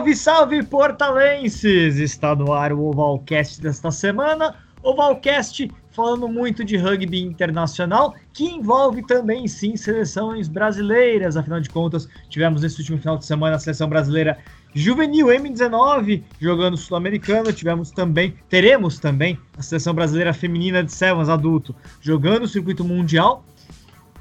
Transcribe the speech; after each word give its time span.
Salve, 0.00 0.16
salve, 0.16 0.62
portalenses! 0.62 1.98
Está 1.98 2.34
no 2.34 2.54
ar 2.54 2.72
o 2.72 2.84
Ovalcast 2.84 3.60
desta 3.60 3.90
semana. 3.90 4.56
Ovalcast 4.82 5.70
falando 5.90 6.26
muito 6.26 6.64
de 6.64 6.78
rugby 6.78 7.20
internacional, 7.20 8.14
que 8.32 8.46
envolve 8.46 9.06
também, 9.06 9.46
sim, 9.46 9.76
seleções 9.76 10.48
brasileiras. 10.48 11.36
Afinal 11.36 11.60
de 11.60 11.68
contas, 11.68 12.08
tivemos 12.30 12.62
nesse 12.62 12.78
último 12.78 12.96
final 12.96 13.18
de 13.18 13.26
semana 13.26 13.56
a 13.56 13.58
seleção 13.58 13.90
brasileira 13.90 14.38
juvenil 14.74 15.26
M19 15.26 16.22
jogando 16.40 16.78
sul-americano. 16.78 17.52
Tivemos 17.52 17.90
também, 17.90 18.34
teremos 18.48 18.98
também 18.98 19.38
a 19.58 19.60
seleção 19.60 19.92
brasileira 19.92 20.32
feminina 20.32 20.82
de 20.82 20.92
Sevens 20.92 21.28
adulto 21.28 21.76
jogando 22.00 22.44
o 22.44 22.48
circuito 22.48 22.82
mundial. 22.82 23.44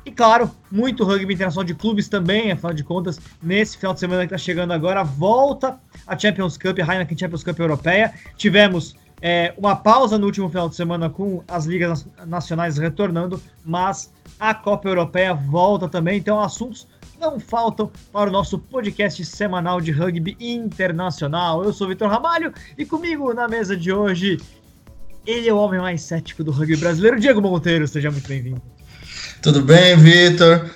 E 0.10 0.12
claro, 0.12 0.50
muito 0.72 1.04
rugby 1.04 1.36
internacional 1.36 1.64
de 1.64 1.76
clubes 1.76 2.10
também, 2.10 2.52
afinal 2.52 2.74
de 2.74 2.84
contas, 2.84 3.20
nesse 3.44 3.78
final 3.78 3.94
de 3.94 4.00
semana 4.00 4.22
que 4.22 4.34
está 4.34 4.44
chegando 4.44 4.74
agora, 4.74 5.04
volta 5.04 5.80
a 6.08 6.18
Champions 6.18 6.58
Cup, 6.58 6.80
a 6.80 6.82
Heineken 6.82 7.16
Champions 7.16 7.44
Cup 7.44 7.60
Europeia. 7.60 8.12
Tivemos 8.36 8.96
é, 9.22 9.54
uma 9.56 9.76
pausa 9.76 10.18
no 10.18 10.26
último 10.26 10.50
final 10.50 10.68
de 10.68 10.76
semana 10.76 11.12
com 11.12 11.44
as 11.48 11.66
ligas 11.66 12.08
nacionais 12.26 12.80
retornando, 12.80 13.40
mas 13.64 14.12
a 14.40 14.52
Copa 14.52 14.90
Europeia 14.90 15.32
volta 15.32 15.88
também, 15.88 16.18
então 16.18 16.42
assuntos 16.42 16.88
não 17.20 17.40
faltam 17.40 17.92
para 18.12 18.32
o 18.32 18.34
nosso 18.34 18.58
podcast 18.58 19.24
semanal 19.24 19.80
de 19.80 19.92
rugby 19.92 20.36
internacional. 20.40 21.64
Eu 21.64 21.72
sou 21.72 21.86
o 21.86 21.90
Vitor 21.92 22.10
Ramalho 22.10 22.52
e 22.76 22.84
comigo 22.84 23.32
na 23.32 23.48
mesa 23.48 23.78
de 23.78 23.94
hoje, 23.94 24.40
ele 25.24 25.48
é 25.48 25.54
o 25.54 25.58
homem 25.58 25.80
mais 25.80 26.02
cético 26.02 26.44
do 26.44 26.50
rugby 26.50 26.78
brasileiro, 26.78 27.20
Diego 27.20 27.40
Monteiro. 27.40 27.88
Seja 27.88 28.10
muito 28.10 28.28
bem-vindo. 28.28 28.79
Tudo 29.42 29.62
bem, 29.62 29.96
Vitor? 29.96 30.70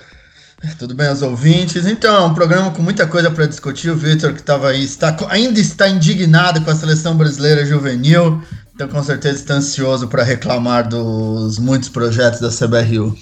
Tudo 0.78 0.94
bem, 0.94 1.10
os 1.10 1.20
ouvintes? 1.20 1.86
Então, 1.86 2.28
um 2.28 2.34
programa 2.34 2.70
com 2.70 2.80
muita 2.80 3.06
coisa 3.06 3.30
para 3.30 3.46
discutir. 3.46 3.90
O 3.90 3.96
Vitor, 3.96 4.32
que 4.32 4.40
estava 4.40 4.70
aí, 4.70 4.82
está, 4.82 5.14
ainda 5.28 5.60
está 5.60 5.86
indignado 5.86 6.62
com 6.62 6.70
a 6.70 6.74
seleção 6.74 7.14
brasileira 7.14 7.66
juvenil. 7.66 8.40
Então, 8.74 8.88
com 8.88 9.02
certeza, 9.02 9.34
está 9.34 9.54
ansioso 9.54 10.08
para 10.08 10.22
reclamar 10.22 10.88
dos 10.88 11.58
muitos 11.58 11.90
projetos 11.90 12.40
da 12.40 12.48
CBRU. 12.48 13.14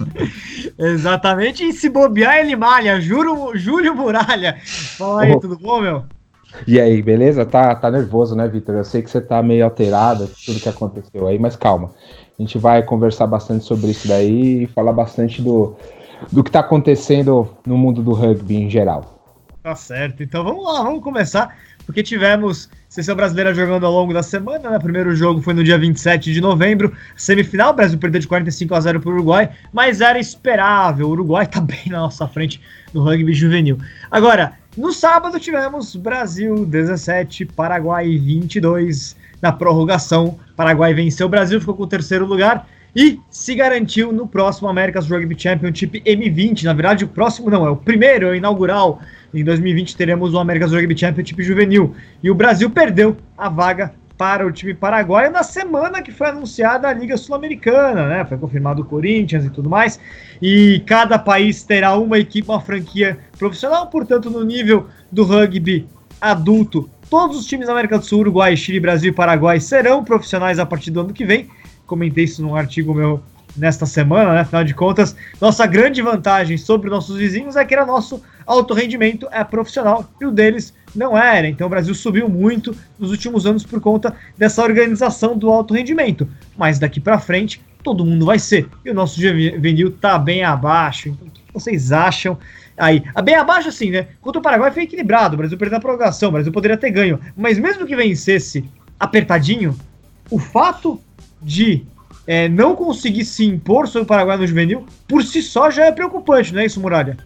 Exatamente, 0.78 1.68
e 1.68 1.72
se 1.72 1.90
bobear, 1.90 2.38
ele 2.38 2.56
malha. 2.56 3.00
Juro, 3.00 3.52
Júlio 3.54 3.94
Muralha. 3.94 4.56
Fala 4.64 5.22
aí, 5.22 5.32
oh. 5.32 5.40
tudo 5.40 5.58
bom, 5.58 5.82
meu? 5.82 6.04
E 6.66 6.80
aí, 6.80 7.02
beleza? 7.02 7.44
Tá, 7.44 7.74
tá 7.74 7.90
nervoso, 7.90 8.34
né, 8.34 8.48
Vitor? 8.48 8.76
Eu 8.76 8.84
sei 8.84 9.02
que 9.02 9.10
você 9.10 9.20
tá 9.20 9.42
meio 9.42 9.64
alterado, 9.64 10.30
tudo 10.44 10.60
que 10.60 10.68
aconteceu 10.68 11.26
aí, 11.26 11.38
mas 11.38 11.54
calma. 11.54 11.90
A 12.38 12.42
gente 12.42 12.58
vai 12.58 12.82
conversar 12.82 13.26
bastante 13.26 13.64
sobre 13.64 13.90
isso 13.90 14.08
daí 14.08 14.64
e 14.64 14.66
falar 14.66 14.92
bastante 14.92 15.42
do, 15.42 15.76
do 16.30 16.42
que 16.42 16.48
está 16.48 16.60
acontecendo 16.60 17.48
no 17.66 17.76
mundo 17.76 18.02
do 18.02 18.12
rugby 18.12 18.56
em 18.56 18.70
geral. 18.70 19.22
Tá 19.62 19.76
certo, 19.76 20.24
então 20.24 20.42
vamos 20.42 20.64
lá, 20.64 20.82
vamos 20.82 21.04
começar, 21.04 21.56
porque 21.86 22.02
tivemos 22.02 22.68
seleção 22.88 23.14
brasileira 23.14 23.54
jogando 23.54 23.86
ao 23.86 23.92
longo 23.92 24.12
da 24.12 24.22
semana, 24.22 24.68
né? 24.70 24.78
Primeiro 24.80 25.14
jogo 25.14 25.40
foi 25.40 25.54
no 25.54 25.62
dia 25.62 25.78
27 25.78 26.32
de 26.32 26.40
novembro, 26.40 26.92
semifinal, 27.16 27.70
o 27.70 27.74
Brasil 27.74 27.96
perdeu 27.96 28.20
de 28.20 28.26
45 28.26 28.74
a 28.74 28.80
0 28.80 29.00
para 29.00 29.10
o 29.10 29.12
Uruguai, 29.12 29.50
mas 29.72 30.00
era 30.00 30.18
esperável, 30.18 31.06
o 31.06 31.10
Uruguai 31.10 31.46
tá 31.46 31.60
bem 31.60 31.84
na 31.86 32.00
nossa 32.00 32.26
frente 32.26 32.60
no 32.92 33.04
rugby 33.04 33.32
juvenil. 33.32 33.78
Agora, 34.10 34.54
no 34.76 34.92
sábado 34.92 35.38
tivemos 35.38 35.94
Brasil 35.94 36.66
17, 36.66 37.46
Paraguai 37.46 38.18
22, 38.18 39.14
na 39.42 39.52
prorrogação. 39.52 40.38
Paraguai 40.56 40.94
venceu 40.94 41.26
o 41.26 41.30
Brasil, 41.30 41.60
ficou 41.60 41.74
com 41.74 41.82
o 41.82 41.86
terceiro 41.86 42.24
lugar 42.24 42.66
e 42.94 43.18
se 43.30 43.54
garantiu 43.54 44.12
no 44.12 44.26
próximo 44.26 44.68
America's 44.68 45.08
Rugby 45.08 45.34
Championship 45.38 46.00
M20. 46.02 46.62
Na 46.62 46.72
verdade, 46.72 47.04
o 47.04 47.08
próximo 47.08 47.50
não, 47.50 47.66
é 47.66 47.70
o 47.70 47.76
primeiro, 47.76 48.26
é 48.26 48.30
o 48.30 48.34
inaugural. 48.34 49.00
Em 49.34 49.42
2020 49.42 49.96
teremos 49.96 50.34
o 50.34 50.38
America's 50.38 50.72
Rugby 50.72 50.96
Championship 50.96 51.42
Juvenil. 51.42 51.94
E 52.22 52.30
o 52.30 52.34
Brasil 52.34 52.70
perdeu 52.70 53.16
a 53.36 53.48
vaga 53.48 53.92
para 54.16 54.46
o 54.46 54.52
time 54.52 54.72
paraguaio 54.72 55.32
na 55.32 55.42
semana 55.42 56.02
que 56.02 56.12
foi 56.12 56.28
anunciada 56.28 56.86
a 56.86 56.92
Liga 56.92 57.16
Sul-Americana, 57.16 58.06
né? 58.06 58.24
Foi 58.24 58.38
confirmado 58.38 58.82
o 58.82 58.84
Corinthians 58.84 59.44
e 59.44 59.50
tudo 59.50 59.68
mais. 59.68 59.98
E 60.40 60.80
cada 60.86 61.18
país 61.18 61.64
terá 61.64 61.96
uma 61.96 62.18
equipe, 62.18 62.48
uma 62.48 62.60
franquia 62.60 63.18
profissional, 63.36 63.88
portanto, 63.88 64.30
no 64.30 64.44
nível 64.44 64.86
do 65.10 65.24
rugby 65.24 65.88
adulto, 66.20 66.88
Todos 67.12 67.36
os 67.36 67.44
times 67.44 67.66
da 67.66 67.74
América 67.74 67.98
do 67.98 68.06
Sul, 68.06 68.20
Uruguai, 68.20 68.56
Chile, 68.56 68.80
Brasil 68.80 69.10
e 69.10 69.14
Paraguai 69.14 69.60
serão 69.60 70.02
profissionais 70.02 70.58
a 70.58 70.64
partir 70.64 70.90
do 70.90 71.02
ano 71.02 71.12
que 71.12 71.26
vem. 71.26 71.46
Comentei 71.86 72.24
isso 72.24 72.40
num 72.40 72.56
artigo 72.56 72.94
meu 72.94 73.22
nesta 73.54 73.84
semana, 73.84 74.32
né? 74.32 74.40
Afinal 74.40 74.64
de 74.64 74.72
contas, 74.72 75.14
nossa 75.38 75.66
grande 75.66 76.00
vantagem 76.00 76.56
sobre 76.56 76.88
nossos 76.88 77.18
vizinhos 77.18 77.54
é 77.54 77.66
que 77.66 77.74
era 77.74 77.84
nosso 77.84 78.22
alto 78.46 78.72
rendimento 78.72 79.28
é 79.30 79.44
profissional 79.44 80.10
e 80.18 80.24
o 80.24 80.30
deles 80.30 80.72
não 80.94 81.14
era. 81.14 81.46
Então 81.46 81.66
o 81.66 81.70
Brasil 81.70 81.94
subiu 81.94 82.30
muito 82.30 82.74
nos 82.98 83.10
últimos 83.10 83.44
anos 83.44 83.62
por 83.62 83.78
conta 83.78 84.16
dessa 84.38 84.62
organização 84.62 85.36
do 85.36 85.50
alto 85.50 85.74
rendimento. 85.74 86.26
Mas 86.56 86.78
daqui 86.78 86.98
para 86.98 87.18
frente 87.18 87.62
todo 87.84 88.06
mundo 88.06 88.24
vai 88.24 88.38
ser. 88.38 88.66
E 88.86 88.90
o 88.90 88.94
nosso 88.94 89.20
juvenil 89.20 89.90
tá 89.90 90.18
bem 90.18 90.44
abaixo. 90.44 91.10
Então 91.10 91.28
o 91.28 91.30
que 91.30 91.42
vocês 91.52 91.92
acham 91.92 92.38
Aí, 92.76 93.02
bem 93.24 93.34
abaixo 93.34 93.68
assim, 93.68 93.90
né? 93.90 94.08
Contra 94.20 94.40
o 94.40 94.42
Paraguai 94.42 94.70
foi 94.70 94.84
equilibrado, 94.84 95.34
o 95.34 95.38
Brasil 95.38 95.58
perdeu 95.58 95.78
a 95.78 95.80
prorrogação, 95.80 96.30
o 96.30 96.32
Brasil 96.32 96.52
poderia 96.52 96.76
ter 96.76 96.90
ganho. 96.90 97.20
Mas 97.36 97.58
mesmo 97.58 97.86
que 97.86 97.94
vencesse 97.94 98.64
apertadinho, 98.98 99.76
o 100.30 100.38
fato 100.38 101.00
de 101.40 101.84
é, 102.26 102.48
não 102.48 102.74
conseguir 102.74 103.24
se 103.24 103.44
impor 103.44 103.86
sobre 103.86 104.04
o 104.04 104.06
Paraguai 104.06 104.36
no 104.36 104.46
juvenil, 104.46 104.86
por 105.08 105.22
si 105.22 105.42
só 105.42 105.70
já 105.70 105.86
é 105.86 105.92
preocupante, 105.92 106.54
não 106.54 106.60
é 106.60 106.66
isso, 106.66 106.80
Muralha? 106.80 107.16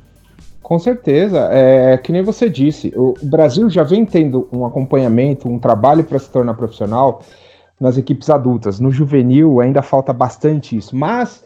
Com 0.62 0.78
certeza, 0.80 1.48
é 1.52 1.96
que 1.96 2.10
nem 2.10 2.22
você 2.22 2.50
disse, 2.50 2.92
o 2.96 3.14
Brasil 3.22 3.70
já 3.70 3.84
vem 3.84 4.04
tendo 4.04 4.48
um 4.52 4.66
acompanhamento, 4.66 5.48
um 5.48 5.60
trabalho 5.60 6.02
para 6.02 6.18
se 6.18 6.28
tornar 6.28 6.54
profissional 6.54 7.22
nas 7.80 7.96
equipes 7.96 8.28
adultas. 8.28 8.80
No 8.80 8.90
juvenil 8.90 9.60
ainda 9.60 9.80
falta 9.80 10.12
bastante 10.12 10.76
isso, 10.76 10.96
mas 10.96 11.44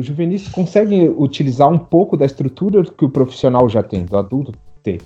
os 0.00 0.06
juvenis 0.06 0.48
conseguem 0.48 1.08
utilizar 1.08 1.68
um 1.68 1.78
pouco 1.78 2.16
da 2.16 2.26
estrutura 2.26 2.82
que 2.84 3.04
o 3.04 3.10
profissional 3.10 3.68
já 3.68 3.82
tem, 3.82 4.04
do 4.04 4.16
adulto 4.16 4.52
ter. 4.82 5.00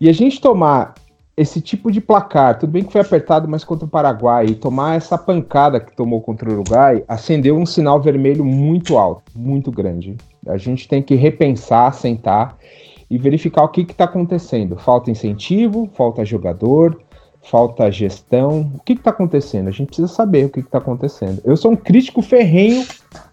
E 0.00 0.08
a 0.08 0.12
gente 0.12 0.40
tomar 0.40 0.94
esse 1.36 1.60
tipo 1.60 1.90
de 1.90 2.00
placar, 2.00 2.58
tudo 2.58 2.70
bem 2.70 2.84
que 2.84 2.92
foi 2.92 3.00
apertado, 3.00 3.48
mas 3.48 3.64
contra 3.64 3.86
o 3.86 3.88
Paraguai, 3.88 4.46
e 4.46 4.54
tomar 4.54 4.96
essa 4.96 5.16
pancada 5.16 5.80
que 5.80 5.96
tomou 5.96 6.20
contra 6.20 6.48
o 6.48 6.52
Uruguai, 6.52 7.02
acendeu 7.08 7.56
um 7.56 7.64
sinal 7.64 8.00
vermelho 8.00 8.44
muito 8.44 8.98
alto, 8.98 9.22
muito 9.34 9.70
grande. 9.70 10.16
A 10.46 10.58
gente 10.58 10.86
tem 10.86 11.02
que 11.02 11.14
repensar, 11.14 11.94
sentar 11.94 12.56
e 13.10 13.16
verificar 13.16 13.64
o 13.64 13.68
que 13.68 13.80
está 13.80 14.04
acontecendo. 14.04 14.76
Falta 14.76 15.10
incentivo, 15.10 15.88
falta 15.94 16.24
jogador, 16.24 17.00
falta 17.42 17.90
gestão. 17.90 18.70
O 18.74 18.80
que 18.80 18.92
está 18.92 19.10
acontecendo? 19.10 19.68
A 19.68 19.72
gente 19.72 19.86
precisa 19.86 20.08
saber 20.08 20.46
o 20.46 20.50
que 20.50 20.60
está 20.60 20.78
acontecendo. 20.78 21.40
Eu 21.44 21.56
sou 21.56 21.72
um 21.72 21.76
crítico 21.76 22.20
ferrenho 22.20 22.86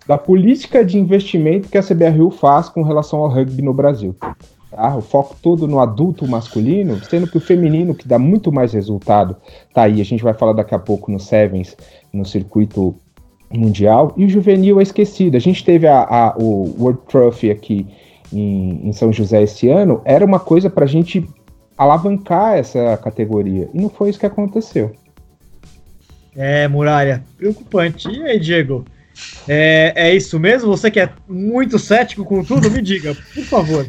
da 0.09 0.17
política 0.17 0.83
de 0.83 0.97
investimento 0.97 1.69
que 1.69 1.77
a 1.77 1.83
CBRU 1.83 2.31
faz 2.31 2.67
com 2.67 2.81
relação 2.81 3.19
ao 3.19 3.29
rugby 3.29 3.61
no 3.61 3.75
Brasil. 3.75 4.15
Tá? 4.71 4.95
O 4.95 5.01
foco 5.01 5.35
todo 5.39 5.67
no 5.67 5.79
adulto 5.79 6.27
masculino, 6.27 6.99
sendo 7.03 7.27
que 7.27 7.37
o 7.37 7.39
feminino, 7.39 7.93
que 7.93 8.07
dá 8.07 8.17
muito 8.17 8.51
mais 8.51 8.73
resultado, 8.73 9.35
tá 9.71 9.83
aí. 9.83 10.01
A 10.01 10.03
gente 10.03 10.23
vai 10.23 10.33
falar 10.33 10.53
daqui 10.53 10.73
a 10.73 10.79
pouco 10.79 11.11
no 11.11 11.19
Sevens, 11.19 11.77
no 12.11 12.25
circuito 12.25 12.95
mundial, 13.51 14.11
e 14.17 14.25
o 14.25 14.29
juvenil 14.29 14.79
é 14.79 14.83
esquecido. 14.83 15.37
A 15.37 15.39
gente 15.39 15.63
teve 15.63 15.85
a, 15.85 15.99
a 15.99 16.35
o 16.39 16.73
World 16.79 17.01
Trophy 17.07 17.51
aqui 17.51 17.85
em, 18.33 18.89
em, 18.89 18.91
São 18.91 19.13
José 19.13 19.43
esse 19.43 19.69
ano, 19.69 20.01
era 20.05 20.25
uma 20.25 20.39
coisa 20.39 20.71
para 20.71 20.85
a 20.85 20.87
gente 20.87 21.23
alavancar 21.77 22.57
essa 22.57 22.97
categoria, 22.97 23.69
e 23.75 23.79
não 23.79 23.89
foi 23.89 24.09
isso 24.09 24.19
que 24.19 24.25
aconteceu. 24.25 24.91
É, 26.35 26.67
Muralha, 26.67 27.23
preocupante. 27.37 28.09
E 28.09 28.23
aí, 28.23 28.39
Diego? 28.39 28.83
É, 29.47 29.93
é 29.95 30.15
isso 30.15 30.39
mesmo? 30.39 30.69
Você 30.75 30.91
que 30.91 30.99
é 30.99 31.09
muito 31.27 31.79
cético 31.79 32.23
com 32.23 32.43
tudo, 32.43 32.69
me 32.69 32.81
diga, 32.81 33.15
por 33.33 33.43
favor. 33.45 33.87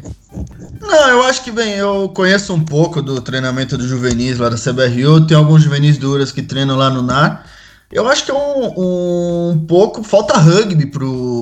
Não, 0.79 1.09
eu 1.09 1.23
acho 1.23 1.43
que, 1.43 1.51
bem, 1.51 1.73
eu 1.73 2.09
conheço 2.09 2.53
um 2.53 2.63
pouco 2.63 3.01
do 3.01 3.21
treinamento 3.21 3.77
do 3.77 3.87
juvenis 3.87 4.37
lá 4.37 4.49
da 4.49 4.57
CBRU, 4.57 5.27
tem 5.27 5.37
alguns 5.37 5.63
juvenis 5.63 5.97
duras 5.97 6.31
que 6.31 6.41
treinam 6.41 6.77
lá 6.77 6.89
no 6.89 7.01
NAR. 7.01 7.45
Eu 7.91 8.07
acho 8.07 8.25
que 8.25 8.31
é 8.31 8.33
um, 8.33 9.51
um 9.51 9.65
pouco. 9.67 10.01
Falta 10.01 10.37
rugby 10.37 10.89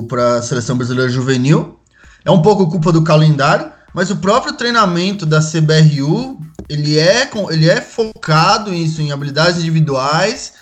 para 0.08 0.36
a 0.36 0.42
seleção 0.42 0.76
brasileira 0.76 1.10
juvenil. 1.10 1.78
É 2.24 2.30
um 2.30 2.42
pouco 2.42 2.68
culpa 2.68 2.92
do 2.92 3.04
calendário, 3.04 3.70
mas 3.94 4.10
o 4.10 4.16
próprio 4.16 4.54
treinamento 4.54 5.24
da 5.24 5.40
CBRU 5.40 6.40
ele 6.68 6.98
é, 6.98 7.28
ele 7.50 7.68
é 7.68 7.80
focado 7.80 8.72
isso, 8.72 9.00
em 9.02 9.10
habilidades 9.10 9.60
individuais 9.60 10.52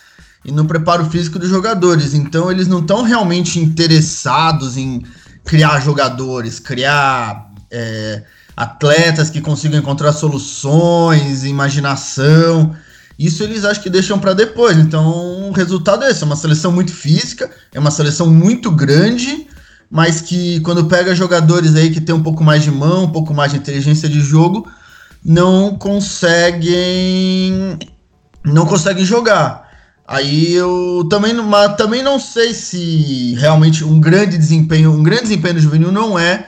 e 0.44 0.52
no 0.52 0.64
preparo 0.64 1.08
físico 1.10 1.38
dos 1.38 1.48
jogadores. 1.48 2.14
Então 2.14 2.50
eles 2.50 2.68
não 2.68 2.80
estão 2.80 3.02
realmente 3.02 3.58
interessados 3.58 4.76
em 4.76 5.02
criar 5.44 5.80
jogadores, 5.80 6.58
criar 6.58 7.50
é, 7.70 8.22
atletas 8.56 9.30
que 9.30 9.40
consigam 9.40 9.78
encontrar 9.78 10.12
soluções, 10.12 11.44
imaginação. 11.44 12.74
Isso 13.18 13.42
eles 13.42 13.64
acham 13.64 13.82
que 13.82 13.90
deixam 13.90 14.18
para 14.18 14.34
depois. 14.34 14.78
Então 14.78 15.48
o 15.48 15.52
resultado 15.52 16.04
é 16.04 16.10
esse: 16.10 16.22
é 16.22 16.26
uma 16.26 16.36
seleção 16.36 16.70
muito 16.70 16.92
física, 16.92 17.50
é 17.72 17.78
uma 17.78 17.90
seleção 17.90 18.28
muito 18.28 18.70
grande, 18.70 19.46
mas 19.90 20.20
que 20.20 20.60
quando 20.60 20.86
pega 20.86 21.14
jogadores 21.14 21.74
aí 21.74 21.90
que 21.90 22.00
tem 22.00 22.14
um 22.14 22.22
pouco 22.22 22.44
mais 22.44 22.62
de 22.62 22.70
mão, 22.70 23.04
um 23.04 23.10
pouco 23.10 23.34
mais 23.34 23.52
de 23.52 23.58
inteligência 23.58 24.08
de 24.08 24.20
jogo, 24.20 24.70
não 25.24 25.76
conseguem 25.76 27.78
não 28.44 28.66
conseguem 28.66 29.04
jogar. 29.04 29.67
Aí 30.08 30.54
eu 30.54 31.06
também, 31.10 31.34
mas 31.34 31.76
também 31.76 32.02
não 32.02 32.18
sei 32.18 32.54
se 32.54 33.34
realmente 33.34 33.84
um 33.84 34.00
grande 34.00 34.38
desempenho, 34.38 34.90
um 34.90 35.02
grande 35.02 35.24
desempenho 35.24 35.56
do 35.56 35.60
juvenil 35.60 35.92
não 35.92 36.18
é 36.18 36.46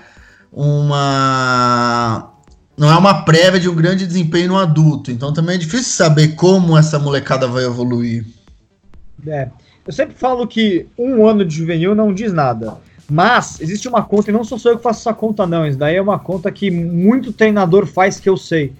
uma 0.50 2.32
não 2.74 2.90
é 2.90 2.96
uma 2.96 3.22
prévia 3.22 3.60
de 3.60 3.68
um 3.68 3.74
grande 3.74 4.06
desempenho 4.06 4.48
no 4.48 4.58
adulto. 4.58 5.10
Então 5.10 5.30
também 5.30 5.56
é 5.56 5.58
difícil 5.58 5.92
saber 5.92 6.28
como 6.28 6.74
essa 6.74 6.98
molecada 6.98 7.46
vai 7.46 7.66
evoluir. 7.66 8.24
É. 9.26 9.50
Eu 9.86 9.92
sempre 9.92 10.14
falo 10.14 10.46
que 10.46 10.86
um 10.96 11.28
ano 11.28 11.44
de 11.44 11.54
juvenil 11.54 11.94
não 11.94 12.14
diz 12.14 12.32
nada. 12.32 12.78
Mas 13.10 13.60
existe 13.60 13.86
uma 13.86 14.02
conta, 14.02 14.30
e 14.30 14.32
não 14.32 14.42
sou 14.42 14.58
só 14.58 14.70
eu 14.70 14.78
que 14.78 14.82
faço 14.82 15.00
essa 15.00 15.12
conta, 15.12 15.46
não. 15.46 15.66
Isso 15.66 15.76
daí 15.76 15.96
é 15.96 16.02
uma 16.02 16.18
conta 16.18 16.50
que 16.50 16.70
muito 16.70 17.30
treinador 17.30 17.84
faz 17.84 18.18
que 18.18 18.28
eu 18.28 18.38
sei 18.38 18.72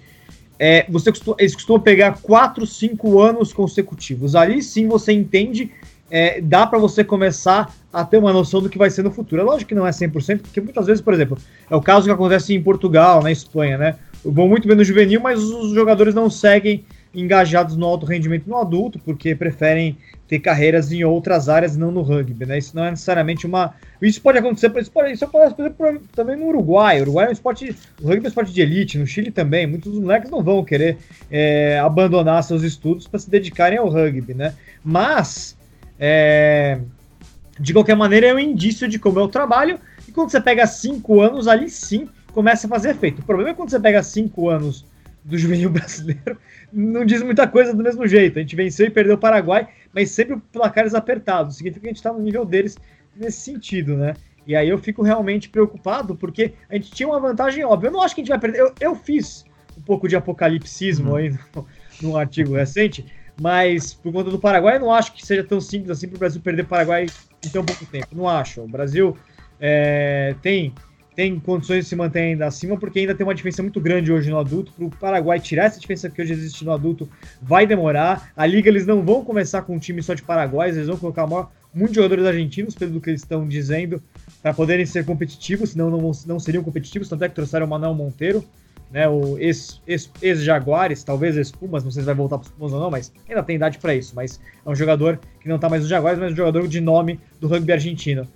é, 0.63 0.85
você 0.91 1.11
costuma, 1.11 1.37
eles 1.39 1.55
costumam 1.55 1.81
pegar 1.81 2.19
4, 2.21 2.67
5 2.67 3.19
anos 3.19 3.51
consecutivos. 3.51 4.37
Ali 4.37 4.63
sim 4.63 4.87
você 4.87 5.11
entende, 5.11 5.71
é, 6.11 6.39
dá 6.39 6.67
para 6.67 6.79
você 6.79 7.03
começar 7.03 7.75
a 7.91 8.05
ter 8.05 8.19
uma 8.19 8.31
noção 8.31 8.61
do 8.61 8.69
que 8.69 8.77
vai 8.77 8.91
ser 8.91 9.03
no 9.03 9.11
futuro. 9.11 9.41
É 9.41 9.45
lógico 9.45 9.71
que 9.71 9.75
não 9.75 9.87
é 9.87 9.91
100%, 9.91 10.43
porque 10.43 10.61
muitas 10.61 10.87
vezes, 10.87 11.01
por 11.01 11.15
exemplo, 11.15 11.39
é 11.71 11.75
o 11.75 11.81
caso 11.81 12.05
que 12.05 12.13
acontece 12.13 12.55
em 12.55 12.63
Portugal, 12.63 13.23
na 13.23 13.33
Espanha, 13.33 13.79
né? 13.79 13.97
Vão 14.23 14.47
muito 14.49 14.69
bem 14.69 14.77
no 14.77 14.85
juvenil, 14.85 15.23
mas 15.23 15.43
os 15.43 15.73
jogadores 15.73 16.15
não 16.15 16.29
seguem 16.29 16.85
engajados 17.15 17.77
no 17.77 17.87
alto 17.87 18.07
rendimento 18.07 18.49
no 18.49 18.57
adulto, 18.57 18.99
porque 18.99 19.35
preferem 19.35 19.97
ter 20.29 20.39
carreiras 20.39 20.93
em 20.93 21.03
outras 21.03 21.49
áreas 21.49 21.75
e 21.75 21.79
não 21.79 21.91
no 21.91 22.03
rugby, 22.03 22.47
né? 22.47 22.59
Isso 22.59 22.77
não 22.77 22.85
é 22.85 22.91
necessariamente 22.91 23.47
uma. 23.47 23.75
Isso 24.01 24.21
pode 24.21 24.39
acontecer, 24.39 24.73
isso 24.79 24.91
pode, 24.93 25.13
isso 25.13 25.27
pode 25.27 25.53
acontecer 25.53 26.01
também 26.13 26.37
no 26.37 26.47
Uruguai. 26.47 26.99
O 26.99 27.03
Uruguai 27.03 27.27
é 27.27 27.29
um 27.31 27.33
esporte. 27.33 27.75
O 28.01 28.07
rugby 28.07 28.25
é 28.25 28.27
um 28.27 28.29
esporte 28.29 28.53
de 28.53 28.61
elite, 28.61 28.97
no 28.97 29.07
Chile 29.07 29.33
também. 29.33 29.67
Muitos 29.67 29.93
moleques 29.93 30.31
não 30.31 30.43
vão 30.43 30.65
querer 30.65 30.99
é, 31.31 31.81
abandonar 31.81 32.45
seus 32.45 32.63
estudos 32.63 33.09
para 33.09 33.19
se 33.19 33.29
dedicarem 33.29 33.79
ao 33.79 33.89
rugby, 33.89 34.35
né? 34.35 34.55
Mas, 34.85 35.57
é, 35.99 36.79
de 37.59 37.73
qualquer 37.73 37.97
maneira, 37.97 38.29
é 38.29 38.35
um 38.35 38.39
indício 38.39 38.87
de 38.87 38.99
como 39.01 39.19
é 39.19 39.23
o 39.23 39.29
trabalho. 39.29 39.81
E 40.07 40.13
quando 40.13 40.31
você 40.31 40.41
pega 40.41 40.65
cinco 40.67 41.21
anos, 41.21 41.49
ali 41.49 41.69
sim 41.69 42.09
começa 42.33 42.67
a 42.67 42.71
fazer 42.71 42.91
efeito. 42.91 43.21
O 43.21 43.25
problema 43.25 43.51
é 43.51 43.55
quando 43.55 43.71
você 43.71 43.81
pega 43.81 44.03
cinco 44.03 44.49
anos 44.49 44.85
do 45.25 45.37
juvenil 45.39 45.71
brasileiro, 45.71 46.39
não 46.73 47.05
diz 47.05 47.23
muita 47.23 47.47
coisa 47.47 47.75
do 47.75 47.83
mesmo 47.83 48.07
jeito. 48.07 48.39
A 48.39 48.43
gente 48.43 48.57
venceu 48.57 48.87
e 48.87 48.91
perdeu 48.91 49.15
o 49.15 49.19
Paraguai, 49.19 49.69
mas 49.93 50.11
sempre 50.11 50.37
placares 50.53 50.95
apertados. 50.95 51.57
Significa 51.57 51.81
que 51.81 51.87
a 51.87 51.91
gente 51.91 51.97
está 51.97 52.13
no 52.13 52.21
nível 52.21 52.45
deles 52.45 52.77
nesse 53.17 53.41
sentido, 53.41 53.97
né? 53.97 54.15
E 54.47 54.57
aí 54.57 54.69
eu 54.69 54.79
fico 54.79 55.03
realmente 55.03 55.49
preocupado, 55.49 56.17
porque 56.17 56.55
a 56.69 56.75
gente 56.75 56.91
tinha 56.91 57.09
uma 57.09 57.21
vantagem 57.21 57.65
óbvia. 57.65 57.89
Eu 57.89 57.93
não 57.93 58.03
acho 58.03 58.15
que 58.15 58.21
a 58.21 58.25
gente 58.25 58.31
vai 58.31 58.39
perder. 58.39 58.61
Eu, 58.61 58.75
eu 58.81 58.95
fiz 58.95 59.45
um 59.77 59.83
pouco 59.83 60.09
de 60.09 60.17
apocalipsismo 60.17 61.11
uhum. 61.11 61.17
aí 61.17 61.31
no, 61.55 61.67
num 62.03 62.17
artigo 62.17 62.55
recente, 62.55 63.05
mas 63.41 63.95
por 63.95 64.13
conta 64.13 64.31
do 64.31 64.39
Paraguai, 64.39 64.77
eu 64.77 64.81
não 64.81 64.93
acho 64.93 65.13
que 65.13 65.25
seja 65.25 65.45
tão 65.45 65.61
simples 65.61 65.91
assim 65.91 66.09
para 66.09 66.17
o 66.17 66.19
Brasil 66.19 66.41
perder 66.41 66.63
o 66.63 66.67
Paraguai 66.67 67.07
em 67.45 67.49
tão 67.49 67.65
pouco 67.65 67.85
tempo. 67.87 68.09
Não 68.13 68.29
acho. 68.29 68.63
O 68.63 68.69
Brasil 68.69 69.17
é, 69.61 70.35
tem 70.43 70.75
tem 71.21 71.39
condições 71.39 71.85
de 71.85 71.91
se 71.91 71.95
manter 71.95 72.21
ainda 72.21 72.47
acima, 72.47 72.79
porque 72.79 73.01
ainda 73.01 73.15
tem 73.15 73.27
uma 73.27 73.35
diferença 73.35 73.63
muito 73.63 73.79
grande 73.79 74.11
hoje 74.11 74.31
no 74.31 74.39
adulto. 74.39 74.73
Para 74.73 74.87
o 74.87 74.91
Paraguai 74.91 75.39
tirar 75.39 75.65
essa 75.67 75.79
diferença 75.79 76.09
que 76.09 76.23
hoje 76.23 76.33
existe 76.33 76.65
no 76.65 76.73
adulto 76.73 77.07
vai 77.43 77.67
demorar. 77.67 78.33
A 78.35 78.47
liga 78.47 78.71
eles 78.71 78.87
não 78.87 79.03
vão 79.03 79.23
começar 79.23 79.61
com 79.61 79.77
um 79.77 79.79
time 79.79 80.03
só 80.03 80.15
de 80.15 80.23
paraguaios, 80.23 80.77
eles 80.77 80.89
vão 80.89 80.97
colocar 80.97 81.27
maior, 81.27 81.51
muitos 81.75 81.95
jogadores 81.95 82.25
argentinos, 82.25 82.75
pelo 82.75 82.99
que 83.03 83.11
eles 83.11 83.21
estão 83.21 83.47
dizendo, 83.47 84.03
para 84.41 84.55
poderem 84.55 84.87
ser 84.87 85.05
competitivos, 85.05 85.73
senão 85.73 85.91
não, 85.91 86.11
não 86.27 86.41
seriam 86.41 86.65
competitivos. 86.65 87.07
Tanto 87.07 87.23
é 87.23 87.29
que 87.29 87.35
trouxeram 87.35 87.67
o 87.67 87.69
Manuel 87.69 87.93
Monteiro, 87.93 88.43
né, 88.91 89.07
o 89.07 89.37
ex-Jaguares, 89.37 90.97
ex, 90.97 91.01
ex 91.01 91.05
talvez 91.05 91.37
ex-Pumas, 91.37 91.85
não 91.85 91.91
sei 91.91 92.01
se 92.01 92.07
vai 92.07 92.15
voltar 92.15 92.39
para 92.39 92.47
os 92.47 92.51
Pumas 92.51 92.73
ou 92.73 92.81
não, 92.81 92.91
mas 92.91 93.13
ainda 93.29 93.43
tem 93.43 93.57
idade 93.57 93.77
para 93.77 93.95
isso. 93.95 94.15
Mas 94.17 94.41
é 94.65 94.71
um 94.71 94.75
jogador 94.75 95.21
que 95.39 95.51
não 95.51 95.57
está 95.57 95.69
mais 95.69 95.83
no 95.83 95.89
Jaguares, 95.89 96.19
mas 96.19 96.33
um 96.33 96.37
jogador 96.37 96.67
de 96.67 96.81
nome 96.81 97.21
do 97.39 97.47
rugby 97.47 97.73
argentino. 97.73 98.27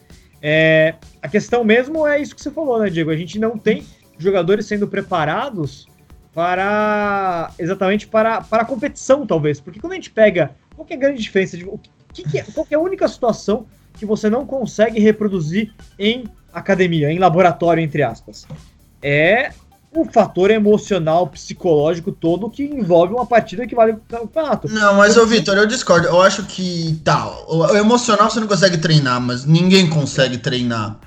É, 0.46 0.96
a 1.22 1.28
questão 1.28 1.64
mesmo 1.64 2.06
é 2.06 2.20
isso 2.20 2.34
que 2.34 2.42
você 2.42 2.50
falou, 2.50 2.78
né, 2.78 2.90
Diego? 2.90 3.10
A 3.10 3.16
gente 3.16 3.38
não 3.38 3.56
tem 3.56 3.82
jogadores 4.18 4.66
sendo 4.66 4.86
preparados 4.86 5.86
para 6.34 7.50
exatamente 7.58 8.06
para, 8.06 8.42
para 8.42 8.62
a 8.62 8.66
competição, 8.66 9.26
talvez. 9.26 9.58
Porque 9.58 9.80
quando 9.80 9.92
a 9.92 9.96
gente 9.96 10.10
pega. 10.10 10.54
Qual 10.76 10.86
é 10.90 10.94
a 10.94 10.98
grande 10.98 11.22
diferença? 11.22 11.56
De, 11.56 11.64
o 11.64 11.80
que, 12.12 12.28
que 12.28 12.38
é, 12.38 12.42
qual 12.52 12.66
é 12.70 12.74
a 12.74 12.78
única 12.78 13.08
situação 13.08 13.66
que 13.94 14.04
você 14.04 14.28
não 14.28 14.44
consegue 14.44 15.00
reproduzir 15.00 15.72
em 15.98 16.24
academia, 16.52 17.10
em 17.10 17.18
laboratório, 17.18 17.82
entre 17.82 18.02
aspas? 18.02 18.46
É 19.00 19.50
o 20.02 20.04
fator 20.04 20.50
emocional, 20.50 21.26
psicológico 21.26 22.10
todo 22.10 22.50
que 22.50 22.64
envolve 22.64 23.14
uma 23.14 23.26
partida 23.26 23.66
que 23.66 23.74
vale 23.74 23.92
o 23.92 24.00
campeonato. 24.08 24.68
Não, 24.68 24.94
mas, 24.94 25.16
ô 25.16 25.26
Vitor, 25.26 25.56
eu 25.56 25.66
discordo. 25.66 26.06
Eu 26.08 26.20
acho 26.20 26.44
que, 26.44 27.00
tá, 27.04 27.30
o 27.48 27.76
emocional 27.76 28.30
você 28.30 28.40
não 28.40 28.46
consegue 28.46 28.78
treinar, 28.78 29.20
mas 29.20 29.44
ninguém 29.44 29.88
consegue 29.88 30.38
treinar. 30.38 30.98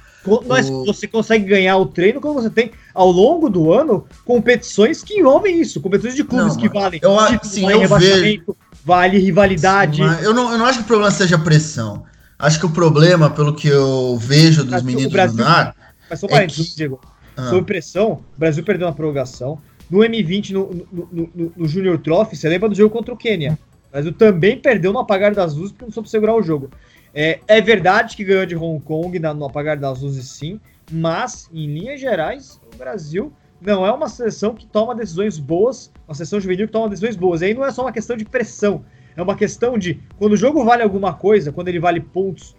Mas 0.46 0.70
o... 0.70 0.84
você 0.86 1.08
consegue 1.08 1.46
ganhar 1.46 1.78
o 1.78 1.86
treino 1.86 2.20
quando 2.20 2.42
você 2.42 2.50
tem, 2.50 2.72
ao 2.94 3.10
longo 3.10 3.50
do 3.50 3.72
ano, 3.72 4.06
competições 4.26 5.02
que 5.04 5.20
envolvem 5.20 5.62
isso. 5.62 5.80
Competições 5.80 6.16
de 6.16 6.24
clubes 6.24 6.56
não, 6.56 6.62
que 6.62 6.70
valem. 6.70 7.00
Eu, 7.02 7.18
tipo, 7.28 7.46
sim, 7.46 7.70
eu 7.70 7.88
vejo. 7.98 8.44
Vale 8.84 9.18
rivalidade. 9.18 9.98
Sim, 9.98 10.24
eu, 10.24 10.34
não, 10.34 10.52
eu 10.52 10.58
não 10.58 10.66
acho 10.66 10.80
que 10.80 10.86
o 10.86 10.88
problema 10.88 11.12
seja 11.12 11.38
pressão. 11.38 12.04
Acho 12.40 12.60
que 12.60 12.66
o 12.66 12.70
problema, 12.70 13.30
pelo 13.30 13.54
que 13.54 13.68
eu 13.68 14.18
vejo 14.18 14.64
dos 14.64 14.82
meninos 14.82 15.12
do 15.12 15.44
NAR. 15.44 15.76
Mas 16.10 16.20
só 16.20 16.28
é 16.30 16.46
que... 16.46 16.76
Diego 16.76 17.00
ah. 17.38 17.50
sob 17.50 17.66
pressão, 17.66 18.24
o 18.36 18.40
Brasil 18.40 18.64
perdeu 18.64 18.88
na 18.88 18.94
prorrogação. 18.94 19.60
No 19.90 20.00
M20, 20.00 20.52
no, 20.52 20.88
no, 20.92 21.10
no, 21.12 21.54
no 21.56 21.68
Junior 21.68 21.98
Trophy, 21.98 22.36
você 22.36 22.50
lembra 22.50 22.68
do 22.68 22.76
jogo 22.76 22.94
contra 22.94 23.14
o 23.14 23.18
Quênia? 23.18 23.58
O 23.88 23.92
Brasil 23.92 24.12
também 24.12 24.60
perdeu 24.60 24.92
no 24.92 25.00
apagar 25.00 25.34
das 25.34 25.56
luzes 25.56 25.72
porque 25.72 25.86
não 25.86 25.92
soube 25.92 26.10
segurar 26.10 26.36
o 26.36 26.42
jogo. 26.42 26.70
É, 27.14 27.40
é 27.48 27.62
verdade 27.62 28.16
que 28.16 28.24
ganhou 28.24 28.46
de 28.46 28.56
Hong 28.56 28.84
Kong 28.84 29.18
na, 29.18 29.34
no 29.34 29.46
apagar 29.46 29.78
das 29.78 30.02
luzes, 30.02 30.30
sim, 30.30 30.60
mas, 30.92 31.50
em 31.54 31.68
linhas 31.68 32.00
gerais, 32.00 32.60
o 32.74 32.78
Brasil 32.78 33.32
não 33.62 33.86
é 33.86 33.92
uma 33.92 34.08
seleção 34.08 34.54
que 34.54 34.66
toma 34.66 34.96
decisões 34.96 35.40
boas, 35.40 35.92
uma 36.08 36.14
seleção 36.14 36.40
juvenil 36.40 36.68
que 36.68 36.74
toma 36.74 36.90
decisões 36.90 37.16
boas. 37.16 37.42
E 37.42 37.46
aí 37.46 37.54
não 37.54 37.66
é 37.66 37.72
só 37.72 37.82
uma 37.82 37.92
questão 37.92 38.16
de 38.16 38.26
pressão, 38.26 38.86
é 39.16 39.22
uma 39.22 39.36
questão 39.36 39.78
de 39.78 40.00
quando 40.18 40.34
o 40.34 40.38
jogo 40.38 40.64
vale 40.64 40.84
alguma 40.84 41.14
coisa, 41.14 41.52
quando 41.52 41.68
ele 41.70 41.80
vale 41.80 42.00
pontos 42.00 42.56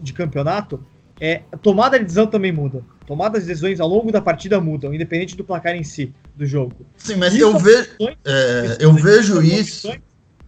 de 0.00 0.12
campeonato, 0.12 0.84
é, 1.20 1.42
a 1.52 1.56
tomada 1.56 1.98
de 1.98 2.04
decisão 2.04 2.26
também 2.26 2.52
muda. 2.52 2.82
Tomadas 3.06 3.42
de 3.42 3.48
decisões 3.48 3.80
ao 3.80 3.88
longo 3.88 4.12
da 4.12 4.20
partida 4.20 4.60
mudam, 4.60 4.92
independente 4.92 5.36
do 5.36 5.44
placar 5.44 5.74
em 5.74 5.84
si 5.84 6.12
do 6.36 6.46
jogo. 6.46 6.74
Sim, 6.96 7.16
mas 7.16 7.36
eu, 7.36 7.58
ve 7.58 7.88
é, 8.24 8.76
eu 8.80 8.92
vejo 8.92 9.42
isso. 9.42 9.90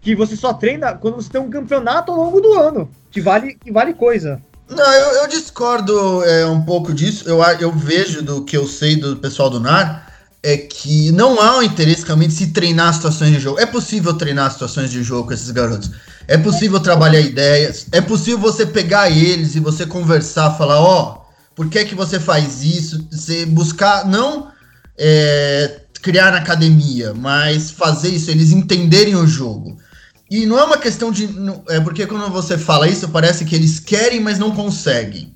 Que 0.00 0.14
você 0.14 0.34
só 0.34 0.54
treina 0.54 0.94
quando 0.94 1.16
você 1.16 1.30
tem 1.30 1.40
um 1.40 1.50
campeonato 1.50 2.10
ao 2.10 2.18
longo 2.18 2.40
do 2.40 2.54
ano, 2.54 2.90
que 3.10 3.20
vale, 3.20 3.54
que 3.54 3.70
vale 3.70 3.92
coisa. 3.92 4.40
Não, 4.68 4.92
eu, 4.92 5.22
eu 5.22 5.28
discordo 5.28 6.24
é, 6.24 6.46
um 6.46 6.62
pouco 6.62 6.94
disso. 6.94 7.28
Eu, 7.28 7.42
eu 7.60 7.72
vejo 7.72 8.22
do 8.22 8.44
que 8.44 8.56
eu 8.56 8.66
sei 8.66 8.96
do 8.96 9.16
pessoal 9.16 9.50
do 9.50 9.60
NAR 9.60 10.09
é 10.42 10.56
que 10.56 11.12
não 11.12 11.40
há 11.40 11.58
um 11.58 11.62
interesse 11.62 12.04
realmente 12.04 12.32
se 12.32 12.48
treinar 12.48 12.94
situações 12.94 13.32
de 13.32 13.40
jogo. 13.40 13.58
É 13.58 13.66
possível 13.66 14.14
treinar 14.14 14.50
situações 14.50 14.90
de 14.90 15.02
jogo 15.02 15.28
com 15.28 15.34
esses 15.34 15.50
garotos. 15.50 15.90
É 16.26 16.38
possível 16.38 16.80
trabalhar 16.80 17.20
ideias, 17.20 17.86
é 17.92 18.00
possível 18.00 18.38
você 18.38 18.64
pegar 18.64 19.10
eles 19.10 19.54
e 19.54 19.60
você 19.60 19.84
conversar, 19.84 20.56
falar, 20.56 20.80
ó, 20.80 21.16
oh, 21.16 21.54
por 21.54 21.68
que 21.68 21.84
que 21.84 21.94
você 21.94 22.18
faz 22.18 22.62
isso? 22.62 23.06
Você 23.10 23.44
buscar, 23.44 24.06
não 24.06 24.50
é, 24.96 25.80
criar 26.02 26.30
na 26.30 26.38
academia, 26.38 27.12
mas 27.14 27.70
fazer 27.70 28.10
isso, 28.10 28.30
eles 28.30 28.52
entenderem 28.52 29.16
o 29.16 29.26
jogo. 29.26 29.76
E 30.30 30.46
não 30.46 30.58
é 30.58 30.64
uma 30.64 30.78
questão 30.78 31.10
de. 31.10 31.28
É 31.68 31.80
porque 31.80 32.06
quando 32.06 32.30
você 32.30 32.56
fala 32.56 32.86
isso, 32.86 33.08
parece 33.08 33.44
que 33.44 33.56
eles 33.56 33.80
querem, 33.80 34.20
mas 34.20 34.38
não 34.38 34.52
conseguem. 34.52 35.34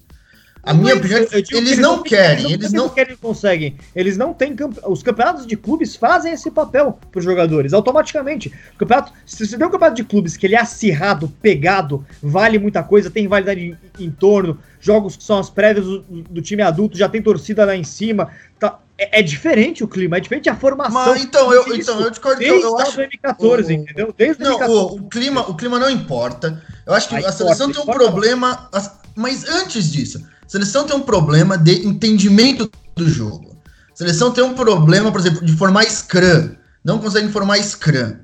A 0.65 0.73
minha 0.73 0.95
opinião 0.95 1.27
é 1.31 1.43
que 1.43 1.55
eles 1.55 1.79
não 1.79 2.03
querem, 2.03 2.53
eles 2.53 2.73
não 2.73 2.89
querem, 2.89 3.17
conseguem. 3.17 3.77
Eles 3.95 4.17
não 4.17 4.33
têm 4.33 4.57
os 4.87 5.03
campeonatos 5.03 5.47
de 5.47 5.57
clubes 5.57 5.95
fazem 5.95 6.33
esse 6.33 6.51
papel 6.51 6.99
para 7.13 7.19
os 7.19 7.25
jogadores 7.25 7.73
automaticamente. 7.73 8.53
O 8.75 8.79
campeonato, 8.79 9.13
se 9.27 9.47
você 9.47 9.59
tem 9.59 9.67
um 9.67 9.71
campeonato 9.71 9.97
de 9.97 10.05
clubes 10.05 10.37
que 10.37 10.47
ele 10.47 10.55
é 10.55 10.61
acirrado, 10.61 11.29
pegado, 11.43 12.05
vale 12.23 12.59
muita 12.59 12.83
coisa, 12.83 13.11
tem 13.11 13.25
rivalidade 13.25 13.61
em, 13.61 14.05
em 14.05 14.11
torno, 14.11 14.59
jogos 14.81 15.17
que 15.17 15.25
são 15.25 15.39
as 15.39 15.51
prévias 15.51 15.85
do, 15.85 16.01
do, 16.01 16.43
time 16.43 16.63
adulto, 16.63 16.97
já 16.97 17.09
tem 17.09 17.21
torcida 17.21 17.65
lá 17.65 17.77
em 17.77 17.85
cima, 17.85 18.31
tá, 18.59 18.79
é, 18.97 19.21
é, 19.21 19.23
diferente 19.23 19.83
o 19.83 19.89
clima, 19.89 20.17
é 20.17 20.21
diferente 20.21 20.49
a 20.49 20.55
formação. 20.55 20.93
Mas, 20.93 21.23
então, 21.23 21.53
eu, 21.53 21.75
então, 21.75 22.01
eu 22.01 22.11
discordo. 22.11 22.39
Desde 22.39 22.63
eu 22.63 22.79
acho, 22.79 22.97
2014, 22.97 23.73
o, 23.73 23.77
entendeu? 23.77 24.15
Desde 24.17 24.43
não, 24.43 24.59
2014. 24.59 24.73
O, 24.73 25.05
o, 25.05 25.09
clima, 25.09 25.51
o 25.51 25.55
clima 25.55 25.79
não 25.79 25.91
importa. 25.91 26.63
Eu 26.87 26.95
acho 26.95 27.09
que 27.09 27.17
a, 27.17 27.29
a 27.29 27.33
seleção 27.33 27.71
importa, 27.71 27.85
tem 27.85 27.93
um 27.93 27.99
problema, 27.99 28.71
mas 29.17 29.49
antes 29.49 29.91
disso, 29.91 30.25
a 30.45 30.49
seleção 30.49 30.87
tem 30.87 30.97
um 30.97 31.01
problema 31.01 31.59
de 31.59 31.87
entendimento 31.87 32.71
do 32.95 33.09
jogo. 33.09 33.57
A 33.93 33.97
seleção 33.97 34.31
tem 34.31 34.45
um 34.45 34.55
problema, 34.55 35.11
por 35.11 35.21
exemplo, 35.21 35.45
de 35.45 35.53
formar 35.55 35.85
Scrum. 35.85 36.55
Não 36.85 36.99
consegue 36.99 37.29
formar 37.31 37.59
Scrum. 37.59 38.17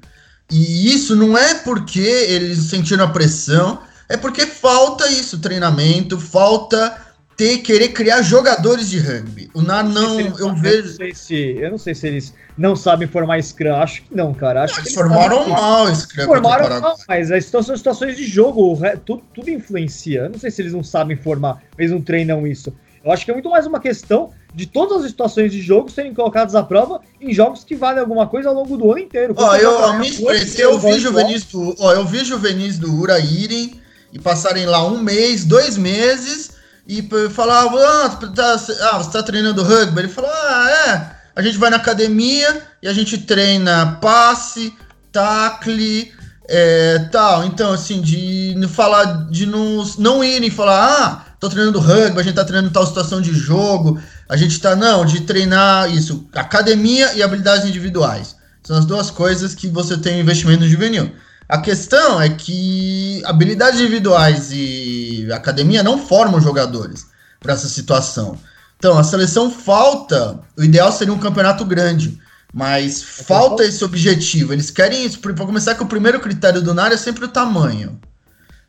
E 0.50 0.92
isso 0.92 1.16
não 1.16 1.36
é 1.36 1.54
porque 1.54 2.00
eles 2.00 2.58
sentiram 2.58 3.04
a 3.04 3.08
pressão, 3.08 3.80
é 4.08 4.16
porque 4.16 4.46
falta 4.46 5.08
isso, 5.08 5.38
treinamento, 5.38 6.18
falta 6.18 6.96
ter, 7.40 7.59
querer 7.59 7.88
criar 7.88 8.20
jogadores 8.20 8.90
de 8.90 8.99
rugby. 8.99 9.49
O 9.54 9.62
NAR 9.62 9.82
não, 9.88 10.20
eu 10.20 10.38
eu 10.38 10.54
vejo. 10.54 10.88
Não 10.88 10.94
sei 10.97 11.14
se, 11.14 11.35
eu 11.59 11.70
não 11.70 11.78
sei 11.78 11.94
se 11.94 12.06
eles 12.06 12.35
não 12.56 12.76
sabem 12.76 13.09
formar 13.09 13.42
Scrum. 13.42 13.75
Acho 13.75 14.02
que 14.02 14.14
não, 14.14 14.35
cara. 14.35 14.64
Acho 14.64 14.75
que 14.75 14.80
Eles 14.80 14.88
eles 14.88 14.99
formaram 14.99 15.38
sabem- 15.38 15.52
mal 15.54 15.94
Scrum 15.94 16.25
Formaram 16.26 16.80
não, 16.80 16.94
mas 17.09 17.30
as 17.32 17.47
situações, 17.47 17.78
situações 17.78 18.16
de 18.18 18.26
jogo, 18.26 18.78
tudo, 19.06 19.23
tudo 19.35 19.49
influencia. 19.49 20.20
Eu 20.25 20.30
não 20.30 20.38
sei 20.38 20.50
se 20.50 20.61
eles 20.61 20.75
não 20.75 20.85
sabem 20.85 21.16
formar, 21.16 21.62
eles 21.78 21.90
não 21.90 22.02
treinam 22.02 22.47
isso. 22.47 22.70
Eu 23.02 23.11
acho 23.11 23.25
que 23.25 23.30
é 23.30 23.35
muito 23.35 23.49
mais 23.49 23.66
uma 23.66 23.80
questão 23.80 24.30
de 24.54 24.66
todas 24.66 25.02
as 25.02 25.11
situações 25.11 25.50
de 25.50 25.62
jogo 25.62 25.90
serem 25.90 26.12
colocadas 26.12 26.54
à 26.54 26.62
prova 26.62 27.00
em 27.18 27.32
jogos 27.32 27.64
que 27.64 27.75
valem 27.75 28.00
alguma 28.00 28.26
coisa 28.26 28.50
ao 28.50 28.54
longo 28.54 28.76
do 28.76 28.90
ano 28.90 28.99
inteiro. 29.00 29.32
Ó, 29.38 29.56
eu, 29.56 29.82
a 29.87 29.94
minha 29.94 30.11
experiência, 30.11 30.62
eu 30.64 30.78
vi 30.78 30.99
juvenis 30.99 31.44
do, 31.44 31.75
ó, 31.78 31.94
eu 31.94 32.04
vi 32.04 32.23
juvenis 32.23 32.78
do 32.78 32.94
Ura 33.00 33.18
irem 33.18 33.80
e 34.12 34.18
passarem 34.18 34.66
lá 34.66 34.85
um 34.87 35.00
mês, 35.00 35.47
dois 35.47 35.78
meses 35.78 36.50
e 36.99 37.30
falavam, 37.30 37.78
ah, 37.78 38.09
tá, 38.35 38.54
ah, 38.54 38.99
você 38.99 39.11
tá 39.12 39.23
treinando 39.23 39.62
rugby? 39.62 40.00
Ele 40.00 40.09
falou, 40.09 40.28
ah, 40.28 40.70
é, 40.88 41.11
a 41.37 41.40
gente 41.40 41.56
vai 41.56 41.70
na 41.70 41.76
academia 41.76 42.62
e 42.82 42.88
a 42.88 42.92
gente 42.92 43.16
treina 43.18 43.99
passe, 44.00 44.75
tacle, 45.12 46.12
é, 46.49 46.99
tal. 47.12 47.44
Então, 47.44 47.73
assim, 47.73 48.00
de 48.00 48.56
falar, 48.66 49.28
de 49.30 49.47
não, 49.47 49.85
não 49.99 50.25
irem 50.25 50.50
falar, 50.50 50.85
ah, 50.85 51.25
tô 51.38 51.49
treinando 51.49 51.78
rugby, 51.78 52.18
a 52.18 52.25
gente 52.25 52.35
tá 52.35 52.44
treinando 52.44 52.73
tal 52.73 52.85
situação 52.85 53.20
de 53.20 53.32
jogo, 53.32 54.00
a 54.28 54.37
gente 54.37 54.59
tá, 54.59 54.75
não, 54.75 55.04
de 55.04 55.20
treinar 55.20 55.88
isso, 55.94 56.28
academia 56.35 57.14
e 57.14 57.23
habilidades 57.23 57.68
individuais. 57.68 58.35
São 58.64 58.76
as 58.76 58.85
duas 58.85 59.12
coisas 59.12 59.54
que 59.54 59.68
você 59.68 59.97
tem 59.97 60.18
investimento 60.18 60.64
no 60.64 60.68
juvenil. 60.68 61.14
A 61.50 61.59
questão 61.61 62.21
é 62.21 62.28
que 62.28 63.23
habilidades 63.25 63.80
individuais 63.80 64.50
e 64.52 65.28
academia 65.33 65.83
não 65.83 65.99
formam 65.99 66.40
jogadores 66.40 67.07
para 67.40 67.52
essa 67.54 67.69
situação. 67.69 68.38
Então, 68.78 68.97
a 68.97 69.04
seleção 69.04 69.50
falta. 69.50 70.38
O 70.57 70.62
ideal 70.62 70.92
seria 70.92 71.12
um 71.12 71.19
campeonato 71.19 71.64
grande, 71.64 72.19
mas 72.52 73.02
falta 73.02 73.64
esse 73.64 73.85
objetivo. 73.85 74.52
Eles 74.52 74.71
querem 74.71 75.04
isso. 75.04 75.19
Para 75.21 75.35
começar, 75.35 75.75
que 75.75 75.83
o 75.83 75.87
primeiro 75.87 76.21
critério 76.21 76.62
do 76.62 76.73
NAR 76.73 76.92
é 76.92 76.97
sempre 76.97 77.25
o 77.25 77.28
tamanho. 77.28 78.00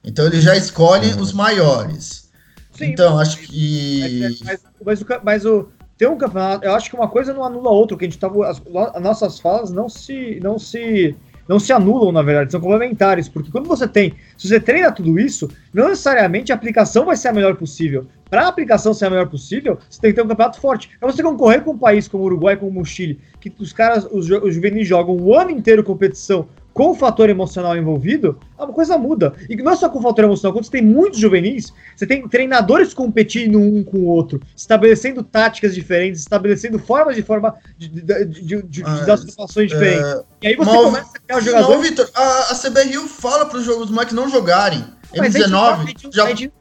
Então, 0.04 0.26
eles 0.26 0.44
já 0.44 0.56
escolhem 0.56 1.20
os 1.20 1.32
maiores. 1.32 2.30
Sim, 2.72 2.86
então, 2.86 3.20
acho 3.20 3.38
Mas, 3.38 3.48
que. 3.48 4.40
mas, 4.44 4.60
mas 4.84 5.02
o, 5.02 5.06
ca- 5.06 5.22
mas 5.24 5.46
o 5.46 5.70
ter 5.98 6.08
um 6.10 6.18
campeonato, 6.18 6.66
eu 6.66 6.74
acho 6.74 6.90
que 6.90 6.96
uma 6.96 7.08
coisa 7.08 7.32
não 7.34 7.44
anula 7.44 7.70
a 7.70 7.74
outra, 7.74 7.96
que 7.96 8.06
a 8.06 8.08
gente 8.08 8.18
tava 8.18 8.50
as, 8.50 8.60
as 8.96 9.02
nossas 9.04 9.40
falas 9.40 9.70
não 9.72 9.88
se 9.88 10.40
não 10.42 10.58
se 10.58 11.16
não 11.52 11.60
se 11.60 11.74
anulam, 11.74 12.14
na 12.14 12.22
verdade, 12.22 12.50
são 12.50 12.62
complementares, 12.62 13.28
porque 13.28 13.52
quando 13.52 13.68
você 13.68 13.86
tem, 13.86 14.14
se 14.38 14.48
você 14.48 14.58
treina 14.58 14.90
tudo 14.90 15.20
isso, 15.20 15.50
não 15.74 15.90
necessariamente 15.90 16.50
a 16.50 16.56
aplicação 16.56 17.04
vai 17.04 17.18
ser 17.18 17.28
a 17.28 17.34
melhor 17.34 17.58
possível. 17.58 18.08
Para 18.30 18.46
a 18.46 18.48
aplicação 18.48 18.94
ser 18.94 19.08
a 19.08 19.10
melhor 19.10 19.28
possível, 19.28 19.78
você 19.90 20.00
tem 20.00 20.12
que 20.12 20.16
ter 20.16 20.22
um 20.22 20.30
campeonato 20.30 20.62
forte. 20.62 20.90
Para 20.98 21.12
você 21.12 21.22
concorrer 21.22 21.62
com 21.62 21.72
um 21.72 21.78
país 21.78 22.08
como 22.08 22.24
o 22.24 22.28
Uruguai, 22.28 22.56
como 22.56 22.80
o 22.80 22.86
Chile, 22.86 23.20
que 23.42 23.52
os 23.60 23.74
caras, 23.74 24.08
os, 24.10 24.30
os 24.30 24.56
juvenis 24.56 24.88
jogam 24.88 25.18
o 25.18 25.38
ano 25.38 25.52
inteiro 25.52 25.84
competição 25.84 26.48
com 26.74 26.92
o 26.92 26.96
fator 26.96 27.30
emocional 27.30 27.76
envolvido, 27.76 28.40
uma 28.58 28.68
coisa 28.68 28.98
muda. 28.98 29.34
E 29.50 29.56
não 29.58 29.72
é 29.74 29.76
só 29.76 29.90
com 29.90 30.00
o 30.00 30.02
fator 30.02 30.24
emocional, 30.24 30.54
quando 30.54 30.64
você 30.66 30.72
tem 30.72 30.82
muitos 30.82 31.20
juvenis, 31.20 31.74
você 31.96 32.08
tem 32.08 32.26
treinadores 32.30 32.94
competindo 32.94 33.60
um 33.60 33.84
com 33.84 33.98
o 33.98 34.06
outro, 34.06 34.42
estabelecendo 34.56 35.22
táticas 35.22 35.76
diferentes, 35.76 36.22
estabelecendo 36.22 36.80
formas 36.80 37.16
de 37.16 37.24
forma 37.24 37.56
de, 37.78 37.90
de, 37.90 38.02
de, 38.02 38.42
de, 38.42 38.64
de 38.64 38.84
Ah, 38.86 39.18
situações 39.18 39.70
diferentes. 39.70 40.02
É, 40.06 40.24
E 40.44 40.48
aí 40.48 40.56
você 40.56 40.72
começa 40.72 41.10
a 41.14 41.20
criar 41.20 41.36
não, 41.36 41.42
jogadores. 41.42 41.90
Vitor, 41.90 42.10
a, 42.16 42.52
a 42.52 42.56
CBRU 42.56 43.08
fala 43.08 43.46
para 43.46 43.58
os 43.58 43.66
jogos 43.66 43.84
dos 43.88 43.92
moleques 43.92 44.14
não 44.16 44.30
jogarem. 44.30 44.84
Mas 45.18 45.36
a 45.36 45.40
gente- 45.40 45.54
a 45.54 45.78
M19 45.78 45.88
gente- 45.88 46.16
já 46.16 46.24
a 46.28 46.32
Diego, 46.32 46.54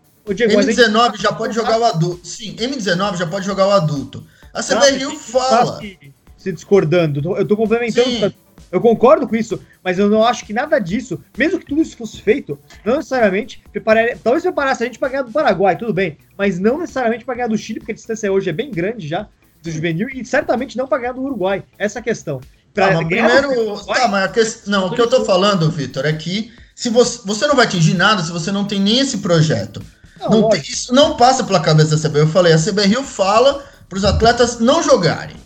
mas 0.55 0.69
a 0.69 0.73
gente- 0.73 0.81
M19 0.91 1.17
já 1.21 1.33
pode 1.33 1.55
jogar 1.55 1.79
o 1.79 1.85
adulto. 1.85 2.27
Sim, 2.27 2.57
M19 2.57 3.17
já 3.17 3.27
pode 3.27 3.47
jogar 3.47 3.67
o 3.69 3.71
adulto. 3.71 4.25
A 4.53 4.61
CBRU 4.61 5.17
fala. 5.17 5.79
se, 5.79 5.99
se 6.37 6.53
discordando. 6.53 7.37
Eu 7.37 7.47
tô 7.47 7.57
complementando. 7.57 8.09
Sim. 8.11 8.33
Eu 8.73 8.81
concordo 8.81 9.27
com 9.27 9.35
isso, 9.35 9.61
mas 9.83 9.99
eu 9.99 10.09
não 10.09 10.23
acho 10.25 10.45
que 10.45 10.53
nada 10.53 10.79
disso, 10.79 11.23
mesmo 11.37 11.59
que 11.59 11.67
tudo 11.67 11.81
isso 11.81 11.97
fosse 11.97 12.21
feito, 12.21 12.59
não 12.85 12.97
necessariamente 12.97 13.63
prepararia. 13.73 14.19
Talvez 14.23 14.43
preparasse 14.43 14.83
a 14.83 14.87
gente 14.87 14.99
para 14.99 15.09
ganhar 15.09 15.23
do 15.23 15.33
Paraguai, 15.33 15.77
tudo 15.77 15.93
bem, 15.93 16.19
mas 16.37 16.59
não 16.59 16.79
necessariamente 16.79 17.25
para 17.25 17.35
ganhar 17.35 17.49
do 17.49 17.57
Chile, 17.59 17.81
porque 17.81 17.93
a 17.93 17.95
distância 17.95 18.31
hoje 18.33 18.51
é 18.51 18.53
bem 18.53 18.71
grande 18.71 19.09
já 19.09 19.27
do 19.63 19.71
juvenil, 19.71 20.09
e 20.09 20.25
certamente 20.25 20.77
não 20.77 20.87
para 20.87 20.99
ganhar 20.99 21.13
do 21.13 21.23
Uruguai. 21.23 21.63
Essa 21.79 21.99
é 21.99 22.01
a 22.01 22.03
questão. 22.03 22.41
Pra 22.73 22.89
Tá, 22.93 22.97
primeiro. 23.05 23.51
Uruguai, 23.73 24.01
Tá, 24.01 24.09
mas 24.09 24.25
a 24.25 24.29
quest... 24.29 24.67
Não, 24.67 24.87
o 24.87 24.95
que 24.95 25.01
eu 25.01 25.09
tô 25.09 25.25
falando, 25.25 25.71
Vitor, 25.71 26.07
é 26.07 26.13
que 26.13 26.53
se 26.75 26.89
você, 26.89 27.21
você 27.27 27.47
não 27.47 27.55
vai 27.55 27.67
atingir 27.67 27.95
nada 27.95 28.23
se 28.23 28.31
você 28.33 28.51
não 28.51 28.65
tem 28.65 28.81
nem 28.81 29.01
esse 29.01 29.19
projeto. 29.19 29.83
não, 30.21 30.31
Não 30.43 30.49
tem- 30.49 30.61
isso 30.63 30.95
não 30.95 31.17
passa 31.17 31.45
pela 31.45 31.61
cabeça 31.61 31.97
da 31.97 32.09
CBRU. 32.09 32.21
Eu 32.21 32.29
falei, 32.29 32.53
a 32.55 32.59
CBRU 32.59 33.03
fala 33.03 33.65
para 33.89 33.99
os 33.99 34.05
atletas 34.05 34.61
não 34.61 34.83
jogarem. 34.83 35.37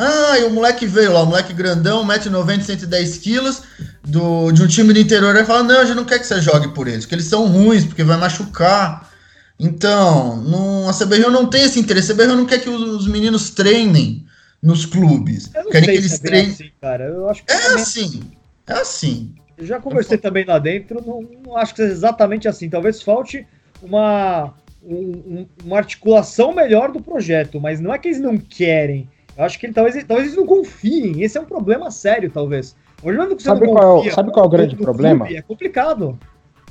Ah, 0.00 0.38
e 0.38 0.44
o 0.44 0.50
moleque 0.50 0.86
veio 0.86 1.12
lá, 1.12 1.22
o 1.22 1.26
moleque 1.26 1.52
grandão, 1.52 2.04
1,90m, 2.06 2.62
110 2.62 3.18
quilos, 3.18 3.62
do, 4.04 4.52
de 4.52 4.62
um 4.62 4.66
time 4.68 4.92
do 4.92 4.98
interior, 5.00 5.34
ele 5.34 5.44
fala, 5.44 5.64
não, 5.64 5.80
a 5.80 5.84
gente 5.84 5.96
não 5.96 6.04
quer 6.04 6.20
que 6.20 6.26
você 6.26 6.40
jogue 6.40 6.68
por 6.68 6.86
eles, 6.86 7.00
porque 7.04 7.16
eles 7.16 7.26
são 7.26 7.48
ruins, 7.48 7.84
porque 7.84 8.04
vai 8.04 8.16
machucar. 8.16 9.10
Então, 9.58 10.36
não, 10.36 10.88
a 10.88 10.92
CBRU 10.92 11.30
não 11.32 11.46
tem 11.50 11.64
esse 11.64 11.80
interesse, 11.80 12.12
a 12.12 12.14
CBRU 12.14 12.36
não 12.36 12.46
quer 12.46 12.60
que 12.60 12.70
os, 12.70 12.80
os 12.80 13.08
meninos 13.08 13.50
treinem 13.50 14.24
nos 14.62 14.86
clubes. 14.86 15.50
Eu 15.52 15.64
não 15.64 15.70
Querem 15.72 15.86
sei 15.86 15.94
que 15.94 16.00
eles 16.00 16.12
é 16.14 16.18
treinem. 16.18 16.50
assim, 16.52 16.70
cara. 16.80 17.04
Eu 17.04 17.28
acho 17.28 17.44
que 17.44 17.52
É 17.52 17.74
assim, 17.74 18.22
é 18.68 18.72
assim. 18.74 19.34
Eu 19.56 19.66
já 19.66 19.80
conversei 19.80 20.16
também 20.16 20.44
lá 20.44 20.60
dentro, 20.60 21.02
não, 21.04 21.26
não 21.44 21.56
acho 21.56 21.74
que 21.74 21.82
seja 21.82 21.92
exatamente 21.92 22.46
assim. 22.46 22.70
Talvez 22.70 23.02
falte 23.02 23.44
uma, 23.82 24.54
um- 24.80 24.94
um- 25.40 25.46
uma 25.64 25.78
articulação 25.78 26.54
melhor 26.54 26.92
do 26.92 27.00
projeto, 27.00 27.60
mas 27.60 27.80
não 27.80 27.92
é 27.92 27.98
que 27.98 28.06
eles 28.06 28.20
não 28.20 28.38
querem. 28.38 29.08
Eu 29.38 29.44
acho 29.44 29.56
que 29.58 29.66
ele- 29.66 29.72
talvez, 29.72 29.94
talvez 30.04 30.26
eles 30.26 30.36
não 30.36 30.44
confiem. 30.46 31.22
Esse 31.22 31.38
é 31.38 31.40
um 31.40 31.44
problema 31.44 31.90
sério, 31.92 32.28
talvez. 32.28 32.74
Hoje 33.00 33.16
é 33.20 33.26
que 33.26 33.34
você 33.40 33.44
Sabe 33.48 33.66
não 33.66 33.72
qual 33.74 33.84
é 33.92 33.96
confia 33.98 34.12
sabe 34.14 34.32
qual 34.32 34.44
é 34.44 34.48
o 34.48 34.50
grande 34.50 34.74
problema? 34.76 35.24
clube, 35.24 35.38
É 35.38 35.42
complicado. 35.42 36.18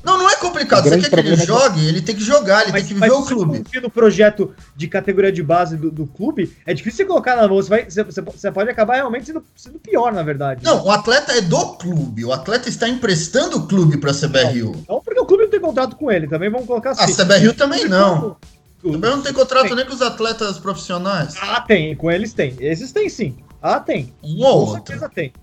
Não, 0.03 0.17
não 0.17 0.29
é 0.29 0.35
complicado. 0.35 0.85
O 0.85 0.89
Você 0.89 0.99
quer 1.01 1.09
que 1.09 1.15
ele 1.19 1.33
é 1.33 1.37
que- 1.37 1.45
jogue, 1.45 1.85
ele 1.87 2.01
tem 2.01 2.15
que 2.15 2.23
jogar, 2.23 2.63
ele 2.63 2.71
Mas, 2.73 2.83
tem 2.83 2.93
que 2.93 2.99
mas 2.99 3.09
ver 3.09 3.15
se 3.15 3.21
o 3.21 3.25
você 3.25 3.33
clube. 3.33 3.57
confia 3.59 3.81
no 3.81 3.89
projeto 3.89 4.53
de 4.75 4.87
categoria 4.87 5.31
de 5.31 5.41
base 5.41 5.75
do, 5.75 5.89
do 5.89 6.05
clube, 6.05 6.53
é 6.65 6.73
difícil 6.73 6.97
você 6.97 7.05
colocar 7.05 7.35
na 7.35 7.47
mão. 7.47 7.55
Você, 7.57 7.69
vai, 7.69 7.89
você, 7.89 8.03
você- 8.03 8.51
pode 8.51 8.69
acabar 8.69 8.95
realmente 8.95 9.25
sendo, 9.27 9.43
sendo 9.55 9.79
pior, 9.79 10.13
na 10.13 10.21
verdade. 10.23 10.63
Não, 10.63 10.85
o 10.85 10.91
atleta 10.91 11.31
é 11.33 11.41
do 11.41 11.73
clube. 11.77 12.23
O 12.25 12.31
atleta 12.31 12.69
está 12.69 12.87
emprestando 12.87 13.57
o 13.57 13.67
clube 13.67 13.97
para 13.97 14.11
a 14.11 14.13
CBRU. 14.13 14.75
Não 14.87 15.01
porque 15.01 15.19
o 15.19 15.25
clube 15.25 15.43
não 15.43 15.49
tem 15.49 15.59
contrato 15.59 15.95
com 15.95 16.11
ele, 16.11 16.27
também 16.27 16.49
vamos 16.49 16.67
colocar 16.67 16.89
A 16.91 16.93
assim. 17.03 17.13
CBRU 17.15 17.53
também 17.53 17.85
não. 17.85 18.35
O- 18.83 18.91
CBRU 18.91 19.15
não 19.17 19.21
tem 19.23 19.33
contrato 19.33 19.67
Tem. 19.67 19.75
nem 19.75 19.85
com 19.85 19.93
os 19.93 20.01
atletas 20.01 20.59
profissionais. 20.59 21.35
Ah, 21.41 21.61
tem, 21.61 21.95
com 21.95 22.11
eles 22.11 22.33
tem. 22.33 22.53
Esses 22.59 22.91
tem 22.91 23.09
sim. 23.09 23.35
Ah, 23.61 23.79
tem. 23.79 24.13
Um 24.23 24.43
ou 24.45 24.65
Com 24.65 24.71
outro. 24.71 24.75
certeza 24.93 25.09
tem. 25.09 25.33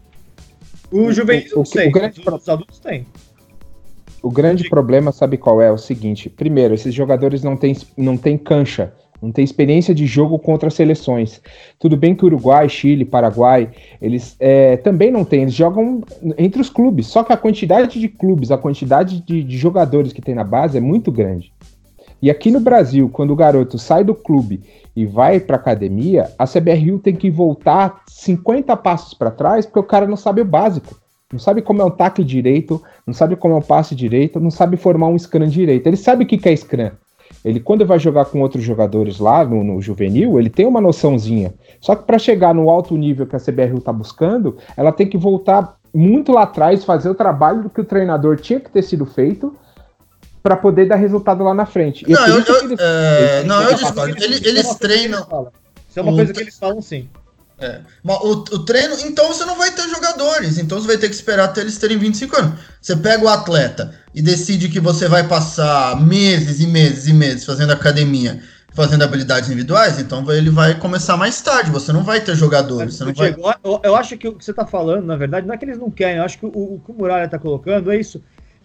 O 0.90 1.10
juvenil 1.12 1.46
o- 1.52 1.54
não 1.56 1.62
o- 1.62 1.66
sei, 1.66 1.88
o 1.88 1.92
grande 1.92 2.20
os 2.20 2.48
adultos 2.48 2.78
tem. 2.78 3.06
O 4.22 4.30
grande 4.30 4.68
problema, 4.70 5.12
sabe 5.12 5.36
qual 5.36 5.60
é? 5.60 5.66
É 5.66 5.72
o 5.72 5.76
seguinte: 5.78 6.30
primeiro, 6.30 6.74
esses 6.74 6.94
jogadores 6.94 7.42
não 7.42 7.56
têm, 7.56 7.76
não 7.96 8.16
têm 8.16 8.38
cancha, 8.38 8.94
não 9.20 9.32
têm 9.32 9.44
experiência 9.44 9.94
de 9.94 10.06
jogo 10.06 10.38
contra 10.38 10.70
seleções. 10.70 11.42
Tudo 11.78 11.96
bem 11.96 12.14
que 12.14 12.24
Uruguai, 12.24 12.68
Chile, 12.68 13.04
Paraguai, 13.04 13.70
eles 14.00 14.36
é, 14.38 14.76
também 14.78 15.10
não 15.10 15.24
têm, 15.24 15.42
eles 15.42 15.54
jogam 15.54 16.02
entre 16.38 16.60
os 16.62 16.70
clubes. 16.70 17.08
Só 17.08 17.22
que 17.24 17.32
a 17.32 17.36
quantidade 17.36 17.98
de 18.00 18.08
clubes, 18.08 18.50
a 18.50 18.56
quantidade 18.56 19.20
de, 19.20 19.42
de 19.42 19.58
jogadores 19.58 20.12
que 20.12 20.22
tem 20.22 20.34
na 20.34 20.44
base 20.44 20.78
é 20.78 20.80
muito 20.80 21.10
grande. 21.12 21.52
E 22.24 22.30
aqui 22.30 22.50
no 22.50 22.58
Brasil, 22.58 23.10
quando 23.10 23.32
o 23.32 23.36
garoto 23.36 23.78
sai 23.78 24.02
do 24.02 24.14
clube 24.14 24.62
e 24.96 25.04
vai 25.04 25.38
para 25.38 25.56
academia, 25.56 26.30
a 26.38 26.46
CBRU 26.46 26.98
tem 26.98 27.14
que 27.14 27.30
voltar 27.30 28.00
50 28.06 28.74
passos 28.78 29.12
para 29.12 29.30
trás 29.30 29.66
porque 29.66 29.80
o 29.80 29.82
cara 29.82 30.06
não 30.06 30.16
sabe 30.16 30.40
o 30.40 30.44
básico. 30.46 30.98
Não 31.30 31.38
sabe 31.38 31.60
como 31.60 31.82
é 31.82 31.84
um 31.84 31.90
tackle 31.90 32.24
direito, 32.24 32.82
não 33.06 33.12
sabe 33.12 33.36
como 33.36 33.52
é 33.52 33.58
um 33.58 33.60
passe 33.60 33.94
direito, 33.94 34.40
não 34.40 34.50
sabe 34.50 34.78
formar 34.78 35.08
um 35.08 35.18
scrum 35.18 35.46
direito. 35.46 35.86
Ele 35.86 35.98
sabe 35.98 36.24
o 36.24 36.26
que 36.26 36.48
é 36.48 36.56
scrum. 36.56 36.92
Ele, 37.44 37.60
quando 37.60 37.84
vai 37.84 37.98
jogar 37.98 38.24
com 38.24 38.40
outros 38.40 38.64
jogadores 38.64 39.18
lá 39.18 39.44
no, 39.44 39.62
no 39.62 39.82
juvenil, 39.82 40.40
ele 40.40 40.48
tem 40.48 40.64
uma 40.64 40.80
noçãozinha. 40.80 41.52
Só 41.78 41.94
que 41.94 42.04
para 42.04 42.18
chegar 42.18 42.54
no 42.54 42.70
alto 42.70 42.96
nível 42.96 43.26
que 43.26 43.36
a 43.36 43.38
CBRU 43.38 43.76
está 43.76 43.92
buscando, 43.92 44.56
ela 44.78 44.92
tem 44.92 45.06
que 45.06 45.18
voltar 45.18 45.76
muito 45.92 46.32
lá 46.32 46.44
atrás, 46.44 46.86
fazer 46.86 47.10
o 47.10 47.14
trabalho 47.14 47.68
que 47.68 47.82
o 47.82 47.84
treinador 47.84 48.38
tinha 48.38 48.58
que 48.58 48.70
ter 48.70 48.80
sido 48.80 49.04
feito 49.04 49.54
para 50.44 50.56
poder 50.56 50.84
dar 50.86 50.96
resultado 50.96 51.42
lá 51.42 51.54
na 51.54 51.64
frente. 51.64 52.04
E 52.06 52.12
é 52.12 52.14
Não, 52.14 52.42
por 52.42 52.54
eu, 52.54 52.64
eles- 52.64 52.78
é, 52.78 53.36
eles- 53.38 53.46
não, 53.48 53.62
eu 53.62 53.68
eles- 53.70 53.80
discordo. 53.80 54.14
É 54.22 54.24
eles 54.26 54.66
que 54.68 54.78
treinam. 54.78 55.22
Isso 55.88 55.98
é 55.98 56.02
uma 56.02 56.12
coisa 56.12 56.26
tre- 56.34 56.34
que 56.34 56.40
eles 56.50 56.58
falam 56.58 56.82
sim. 56.82 57.08
É. 57.58 57.80
Mas 58.02 58.16
o, 58.20 58.30
o 58.32 58.58
treino, 58.58 58.94
então 59.00 59.26
você 59.28 59.46
não 59.46 59.56
vai 59.56 59.70
ter 59.70 59.88
jogadores, 59.88 60.58
então 60.58 60.78
você 60.78 60.86
vai 60.86 60.98
ter 60.98 61.08
que 61.08 61.14
esperar 61.14 61.44
até 61.44 61.62
eles 61.62 61.78
terem 61.78 61.96
25 61.96 62.36
anos. 62.38 62.60
Você 62.78 62.94
pega 62.94 63.24
o 63.24 63.28
atleta 63.28 63.94
e 64.14 64.20
decide 64.20 64.68
que 64.68 64.80
você 64.80 65.08
vai 65.08 65.26
passar 65.26 65.98
meses 66.02 66.60
e 66.60 66.66
meses 66.66 67.06
e 67.06 67.14
meses 67.14 67.46
fazendo 67.46 67.72
academia, 67.72 68.42
fazendo 68.74 69.02
habilidades 69.02 69.48
individuais, 69.48 69.98
então 69.98 70.30
ele 70.30 70.50
vai 70.50 70.74
começar 70.78 71.16
mais 71.16 71.40
tarde, 71.40 71.70
você 71.70 71.90
não 71.90 72.02
vai 72.04 72.20
ter 72.20 72.34
jogadores, 72.36 72.86
Mas, 72.86 72.94
você 72.98 73.04
não 73.04 73.14
vai... 73.14 73.32
Diego, 73.32 73.54
eu, 73.64 73.80
eu 73.82 73.96
acho 73.96 74.18
que 74.18 74.28
o 74.28 74.34
que 74.34 74.44
você 74.44 74.50
está 74.50 74.66
falando, 74.66 75.06
na 75.06 75.16
verdade, 75.16 75.46
não 75.46 75.54
é 75.54 75.56
que 75.56 75.64
eles 75.64 75.78
não 75.78 75.90
querem, 75.90 76.16
eu 76.18 76.24
acho 76.24 76.38
que 76.38 76.44
o, 76.44 76.48
o 76.48 76.82
que 76.84 76.90
o 76.90 76.94
Muralha 76.94 77.24
está 77.24 77.38
colocando 77.38 77.90
é 77.90 77.96
isso. 77.96 78.20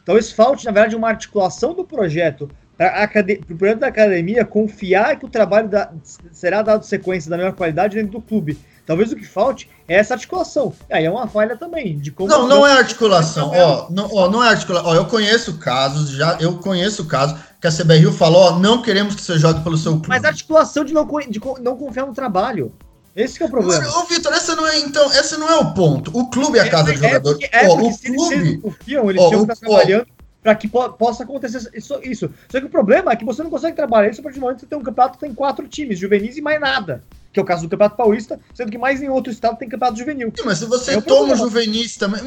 Talvez 0.09 0.31
falte, 0.31 0.65
na 0.65 0.71
verdade, 0.71 0.95
uma 0.95 1.07
articulação 1.07 1.71
do 1.71 1.83
projeto 1.83 2.49
para 2.75 3.07
o 3.47 3.55
projeto 3.55 3.77
da 3.77 3.87
academia 3.89 4.43
confiar 4.43 5.19
que 5.19 5.25
o 5.27 5.29
trabalho 5.29 5.69
da, 5.69 5.91
será 6.31 6.63
dado 6.63 6.83
sequência 6.83 7.29
da 7.29 7.37
melhor 7.37 7.53
qualidade 7.53 7.95
dentro 7.95 8.13
do 8.13 8.21
clube. 8.21 8.57
Talvez 8.87 9.11
o 9.11 9.15
que 9.15 9.23
falte 9.23 9.69
é 9.87 9.97
essa 9.97 10.15
articulação. 10.15 10.73
Aí 10.91 11.05
é 11.05 11.11
uma 11.11 11.27
falha 11.27 11.55
também 11.55 11.99
de 11.99 12.09
como. 12.09 12.27
Não, 12.27 12.47
não 12.47 12.65
é 12.65 12.71
articulação. 12.71 13.51
Ó, 13.53 13.85
não, 13.91 14.09
ó, 14.11 14.27
não 14.31 14.43
é 14.43 14.49
articulação. 14.49 14.89
Ó, 14.89 14.95
eu 14.95 15.05
conheço 15.05 15.59
casos, 15.59 16.09
já 16.09 16.37
eu 16.39 16.57
conheço 16.57 17.05
casos 17.05 17.37
que 17.61 17.67
a 17.67 17.71
CBRU 17.71 18.11
falou, 18.11 18.53
ó, 18.53 18.57
não 18.57 18.81
queremos 18.81 19.13
que 19.13 19.21
você 19.21 19.37
jogue 19.37 19.63
pelo 19.63 19.77
seu 19.77 19.91
clube. 19.91 20.07
Mas 20.07 20.25
articulação 20.25 20.83
de 20.83 20.91
não, 20.91 21.05
de 21.05 21.39
não 21.61 21.77
confiar 21.77 22.07
no 22.07 22.15
trabalho. 22.15 22.73
Esse 23.19 23.43
é 23.43 23.45
o 23.45 23.49
problema. 23.49 23.81
Mas, 23.81 23.95
ô, 23.95 24.05
Vitor, 24.05 24.33
essa 24.33 24.55
não 24.55 24.65
é, 24.65 24.79
então, 24.79 25.11
esse 25.11 25.35
não 25.37 25.49
é 25.49 25.57
o 25.57 25.73
ponto. 25.73 26.17
O 26.17 26.29
clube 26.29 26.57
é 26.57 26.61
a 26.61 26.69
casa 26.69 26.91
é, 26.91 26.93
do 26.93 26.99
jogador. 26.99 27.31
É 27.31 27.33
porque, 27.33 27.49
é 27.51 27.67
ó, 27.67 27.73
o 27.73 27.97
clube. 27.97 28.35
Eles 28.35 28.61
confiam, 28.61 29.09
eles 29.09 29.21
ó, 29.21 29.27
tinham 29.27 29.45
que 29.45 29.51
estar 29.51 29.67
trabalhando 29.67 30.07
para 30.41 30.55
que 30.55 30.67
po 30.69 30.89
possa 30.93 31.23
acontecer 31.23 31.69
isso, 31.73 31.99
isso. 32.01 32.31
Só 32.49 32.59
que 32.59 32.65
o 32.65 32.69
problema 32.69 33.11
é 33.11 33.15
que 33.17 33.25
você 33.25 33.43
não 33.43 33.49
consegue 33.49 33.75
trabalhar 33.75 34.09
isso 34.09 34.21
a 34.21 34.23
partir 34.23 34.39
do 34.39 34.41
momento 34.41 34.55
que 34.57 34.61
você 34.61 34.67
tem 34.67 34.79
um 34.79 34.83
campeonato 34.83 35.17
que 35.17 35.25
tem 35.25 35.33
quatro 35.33 35.67
times, 35.67 35.99
juvenis 35.99 36.37
e 36.37 36.41
mais 36.41 36.61
nada. 36.61 37.03
Que 37.33 37.39
é 37.39 37.43
o 37.43 37.45
caso 37.45 37.63
do 37.63 37.69
Campeonato 37.69 37.97
Paulista, 37.97 38.39
sendo 38.55 38.71
que 38.71 38.77
mais 38.77 39.03
em 39.03 39.09
outro 39.09 39.31
estado 39.31 39.57
tem 39.57 39.69
campeonato 39.69 39.99
juvenil. 39.99 40.33
Sim, 40.35 40.43
mas 40.45 40.57
se 40.57 40.65
você 40.65 40.95
é 40.95 41.01
toma 41.01 41.33
o 41.33 41.37
juvenis 41.37 41.95
também. 41.95 42.21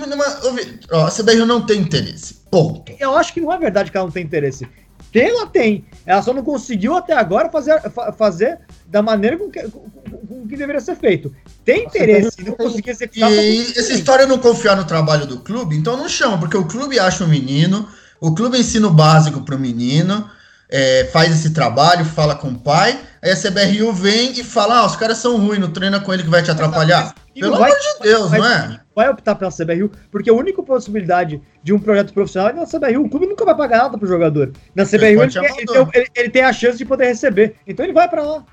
Ó, 0.93 1.07
a 1.07 1.11
CBR 1.11 1.45
não 1.45 1.67
tem 1.67 1.81
interesse. 1.81 2.35
Ponto. 2.51 2.93
Eu 3.01 3.17
acho 3.17 3.33
que 3.33 3.41
não 3.41 3.53
é 3.53 3.59
verdade 3.59 3.91
que 3.91 3.97
ela 3.97 4.07
não 4.07 4.13
tem 4.13 4.23
interesse. 4.23 4.69
Tem, 5.13 5.29
ela 5.29 5.47
tem. 5.47 5.85
Ela 6.07 6.23
só 6.23 6.33
não 6.33 6.43
conseguiu 6.43 6.97
até 6.97 7.13
agora 7.13 7.51
fazer, 7.51 7.81
fazer 8.17 8.59
da 8.87 9.03
maneira 9.03 9.37
com 9.37 9.51
que, 9.51 9.63
com, 9.69 9.81
com 10.27 10.49
que 10.49 10.57
deveria 10.57 10.81
ser 10.81 10.97
feito. 10.97 11.33
Tem 11.65 11.85
interesse 11.85 12.41
e 12.41 12.45
não 12.45 12.55
conseguir 12.55 12.91
executar. 12.91 13.31
E 13.31 13.61
essa 13.77 13.93
história 13.93 14.27
não 14.27 14.39
confiar 14.39 14.77
no 14.77 14.85
trabalho 14.85 15.27
do 15.27 15.41
clube, 15.41 15.77
então 15.77 15.97
não 15.97 16.09
chama, 16.09 16.39
porque 16.39 16.57
o 16.57 16.67
clube 16.67 16.99
acha 16.99 17.25
o 17.25 17.29
menino, 17.29 17.87
o 18.19 18.35
clube 18.35 18.59
ensina 18.59 18.87
o 18.89 18.93
básico 18.93 19.43
para 19.43 19.55
o 19.55 19.61
menino, 19.61 20.29
é, 20.73 21.05
faz 21.13 21.31
esse 21.33 21.51
trabalho, 21.53 22.03
fala 22.05 22.35
com 22.35 22.49
o 22.49 22.59
pai, 22.59 22.99
aí 23.21 23.31
a 23.31 23.37
CBRU 23.37 23.93
vem 23.93 24.33
e 24.33 24.43
fala: 24.43 24.79
ah, 24.79 24.87
os 24.87 24.97
caras 24.97 25.19
são 25.19 25.37
ruins, 25.37 25.61
não 25.61 25.71
treina 25.71 26.01
com 26.01 26.13
ele 26.15 26.23
que 26.23 26.31
vai 26.31 26.43
te 26.43 26.51
atrapalhar. 26.51 27.15
Pelo 27.39 27.59
vai, 27.59 27.71
amor 27.71 27.79
de 27.79 28.03
Deus, 28.03 28.31
vai, 28.31 28.41
não 28.41 28.47
é? 28.47 28.81
Vai 28.95 29.09
optar 29.11 29.35
pela 29.35 29.51
CBRU, 29.51 29.91
porque 30.11 30.31
a 30.31 30.35
única 30.35 30.63
possibilidade 30.63 31.43
de 31.63 31.73
um 31.73 31.79
projeto 31.79 32.13
profissional 32.15 32.51
é 32.51 32.53
na 32.55 32.67
CBRU. 32.67 33.05
O 33.05 33.11
clube 33.11 33.27
nunca 33.27 33.45
vai 33.45 33.55
pagar 33.55 33.85
nada 33.85 33.99
pro 33.99 34.09
jogador. 34.09 34.53
Na 34.75 34.85
CBRU 34.85 35.23
ele, 35.23 35.23
ele, 35.23 35.67
tem, 35.67 35.91
ele, 35.95 36.11
ele, 36.15 36.31
tem, 36.31 36.43
a 36.43 36.53
chance 36.53 36.79
de 36.79 36.85
poder 36.85 37.07
receber. 37.07 37.57
Então 37.67 37.85
ele 37.85 37.93
vai 37.93 38.09
para 38.09 38.23
lá. 38.23 38.45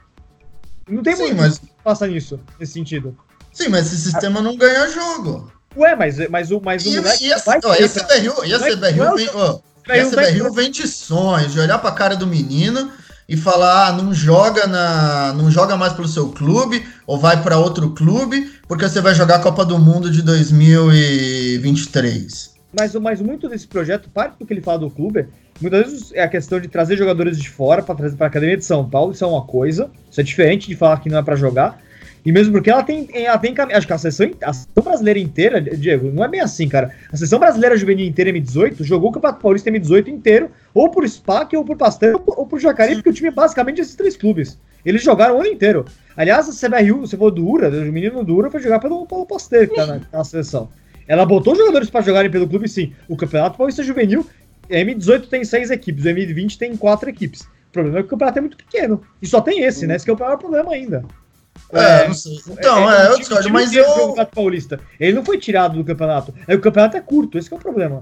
Não 0.88 1.04
tem 1.04 1.16
Sim, 1.16 1.24
muito 1.24 1.38
mas... 1.38 1.60
que 1.60 1.68
passa 1.84 2.08
nisso, 2.08 2.40
nesse 2.60 2.74
sentido. 2.74 3.18
Sim, 3.54 3.70
mas 3.70 3.88
esse 3.88 4.12
sistema 4.12 4.42
não 4.42 4.58
ganha 4.58 4.88
jogo. 4.90 5.52
Ué, 5.78 5.96
mas, 5.96 6.30
mas 6.30 6.52
o, 6.52 6.60
mas 6.60 6.86
o 6.86 6.90
e, 6.90 6.96
moleque. 6.98 7.28
E 7.28 7.34
a, 7.34 7.38
vai 7.38 7.60
ó, 7.64 7.76
e 7.76 7.84
a 7.84 7.90
CBRU, 7.90 8.46
e 8.46 8.54
a 8.54 8.60
CBRU 8.60 9.16
vem, 9.16 9.30
ó, 9.34 9.60
e 9.96 10.00
a 10.00 10.10
CBRU 10.10 10.52
vem 10.54 10.72
de 10.72 10.88
sonhos, 10.88 11.52
de 11.54 11.60
olhar 11.60 11.78
pra 11.80 11.92
cara 11.92 12.16
do 12.16 12.28
menino 12.28 12.92
e 13.28 13.36
falar, 13.38 13.88
ah, 13.88 13.94
não 13.94 14.14
joga 14.14 14.66
na, 14.66 15.34
não 15.34 15.52
joga 15.52 15.78
mais 15.78 15.94
pelo 15.94 16.08
seu 16.08 16.30
clube 16.30 16.84
ou 17.06 17.20
vai 17.20 17.44
para 17.44 17.58
outro 17.58 17.92
clube 17.92 18.52
porque 18.68 18.90
você 18.90 19.02
vai 19.02 19.14
jogar 19.14 19.36
a 19.36 19.40
Copa 19.40 19.64
do 19.64 19.78
Mundo 19.78 20.10
de 20.10 20.24
2023. 20.24 22.58
Mas, 22.78 22.94
mas 22.96 23.22
muito 23.22 23.48
desse 23.50 23.68
projeto, 23.68 24.10
parte 24.10 24.40
do 24.40 24.46
que 24.46 24.54
ele 24.54 24.62
fala 24.62 24.80
do 24.80 24.90
clube, 24.90 25.28
muitas 25.60 25.86
vezes 25.86 26.12
é 26.14 26.24
a 26.24 26.28
questão 26.28 26.60
de 26.60 26.68
trazer 26.68 26.98
jogadores 26.98 27.40
de 27.40 27.50
fora 27.50 27.82
para 27.82 27.96
trazer 27.96 28.16
para 28.16 28.28
a 28.28 28.30
Academia 28.30 28.58
de 28.58 28.66
São 28.66 28.88
Paulo, 28.88 29.12
isso 29.12 29.24
é 29.24 29.28
uma 29.28 29.44
coisa, 29.44 29.90
isso 30.10 30.22
é 30.22 30.24
diferente 30.24 30.68
de 30.68 30.76
falar 30.76 31.00
que 31.00 31.10
não 31.10 31.20
é 31.20 31.24
para 31.24 31.36
jogar. 31.36 31.82
E 32.26 32.32
mesmo 32.32 32.52
porque 32.52 32.70
ela 32.70 32.84
tem, 32.84 33.08
ela 33.14 33.38
tem 33.38 33.56
acho 33.74 33.88
que 33.88 33.94
a 33.94 33.98
seleção, 33.98 34.32
a 34.44 34.54
seleção 34.54 34.84
brasileira 34.84 35.20
inteira, 35.20 35.62
Diego, 35.62 36.12
não 36.12 36.24
é 36.24 36.28
bem 36.28 36.42
assim, 36.42 36.68
cara. 36.68 36.94
A 37.12 37.16
seleção 37.16 37.40
brasileira 37.40 37.78
juvenil 37.78 38.06
inteira 38.06 38.32
M18 38.32 38.84
jogou 38.84 39.10
o 39.10 39.14
Campeonato 39.14 39.42
Paulista 39.42 39.72
M18 39.72 40.08
inteiro, 40.08 40.52
ou 40.74 40.90
por 40.90 41.08
SPAC, 41.08 41.56
ou 41.56 41.64
por 41.64 41.78
Pastel, 41.78 42.22
ou 42.26 42.46
por 42.46 42.60
Jacareí, 42.60 42.96
porque 42.96 43.10
o 43.10 43.14
time 43.14 43.30
é 43.30 43.32
basicamente 43.32 43.82
esses 43.82 43.96
três 43.96 44.18
clubes. 44.18 44.60
Eles 44.86 45.04
jogaram 45.04 45.38
o 45.38 45.40
ano 45.40 45.48
inteiro. 45.48 45.86
Aliás, 46.16 46.48
a 46.50 46.68
CBRU, 46.68 47.02
você 47.02 47.18
falou 47.18 47.32
do 47.32 47.48
Ura, 47.48 47.70
o 47.70 47.92
menino 47.92 48.24
do 48.24 48.36
Ura 48.36 48.50
foi 48.50 48.62
jogar 48.62 48.80
pelo, 48.80 49.06
pelo 49.06 49.26
Pastel, 49.26 49.68
que 49.68 49.76
tá 49.76 49.86
na, 49.86 50.02
na 50.12 50.24
seleção. 50.24 50.70
Ela 51.08 51.26
botou 51.26 51.56
jogadores 51.56 51.90
para 51.90 52.02
jogarem 52.02 52.30
pelo 52.30 52.48
clube, 52.48 52.68
sim. 52.68 52.94
O 53.08 53.18
Campeonato 53.18 53.58
Paulista 53.58 53.84
Juvenil, 53.84 54.26
M18 54.70 55.28
tem 55.28 55.44
seis 55.44 55.72
equipes, 55.72 56.06
o 56.06 56.08
M20 56.08 56.58
tem 56.58 56.78
quatro 56.78 57.10
equipes. 57.10 57.42
O 57.42 57.72
problema 57.72 58.00
é 58.00 58.02
que 58.02 58.08
o 58.08 58.10
campeonato 58.10 58.38
é 58.40 58.42
muito 58.42 58.58
pequeno. 58.58 59.02
E 59.22 59.28
só 59.28 59.42
tem 59.42 59.64
esse, 59.64 59.86
né? 59.86 59.96
Esse 59.96 60.10
é 60.10 60.14
o 60.14 60.20
maior 60.20 60.38
problema 60.38 60.72
ainda. 60.72 61.04
É, 61.72 62.08
não 62.08 62.14
sei. 62.14 62.40
Então, 62.48 62.92
é, 62.92 63.08
é 63.08 63.12
eu 63.12 63.20
discordo, 63.20 63.50
mas 63.50 63.72
eu. 63.74 63.86
Campeonato 63.86 64.36
Paulista. 64.36 64.80
Ele 65.00 65.14
não 65.14 65.24
foi 65.24 65.38
tirado 65.38 65.78
do 65.78 65.84
campeonato. 65.84 66.34
É, 66.48 66.56
o 66.56 66.62
campeonato 66.62 66.98
é 66.98 67.02
curto, 67.02 67.38
esse 67.38 67.52
é 67.54 67.56
o 67.56 67.60
problema. 67.60 68.00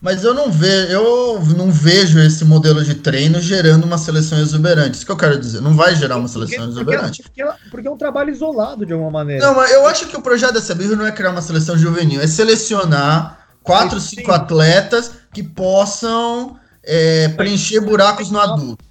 Mas 0.00 0.24
eu 0.24 0.34
não 0.34 0.50
vejo, 0.50 0.92
eu 0.92 1.40
não 1.56 1.70
vejo 1.70 2.18
esse 2.18 2.44
modelo 2.44 2.84
de 2.84 2.96
treino 2.96 3.40
gerando 3.40 3.84
uma 3.84 3.96
seleção 3.96 4.38
exuberante. 4.38 4.96
Isso 4.96 5.06
que 5.06 5.12
eu 5.12 5.16
quero 5.16 5.38
dizer. 5.38 5.60
Não 5.60 5.74
vai 5.74 5.94
gerar 5.94 6.16
uma 6.16 6.28
seleção 6.28 6.58
porque, 6.58 6.70
exuberante. 6.70 7.22
Porque, 7.22 7.44
porque, 7.44 7.70
porque, 7.70 7.88
é 7.88 7.90
um 7.90 7.96
trabalho 7.96 8.30
isolado 8.30 8.84
de 8.84 8.92
alguma 8.92 9.10
maneira. 9.10 9.46
Não, 9.46 9.54
mas 9.54 9.72
eu 9.72 9.86
acho 9.86 10.06
que 10.06 10.16
o 10.16 10.20
projeto 10.20 10.54
da 10.54 10.60
Sabir 10.60 10.88
não 10.96 11.06
é 11.06 11.12
criar 11.12 11.30
uma 11.30 11.42
seleção 11.42 11.78
juvenil, 11.78 12.20
é 12.20 12.26
selecionar 12.26 13.38
quatro, 13.62 14.00
cinco 14.00 14.32
atletas 14.32 15.12
que 15.32 15.42
possam 15.42 16.58
é, 16.82 17.28
preencher 17.28 17.80
buracos 17.80 18.30
no 18.30 18.40
adulto. 18.40 18.84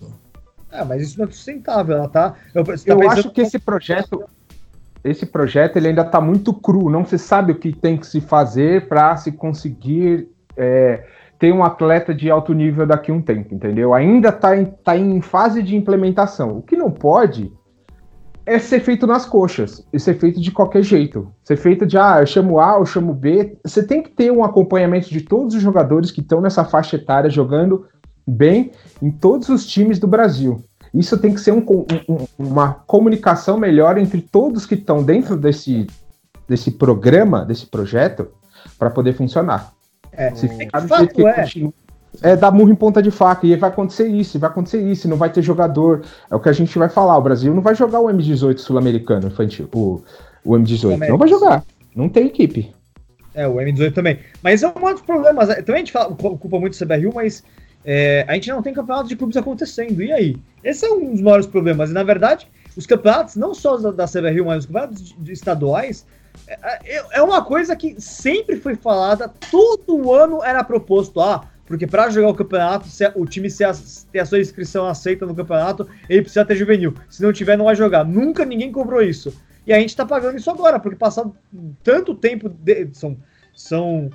É, 0.72 0.84
mas 0.84 1.02
isso 1.02 1.18
não 1.18 1.28
é 1.28 1.32
sustentável, 1.32 1.98
ela 1.98 2.10
tá. 2.10 2.36
Eu, 2.54 2.64
tá 2.64 2.74
eu 2.86 3.10
acho 3.10 3.32
que 3.32 3.42
esse 3.42 3.58
projeto, 3.58 4.24
esse 5.04 5.26
projeto 5.26 5.78
ele 5.78 5.90
ainda 5.90 6.02
está 6.02 6.20
muito 6.20 6.54
cru, 6.54 6.90
não 6.90 7.06
se 7.06 7.18
sabe 7.18 7.54
o 7.54 7.56
que 7.56 7.72
tem 7.72 7.98
que 7.98 8.06
se 8.06 8.20
fazer 8.20 8.88
para 8.88 9.16
se 9.16 9.32
conseguir 9.32 10.30
é, 10.56 11.06
ter 11.40 11.54
um 11.54 11.64
atleta 11.64 12.14
de 12.14 12.30
alto 12.30 12.54
nível 12.54 12.86
daqui 12.86 13.12
a 13.12 13.14
um 13.14 13.22
tempo, 13.22 13.54
entendeu? 13.54 13.94
Ainda 13.94 14.30
está 14.30 14.58
em, 14.58 14.66
tá 14.66 14.98
em 14.98 15.22
fase 15.22 15.62
de 15.62 15.76
implementação. 15.76 16.58
O 16.58 16.62
que 16.62 16.76
não 16.76 16.92
pode 16.92 17.52
é 18.46 18.58
ser 18.60 18.80
feito 18.80 19.06
nas 19.06 19.26
coxas, 19.26 19.86
e 19.92 20.00
ser 20.00 20.14
feito 20.16 20.40
de 20.40 20.52
qualquer 20.52 20.82
jeito. 20.82 21.30
Ser 21.44 21.58
feito 21.58 21.86
de, 21.86 21.98
ah, 21.98 22.22
eu 22.22 22.26
chamo 22.26 22.60
A, 22.62 22.78
eu 22.78 22.86
chamo 22.86 23.14
B. 23.14 23.58
Você 23.64 23.86
tem 23.86 24.02
que 24.02 24.10
ter 24.10 24.32
um 24.32 24.42
acompanhamento 24.42 25.10
de 25.10 25.22
todos 25.22 25.54
os 25.54 25.62
jogadores 25.62 26.12
que 26.12 26.22
estão 26.22 26.40
nessa 26.40 26.64
faixa 26.64 26.96
etária 26.96 27.30
jogando 27.30 27.86
bem 28.28 28.72
em 29.02 29.10
todos 29.10 29.48
os 29.48 29.66
times 29.66 29.98
do 29.98 30.08
Brasil. 30.08 30.62
Isso 30.94 31.18
tem 31.18 31.34
que 31.34 31.40
ser 31.40 31.52
um, 31.52 31.64
um, 32.10 32.28
uma 32.38 32.74
comunicação 32.74 33.58
melhor 33.58 33.98
entre 33.98 34.22
todos 34.22 34.66
que 34.66 34.76
estão 34.76 35.04
dentro 35.04 35.38
desse, 35.38 35.88
desse 36.48 36.72
programa, 36.72 37.46
desse 37.46 37.66
projeto, 37.66 38.28
para 38.78 38.90
poder 38.90 39.14
funcionar. 39.14 39.72
É, 40.12 40.34
Se 40.34 40.48
ficar 40.48 40.80
do 40.82 40.96
jeito 40.96 41.14
que 41.14 41.26
é. 41.26 41.34
continua, 41.34 41.74
é 42.22 42.36
dar 42.36 42.52
murro 42.52 42.72
em 42.72 42.76
ponta 42.76 43.02
de 43.02 43.12
faca, 43.12 43.46
e 43.46 43.56
vai 43.56 43.70
acontecer 43.70 44.08
isso, 44.08 44.40
vai 44.40 44.50
acontecer 44.50 44.82
isso, 44.82 45.08
não 45.08 45.18
vai 45.18 45.30
ter 45.30 45.42
jogador. 45.42 46.04
É 46.30 46.36
o 46.36 46.40
que 46.40 46.50
a 46.50 46.54
gente 46.54 46.78
vai 46.78 46.90
falar, 46.90 47.18
o 47.18 47.22
Brasil 47.22 47.54
não 47.54 47.62
vai 47.62 47.76
jogar 47.76 48.00
o 48.00 48.08
M18 48.08 48.58
sul-americano 48.58 49.28
infantil, 49.28 49.70
o, 49.74 50.02
o 50.44 50.54
M18, 50.54 51.08
não 51.08 51.18
vai 51.18 51.28
jogar, 51.28 51.64
não 51.96 52.10
tem 52.10 52.28
equipe. 52.28 52.72
É, 53.36 53.48
o 53.48 53.56
M18 53.56 53.94
também. 53.94 54.20
Mas 54.42 54.64
é 54.64 54.68
um 54.68 54.94
dos 54.94 55.02
problemas, 55.02 55.48
também 55.48 55.76
a 55.76 55.80
gente 55.80 55.92
fala, 55.92 56.16
culpa 56.16 56.60
muito 56.60 56.76
do 56.76 56.86
CBRU, 56.86 57.12
mas 57.14 57.44
é, 57.90 58.26
a 58.28 58.34
gente 58.34 58.50
não 58.50 58.62
tem 58.62 58.74
campeonato 58.74 59.08
de 59.08 59.16
clubes 59.16 59.38
acontecendo. 59.38 60.04
E 60.04 60.12
aí? 60.12 60.36
Esse 60.62 60.86
é 60.86 60.90
um 60.92 61.14
dos 61.14 61.22
maiores 61.22 61.48
problemas. 61.48 61.90
E 61.90 61.94
na 61.94 62.04
verdade, 62.04 62.52
os 62.76 62.86
campeonatos, 62.86 63.38
não 63.38 63.54
só 63.54 63.78
da, 63.78 63.92
da 63.92 64.06
CBRU, 64.06 64.46
mas 64.46 64.60
os 64.60 64.66
campeonatos 64.66 65.02
de, 65.02 65.14
de 65.14 65.32
estaduais, 65.32 66.06
é, 66.46 66.98
é, 66.98 67.06
é, 67.14 67.22
uma 67.22 67.42
coisa 67.46 67.78
que 67.78 67.96
sempre 67.98 68.58
foi 68.58 68.76
falada, 68.76 69.32
todo 69.50 70.12
ano 70.12 70.44
era 70.44 70.66
proposto, 70.66 71.22
ah, 71.22 71.46
porque 71.66 71.88
para 71.88 72.10
jogar 72.10 72.28
o 72.28 72.36
campeonato, 72.36 72.90
o 73.16 73.26
time 73.26 73.50
se 73.50 73.64
a, 73.64 73.74
ter 74.12 74.20
a 74.20 74.26
sua 74.26 74.42
inscrição 74.42 74.86
aceita 74.86 75.26
no 75.26 75.34
campeonato, 75.34 75.88
ele 76.10 76.24
precisa 76.24 76.44
ter 76.44 76.58
juvenil. 76.58 76.94
Se 77.10 77.24
não 77.24 77.32
tiver, 77.32 77.58
não 77.58 77.66
vai 77.66 77.76
jogar. 77.76 78.04
Nunca 78.04 78.44
ninguém 78.44 78.70
cobrou 78.70 79.02
isso. 79.02 79.34
E 79.66 79.72
a 79.74 79.80
gente 79.80 79.96
tá 79.96 80.06
pagando 80.06 80.38
isso 80.38 80.52
agora, 80.52 80.78
porque 80.78 80.98
passado 80.98 81.34
tanto 81.82 82.14
tempo, 82.14 82.50
de, 82.50 82.90
são, 82.92 83.18
são 83.56 84.10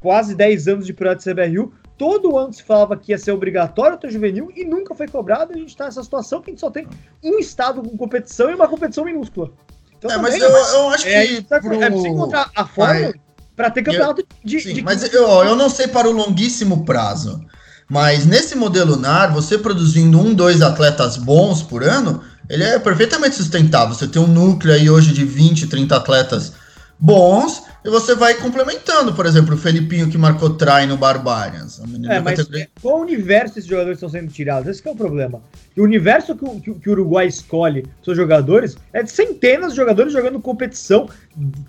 quase 0.00 0.34
10 0.34 0.68
anos 0.68 0.86
de 0.86 0.94
projeto 0.94 1.24
CBRU, 1.30 1.72
Todo 1.96 2.36
ano 2.36 2.52
se 2.52 2.62
falava 2.62 2.96
que 2.96 3.12
ia 3.12 3.18
ser 3.18 3.32
obrigatório 3.32 3.96
ter 3.96 4.10
juvenil 4.10 4.50
e 4.54 4.64
nunca 4.64 4.94
foi 4.94 5.06
cobrado. 5.06 5.52
A 5.52 5.56
gente 5.56 5.68
está 5.68 5.84
nessa 5.84 6.02
situação 6.02 6.40
que 6.40 6.50
a 6.50 6.52
gente 6.52 6.60
só 6.60 6.70
tem 6.70 6.88
um 7.22 7.38
estado 7.38 7.82
com 7.82 7.96
competição 7.96 8.50
e 8.50 8.54
uma 8.54 8.66
competição 8.66 9.04
minúscula. 9.04 9.50
Então, 9.96 10.10
é, 10.10 10.18
mas 10.18 10.34
eu, 10.34 10.48
eu 10.48 10.88
acho 10.90 11.06
é, 11.06 11.26
que. 11.26 11.42
Tá, 11.42 11.60
pro... 11.60 11.80
É 11.80 11.86
preciso 11.86 12.08
encontrar 12.08 12.50
a 12.54 12.66
forma 12.66 13.14
para 13.54 13.70
ter 13.70 13.82
campeonato 13.82 14.22
eu, 14.22 14.26
de. 14.44 14.60
Sim, 14.60 14.74
de... 14.74 14.82
mas 14.82 15.02
eu, 15.12 15.26
eu 15.26 15.54
não 15.54 15.70
sei 15.70 15.86
para 15.86 16.08
o 16.08 16.12
longuíssimo 16.12 16.84
prazo. 16.84 17.40
Mas 17.88 18.26
nesse 18.26 18.56
modelo 18.56 18.96
NAR, 18.96 19.32
você 19.32 19.58
produzindo 19.58 20.18
um, 20.18 20.34
dois 20.34 20.62
atletas 20.62 21.16
bons 21.16 21.62
por 21.62 21.84
ano, 21.84 22.22
ele 22.48 22.64
é 22.64 22.78
perfeitamente 22.78 23.36
sustentável. 23.36 23.94
Você 23.94 24.08
tem 24.08 24.20
um 24.20 24.26
núcleo 24.26 24.74
aí 24.74 24.88
hoje 24.88 25.12
de 25.12 25.24
20, 25.24 25.66
30 25.66 25.96
atletas 25.96 26.52
bons 26.98 27.62
e 27.84 27.90
você 27.90 28.14
vai 28.14 28.34
complementando. 28.34 29.12
Por 29.14 29.26
exemplo, 29.26 29.54
o 29.54 29.58
Felipinho 29.58 30.08
que 30.08 30.16
marcou 30.16 30.50
try 30.50 30.86
no 30.86 30.96
Barbarians. 30.96 31.80
É, 32.08 32.20
mas 32.20 32.38
categoria... 32.38 32.68
qual 32.80 33.00
universo 33.00 33.58
esses 33.58 33.68
jogadores 33.68 33.98
estão 33.98 34.08
sendo 34.08 34.32
tirados? 34.32 34.68
Esse 34.68 34.86
é 34.86 34.90
o 34.90 34.96
problema. 34.96 35.42
o 35.76 35.82
universo 35.82 36.34
que 36.34 36.44
o, 36.44 36.60
que, 36.60 36.74
que 36.74 36.88
o 36.88 36.92
Uruguai 36.92 37.26
escolhe 37.26 37.84
seus 38.02 38.16
jogadores 38.16 38.76
é 38.92 39.02
de 39.02 39.10
centenas 39.10 39.72
de 39.72 39.76
jogadores 39.76 40.12
jogando 40.12 40.40
competição 40.40 41.08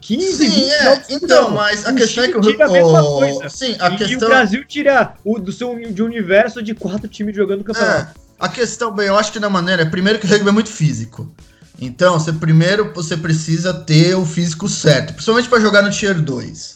15, 0.02 0.34
Sim, 0.34 0.50
20 0.50 0.70
é. 0.70 1.04
Então, 1.10 1.52
mas 1.52 1.86
a 1.86 1.92
o 1.92 1.96
questão 1.96 2.24
é 2.24 2.28
que 2.28 2.38
o 2.38 2.42
tira 2.42 2.66
a 2.66 2.72
mesma 2.72 3.04
coisa. 3.04 3.50
Sim, 3.50 3.76
a 3.80 3.90
e, 3.90 3.98
questão... 3.98 4.08
e 4.08 4.16
o 4.16 4.20
Brasil 4.20 4.66
tira 4.66 5.14
o, 5.24 5.40
do 5.40 5.52
seu 5.52 5.76
de 5.92 6.04
universo 6.04 6.62
de 6.62 6.74
quatro 6.74 7.08
times 7.08 7.36
jogando 7.36 7.64
campeonato. 7.64 8.20
É. 8.20 8.26
A 8.38 8.50
questão, 8.50 8.92
bem, 8.92 9.08
eu 9.08 9.18
acho 9.18 9.32
que 9.32 9.40
da 9.40 9.50
maneira, 9.50 9.84
é 9.84 9.86
primeiro 9.86 10.20
que 10.20 10.26
o 10.26 10.30
rugby 10.30 10.50
é 10.50 10.52
muito 10.52 10.70
físico. 10.70 11.34
Então, 11.80 12.20
você 12.20 12.32
primeiro 12.32 12.94
você 12.94 13.18
precisa 13.18 13.74
ter 13.74 14.16
o 14.16 14.26
físico 14.26 14.68
certo, 14.70 15.14
principalmente 15.14 15.50
para 15.50 15.60
jogar 15.60 15.82
no 15.82 15.92
Tier 15.92 16.22
2. 16.22 16.76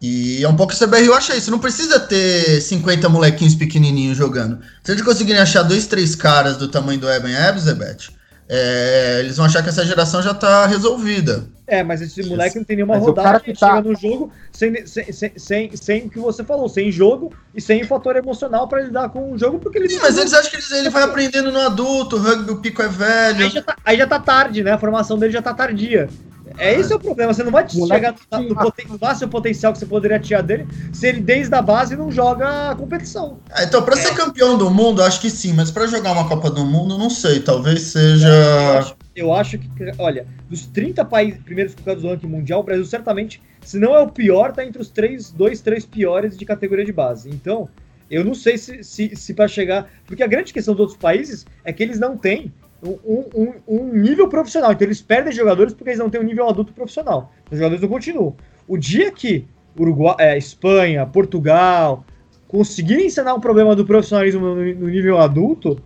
E 0.00 0.44
é 0.44 0.48
um 0.48 0.56
pouco 0.56 0.74
o 0.74 0.76
CBR 0.76 1.06
eu 1.06 1.14
achei. 1.14 1.40
Você 1.40 1.50
não 1.50 1.58
precisa 1.58 1.98
ter 1.98 2.60
50 2.60 3.08
molequinhos 3.08 3.54
pequenininhos 3.54 4.18
jogando. 4.18 4.60
Se 4.82 4.92
eles 4.92 5.02
conseguirem 5.02 5.40
achar 5.40 5.62
dois, 5.62 5.86
três 5.86 6.14
caras 6.14 6.58
do 6.58 6.68
tamanho 6.68 7.00
do 7.00 7.08
Eben 7.08 7.32
Ebzebet, 7.32 8.10
é, 8.56 9.18
eles 9.18 9.36
vão 9.36 9.46
achar 9.46 9.64
que 9.64 9.68
essa 9.68 9.84
geração 9.84 10.22
já 10.22 10.32
tá 10.32 10.64
resolvida. 10.64 11.44
É, 11.66 11.82
mas 11.82 12.00
esse 12.00 12.22
moleque 12.22 12.56
não 12.56 12.64
tem 12.64 12.76
nenhuma 12.76 12.94
mas 12.94 13.02
rodada 13.02 13.40
que 13.40 13.52
tá... 13.52 13.68
chega 13.68 13.88
no 13.88 13.96
jogo 13.96 14.30
sem, 14.52 14.86
sem, 14.86 15.12
sem, 15.12 15.32
sem, 15.36 15.76
sem 15.76 16.06
o 16.06 16.10
que 16.10 16.20
você 16.20 16.44
falou, 16.44 16.68
sem 16.68 16.92
jogo 16.92 17.32
e 17.52 17.60
sem 17.60 17.82
fator 17.82 18.14
emocional 18.14 18.68
para 18.68 18.82
lidar 18.82 19.08
com 19.08 19.32
o 19.32 19.38
jogo, 19.38 19.58
porque 19.58 19.78
ele. 19.78 19.88
Sim, 19.88 19.98
mas 20.00 20.16
eles 20.16 20.32
acham 20.32 20.50
que 20.50 20.56
ele, 20.56 20.80
ele 20.80 20.90
vai 20.90 21.02
aprendendo 21.02 21.50
no 21.50 21.58
adulto, 21.58 22.14
o 22.14 22.18
rugby, 22.20 22.52
o 22.52 22.60
pico 22.60 22.80
é 22.80 22.88
velho. 22.88 23.44
Aí 23.44 23.50
já, 23.50 23.62
tá, 23.62 23.76
aí 23.84 23.98
já 23.98 24.06
tá 24.06 24.20
tarde, 24.20 24.62
né? 24.62 24.72
A 24.72 24.78
formação 24.78 25.18
dele 25.18 25.32
já 25.32 25.42
tá 25.42 25.52
tardia. 25.52 26.08
É 26.56 26.78
esse 26.78 26.92
é 26.92 26.96
o 26.96 27.00
problema, 27.00 27.32
você 27.32 27.42
não 27.42 27.50
vai 27.50 27.68
chegar 27.68 28.14
no, 28.30 28.42
no, 28.42 28.54
no 28.54 28.98
máximo 29.00 29.30
potencial 29.30 29.72
que 29.72 29.78
você 29.78 29.86
poderia 29.86 30.18
tirar 30.20 30.42
dele 30.42 30.66
se 30.92 31.06
ele 31.06 31.20
desde 31.20 31.54
a 31.54 31.60
base 31.60 31.96
não 31.96 32.10
joga 32.10 32.70
a 32.70 32.74
competição. 32.74 33.38
É, 33.50 33.64
então, 33.64 33.82
para 33.82 33.98
é. 33.98 34.02
ser 34.02 34.14
campeão 34.14 34.56
do 34.56 34.70
mundo, 34.70 35.02
acho 35.02 35.20
que 35.20 35.30
sim, 35.30 35.52
mas 35.52 35.70
para 35.70 35.86
jogar 35.86 36.12
uma 36.12 36.28
Copa 36.28 36.50
do 36.50 36.64
Mundo, 36.64 36.96
não 36.96 37.10
sei, 37.10 37.40
talvez 37.40 37.82
seja. 37.82 38.28
Eu 38.28 38.78
acho, 38.78 38.96
eu 39.16 39.34
acho 39.34 39.58
que, 39.58 39.68
olha, 39.98 40.26
dos 40.48 40.66
30 40.66 41.04
países 41.04 41.40
primeiros 41.42 41.74
colocados 41.74 42.02
do 42.02 42.08
ranking 42.08 42.26
mundial, 42.26 42.60
o 42.60 42.62
Brasil 42.62 42.84
certamente, 42.84 43.42
se 43.60 43.78
não 43.78 43.94
é 43.94 44.00
o 44.00 44.08
pior, 44.08 44.52
tá 44.52 44.64
entre 44.64 44.80
os 44.80 44.90
três, 44.90 45.30
dois, 45.30 45.60
três 45.60 45.84
piores 45.84 46.36
de 46.36 46.44
categoria 46.44 46.84
de 46.84 46.92
base. 46.92 47.28
Então, 47.30 47.68
eu 48.10 48.24
não 48.24 48.34
sei 48.34 48.56
se, 48.58 48.84
se, 48.84 49.16
se 49.16 49.34
para 49.34 49.48
chegar. 49.48 49.90
Porque 50.06 50.22
a 50.22 50.26
grande 50.26 50.52
questão 50.52 50.74
dos 50.74 50.80
outros 50.80 50.98
países 50.98 51.46
é 51.64 51.72
que 51.72 51.82
eles 51.82 51.98
não 51.98 52.16
têm 52.16 52.52
um, 52.84 53.24
um, 53.34 53.52
um, 53.66 53.92
nível 53.92 54.28
profissional. 54.28 54.72
Então 54.72 54.86
eles 54.86 55.00
perdem 55.00 55.32
jogadores 55.32 55.72
porque 55.72 55.90
eles 55.90 55.98
não 55.98 56.10
têm 56.10 56.20
um 56.20 56.24
nível 56.24 56.48
adulto 56.48 56.72
profissional. 56.72 57.32
Os 57.50 57.56
jogadores 57.56 57.80
não 57.80 57.88
continuam. 57.88 58.36
O 58.68 58.76
dia 58.76 59.10
que 59.10 59.46
Uruguai, 59.78 60.16
é, 60.18 60.38
Espanha, 60.38 61.06
Portugal 61.06 62.04
conseguirem 62.46 63.06
ensinar 63.06 63.34
um 63.34 63.40
problema 63.40 63.74
do 63.74 63.84
profissionalismo 63.84 64.40
no, 64.40 64.74
no 64.74 64.88
nível 64.88 65.18
adulto 65.18 65.82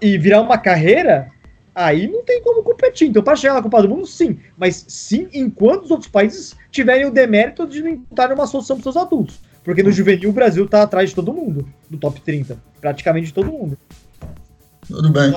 e 0.00 0.16
virar 0.18 0.40
uma 0.40 0.58
carreira, 0.58 1.30
aí 1.74 2.06
não 2.06 2.22
tem 2.22 2.42
como 2.42 2.62
competir. 2.62 3.08
Então, 3.08 3.22
para 3.22 3.34
chegar 3.34 3.54
na 3.54 3.62
Copa 3.62 3.82
do 3.82 3.88
Mundo, 3.88 4.06
sim. 4.06 4.38
Mas 4.56 4.84
sim, 4.86 5.28
enquanto 5.32 5.84
os 5.84 5.90
outros 5.90 6.08
países 6.08 6.54
tiverem 6.70 7.06
o 7.06 7.10
demérito 7.10 7.66
de 7.66 7.82
não 7.82 8.04
estar 8.10 8.32
uma 8.32 8.46
solução 8.46 8.76
para 8.76 8.84
seus 8.84 8.96
adultos. 8.96 9.40
Porque 9.64 9.82
no 9.82 9.90
juvenil 9.90 10.30
o 10.30 10.32
Brasil 10.32 10.64
está 10.64 10.82
atrás 10.82 11.10
de 11.10 11.16
todo 11.16 11.32
mundo, 11.32 11.68
do 11.88 11.98
top 11.98 12.20
30. 12.20 12.56
Praticamente 12.80 13.26
de 13.26 13.34
todo 13.34 13.50
mundo. 13.50 13.76
Tudo 14.86 15.10
bem. 15.10 15.32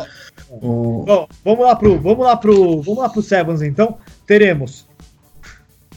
Bom, 0.49 1.27
vamos 1.43 1.65
lá 1.65 1.75
pro, 1.75 1.99
vamos 1.99 2.25
lá 2.25 2.37
pro, 2.37 2.81
vamos 2.81 2.99
lá 3.01 3.09
pro 3.09 3.21
Sevens 3.21 3.61
então. 3.61 3.97
Teremos 4.25 4.85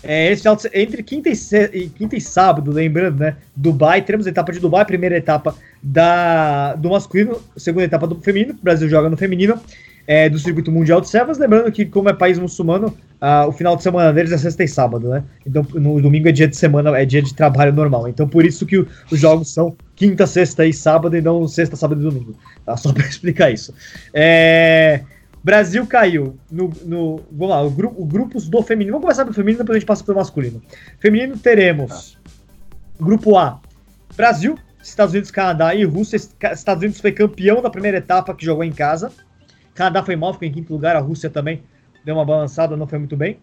é, 0.03 0.31
esse 0.31 0.47
entre 0.73 1.03
quinta 1.03 1.29
e, 1.29 1.89
quinta 1.89 2.17
e 2.17 2.21
sábado, 2.21 2.71
lembrando, 2.71 3.19
né? 3.19 3.37
Dubai, 3.57 4.03
teremos 4.03 4.27
a 4.27 4.31
etapa 4.31 4.53
de 4.53 4.61
Dubai, 4.61 4.85
primeira 4.85 5.17
etapa 5.17 5.55
da, 5.83 6.75
do 6.75 6.91
masculino, 6.91 7.41
segunda 7.57 7.85
etapa 7.85 8.07
do 8.07 8.15
feminino, 8.21 8.55
o 8.55 8.63
Brasil 8.63 8.89
joga 8.89 9.09
no 9.09 9.17
feminino, 9.17 9.61
é, 10.07 10.29
do 10.29 10.39
circuito 10.39 10.71
mundial 10.71 11.01
de 11.01 11.09
Sevens, 11.09 11.39
lembrando 11.39 11.71
que 11.73 11.85
como 11.85 12.09
é 12.09 12.13
país 12.13 12.39
muçulmano, 12.39 12.97
ah, 13.21 13.47
o 13.47 13.53
final 13.53 13.77
de 13.77 13.83
semana 13.83 14.13
deles 14.13 14.33
é 14.33 14.39
sexta 14.39 14.63
e 14.63 14.69
sábado, 14.69 15.09
né? 15.09 15.25
Então 15.45 15.67
no 15.75 16.01
domingo 16.01 16.29
é 16.29 16.33
dia 16.33 16.47
de 16.47 16.57
semana, 16.57 16.97
é 16.97 17.05
dia 17.05 17.23
de 17.23 17.35
trabalho 17.35 17.73
normal. 17.73 18.09
Então 18.09 18.29
por 18.29 18.45
isso 18.45 18.67
que 18.67 18.79
o, 18.79 18.87
os 19.11 19.19
jogos 19.19 19.53
são 19.53 19.77
quinta, 19.95 20.27
sexta 20.27 20.67
e 20.67 20.73
sábado 20.73 21.17
e 21.17 21.21
não 21.21 21.49
sexta, 21.49 21.77
sábado 21.77 22.01
e 22.01 22.05
domingo. 22.05 22.35
Tá? 22.65 22.77
Só 22.77 22.93
para 22.95 23.07
explicar 23.07 23.51
isso. 23.51 23.75
É... 24.13 25.03
Brasil 25.43 25.87
caiu 25.87 26.37
no, 26.51 26.73
no. 26.85 27.21
Vamos 27.31 27.49
lá, 27.51 27.63
o 27.63 27.71
grupo, 27.71 28.05
grupos 28.05 28.49
do 28.49 28.63
feminino. 28.63 28.93
Vamos 28.93 29.05
começar 29.05 29.25
pelo 29.25 29.35
feminino, 29.35 29.59
depois 29.59 29.77
a 29.77 29.79
gente 29.79 29.87
passa 29.87 30.03
pelo 30.03 30.19
masculino. 30.19 30.61
Feminino 30.99 31.37
teremos 31.39 32.19
Grupo 33.01 33.37
A: 33.37 33.61
Brasil, 34.17 34.59
Estados 34.83 35.13
Unidos, 35.13 35.31
Canadá 35.31 35.75
e 35.75 35.85
Rússia. 35.85 36.17
Estados 36.17 36.83
Unidos 36.83 37.01
foi 37.01 37.13
campeão 37.13 37.63
da 37.63 37.71
primeira 37.71 37.99
etapa 37.99 38.35
que 38.35 38.45
jogou 38.45 38.65
em 38.65 38.73
casa. 38.73 39.13
Canadá 39.77 40.03
foi 40.03 40.17
mal, 40.17 40.33
ficou 40.33 40.49
em 40.49 40.53
quinto 40.53 40.73
lugar. 40.73 40.97
A 40.97 41.01
Rússia 41.01 41.31
também 41.31 41.63
deu 42.05 42.17
uma 42.17 42.25
balançada, 42.25 42.77
não 42.77 42.87
foi 42.87 42.99
muito 42.99 43.17
bem. 43.17 43.39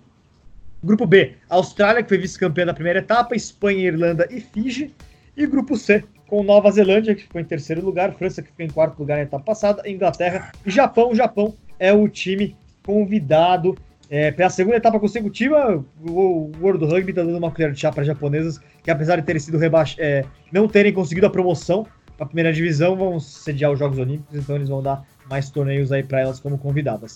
Grupo 0.83 1.05
B: 1.05 1.35
Austrália, 1.49 2.03
que 2.03 2.09
foi 2.09 2.17
vice-campeã 2.17 2.65
da 2.65 2.73
primeira 2.73 2.99
etapa. 2.99 3.35
Espanha, 3.35 3.87
Irlanda 3.87 4.27
e 4.29 4.41
Fiji. 4.41 4.93
E 5.37 5.47
grupo 5.47 5.77
C: 5.77 6.03
com 6.27 6.43
Nova 6.43 6.69
Zelândia, 6.71 7.15
que 7.15 7.21
ficou 7.21 7.39
em 7.39 7.45
terceiro 7.45 7.85
lugar, 7.85 8.13
França, 8.15 8.41
que 8.41 8.49
ficou 8.49 8.65
em 8.65 8.69
quarto 8.69 8.99
lugar 8.99 9.17
na 9.17 9.23
etapa 9.23 9.43
passada, 9.43 9.87
Inglaterra 9.89 10.51
e 10.65 10.71
Japão. 10.71 11.11
O 11.11 11.15
Japão 11.15 11.53
é 11.79 11.93
o 11.93 12.09
time 12.09 12.55
convidado 12.85 13.77
é, 14.09 14.31
pela 14.31 14.49
segunda 14.49 14.77
etapa 14.77 14.99
consecutiva. 14.99 15.83
O 16.05 16.51
World 16.59 16.85
Rugby 16.85 17.11
está 17.11 17.23
dando 17.23 17.37
uma 17.37 17.51
colher 17.51 17.71
de 17.71 17.79
chá 17.79 17.91
para 17.91 18.03
japonesas, 18.03 18.59
que 18.83 18.91
apesar 18.91 19.17
de 19.17 19.23
terem 19.23 19.39
sido 19.39 19.57
rebaix... 19.57 19.95
É, 19.97 20.25
não 20.51 20.67
terem 20.67 20.93
conseguido 20.93 21.25
a 21.25 21.29
promoção 21.29 21.87
para 22.15 22.25
a 22.25 22.27
primeira 22.27 22.53
divisão, 22.53 22.95
vão 22.95 23.19
sediar 23.19 23.71
os 23.71 23.79
Jogos 23.79 23.97
Olímpicos, 23.97 24.35
então 24.35 24.55
eles 24.55 24.69
vão 24.69 24.83
dar 24.83 25.03
mais 25.29 25.49
torneios 25.49 25.91
aí 25.91 26.03
para 26.03 26.21
elas 26.21 26.39
como 26.39 26.57
convidadas. 26.57 27.13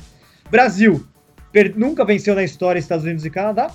Brasil 0.49 1.05
nunca 1.75 2.05
venceu 2.05 2.35
na 2.35 2.43
história 2.43 2.79
Estados 2.79 3.05
Unidos 3.05 3.25
e 3.25 3.29
Canadá, 3.29 3.71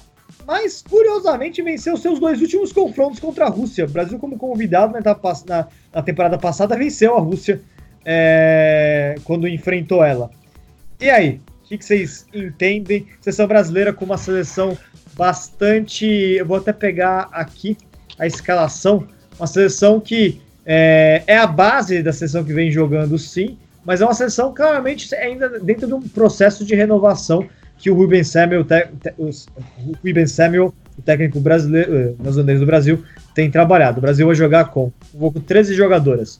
mas 0.46 0.82
curiosamente 0.82 1.62
venceu 1.62 1.96
seus 1.96 2.18
dois 2.18 2.40
últimos 2.40 2.72
confrontos 2.72 3.20
contra 3.20 3.46
a 3.46 3.48
Rússia. 3.48 3.84
O 3.84 3.88
Brasil, 3.88 4.18
como 4.18 4.36
convidado 4.36 4.92
na, 4.92 5.00
na, 5.46 5.68
na 5.92 6.02
temporada 6.02 6.38
passada, 6.38 6.76
venceu 6.76 7.16
a 7.16 7.20
Rússia 7.20 7.60
é, 8.04 9.14
quando 9.24 9.48
enfrentou 9.48 10.04
ela. 10.04 10.30
E 11.00 11.10
aí, 11.10 11.40
o 11.64 11.68
que, 11.68 11.78
que, 11.78 11.84
vocês 11.84 12.26
entendem? 12.32 13.06
Seleção 13.20 13.46
brasileira 13.46 13.92
com 13.92 14.04
uma 14.04 14.18
seleção 14.18 14.76
bastante. 15.14 16.06
Eu 16.06 16.46
vou 16.46 16.56
até 16.56 16.72
pegar 16.72 17.28
aqui 17.32 17.76
a 18.18 18.26
escalação. 18.26 19.06
Uma 19.38 19.46
seleção 19.46 20.00
que 20.00 20.40
é, 20.64 21.22
é 21.26 21.36
a 21.36 21.46
base 21.46 22.02
da 22.02 22.12
seleção 22.12 22.44
que 22.44 22.52
vem 22.52 22.70
jogando, 22.70 23.18
sim, 23.18 23.58
mas 23.84 24.00
é 24.00 24.04
uma 24.04 24.14
seleção 24.14 24.54
claramente 24.54 25.12
ainda 25.14 25.48
dentro 25.60 25.86
de 25.86 25.94
um 25.94 26.00
processo 26.00 26.64
de 26.64 26.74
renovação 26.74 27.46
que 27.78 27.90
o 27.90 27.94
Ruben 27.94 28.22
Samuel, 28.22 28.64
te, 28.64 28.86
te, 29.00 29.12
o 29.18 29.30
Ruben 30.06 30.26
Samuel, 30.26 30.72
o 30.96 31.02
técnico 31.02 31.40
brasileiro, 31.40 32.14
uh, 32.20 32.58
do 32.58 32.66
Brasil, 32.66 33.02
tem 33.34 33.50
trabalhado. 33.50 33.98
O 33.98 34.00
Brasil 34.00 34.26
vai 34.26 34.36
jogar 34.36 34.66
com, 34.66 34.92
com 35.18 35.32
13 35.32 35.74
jogadoras. 35.74 36.38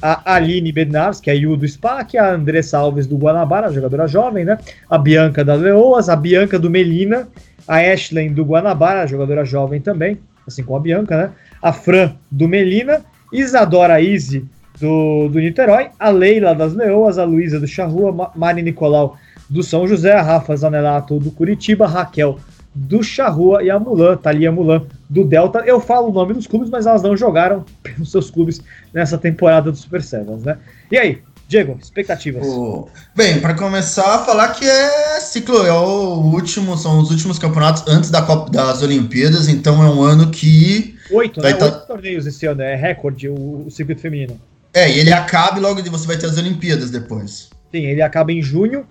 A 0.00 0.34
Aline 0.34 0.70
Bednars, 0.70 1.20
que 1.20 1.30
é 1.30 1.32
a 1.32 1.36
Yu 1.36 1.56
do 1.56 1.66
SPAC, 1.66 2.16
a 2.16 2.32
Andressa 2.32 2.78
Alves 2.78 3.06
do 3.06 3.16
Guanabara, 3.16 3.72
jogadora 3.72 4.06
jovem, 4.06 4.44
né? 4.44 4.58
A 4.88 4.98
Bianca 4.98 5.44
da 5.44 5.54
Leoas, 5.54 6.08
a 6.08 6.16
Bianca 6.16 6.58
do 6.58 6.70
Melina, 6.70 7.26
a 7.66 7.78
Ashley 7.78 8.28
do 8.28 8.44
Guanabara, 8.44 9.06
jogadora 9.06 9.44
jovem 9.44 9.80
também, 9.80 10.18
assim 10.46 10.62
como 10.62 10.76
a 10.76 10.80
Bianca, 10.80 11.16
né? 11.16 11.30
A 11.62 11.72
Fran 11.72 12.12
do 12.30 12.46
Melina, 12.46 13.00
Isadora 13.32 14.00
Izzy 14.00 14.44
do, 14.84 15.28
do 15.30 15.40
Niterói, 15.40 15.88
a 15.98 16.10
Leila 16.10 16.54
das 16.54 16.74
Leoas, 16.74 17.16
a 17.16 17.24
Luísa 17.24 17.58
do 17.58 17.66
Charrua, 17.66 18.30
Mari 18.36 18.60
Nicolau 18.60 19.16
do 19.48 19.62
São 19.62 19.88
José, 19.88 20.12
a 20.12 20.20
Rafa 20.20 20.54
Zanelato 20.54 21.18
do 21.18 21.30
Curitiba, 21.30 21.86
a 21.86 21.88
Raquel 21.88 22.38
do 22.74 23.02
Charrua 23.02 23.62
e 23.62 23.70
a 23.70 23.78
Mulan, 23.78 24.16
Thalia 24.16 24.52
Mulan 24.52 24.82
do 25.08 25.24
Delta. 25.24 25.60
Eu 25.60 25.80
falo 25.80 26.10
o 26.10 26.12
nome 26.12 26.34
dos 26.34 26.46
clubes, 26.46 26.68
mas 26.68 26.86
elas 26.86 27.02
não 27.02 27.16
jogaram 27.16 27.64
pelos 27.82 28.10
seus 28.10 28.30
clubes 28.30 28.60
nessa 28.92 29.16
temporada 29.16 29.70
do 29.70 29.76
Super 29.76 30.02
Sevens, 30.02 30.42
né? 30.42 30.58
E 30.90 30.98
aí, 30.98 31.22
Diego, 31.48 31.78
expectativas? 31.80 32.46
Oh. 32.46 32.86
Bem, 33.16 33.40
para 33.40 33.54
começar, 33.54 34.18
falar 34.26 34.48
que 34.48 34.66
é 34.66 35.20
ciclo, 35.20 35.64
é 35.64 35.72
o 35.72 36.20
último, 36.32 36.76
são 36.76 36.98
os 36.98 37.10
últimos 37.10 37.38
campeonatos 37.38 37.84
antes 37.88 38.10
da 38.10 38.20
Copa 38.20 38.50
das 38.50 38.82
Olimpíadas, 38.82 39.48
então 39.48 39.82
é 39.82 39.88
um 39.88 40.02
ano 40.02 40.30
que. 40.30 40.94
Oito, 41.10 41.40
né? 41.40 41.54
Tá... 41.54 41.66
Oito 41.66 41.86
torneios 41.86 42.26
esse 42.26 42.44
ano, 42.44 42.60
é 42.60 42.74
recorde 42.74 43.28
o, 43.28 43.64
o 43.66 43.70
circuito 43.70 44.02
feminino. 44.02 44.38
É, 44.74 44.90
e 44.90 44.98
ele 44.98 45.12
acaba 45.12 45.58
e 45.58 45.62
logo 45.62 45.80
você 45.82 46.06
vai 46.06 46.18
ter 46.18 46.26
as 46.26 46.36
Olimpíadas 46.36 46.90
depois. 46.90 47.50
Sim, 47.72 47.86
ele 47.86 48.02
acaba 48.02 48.32
em 48.32 48.42
junho. 48.42 48.84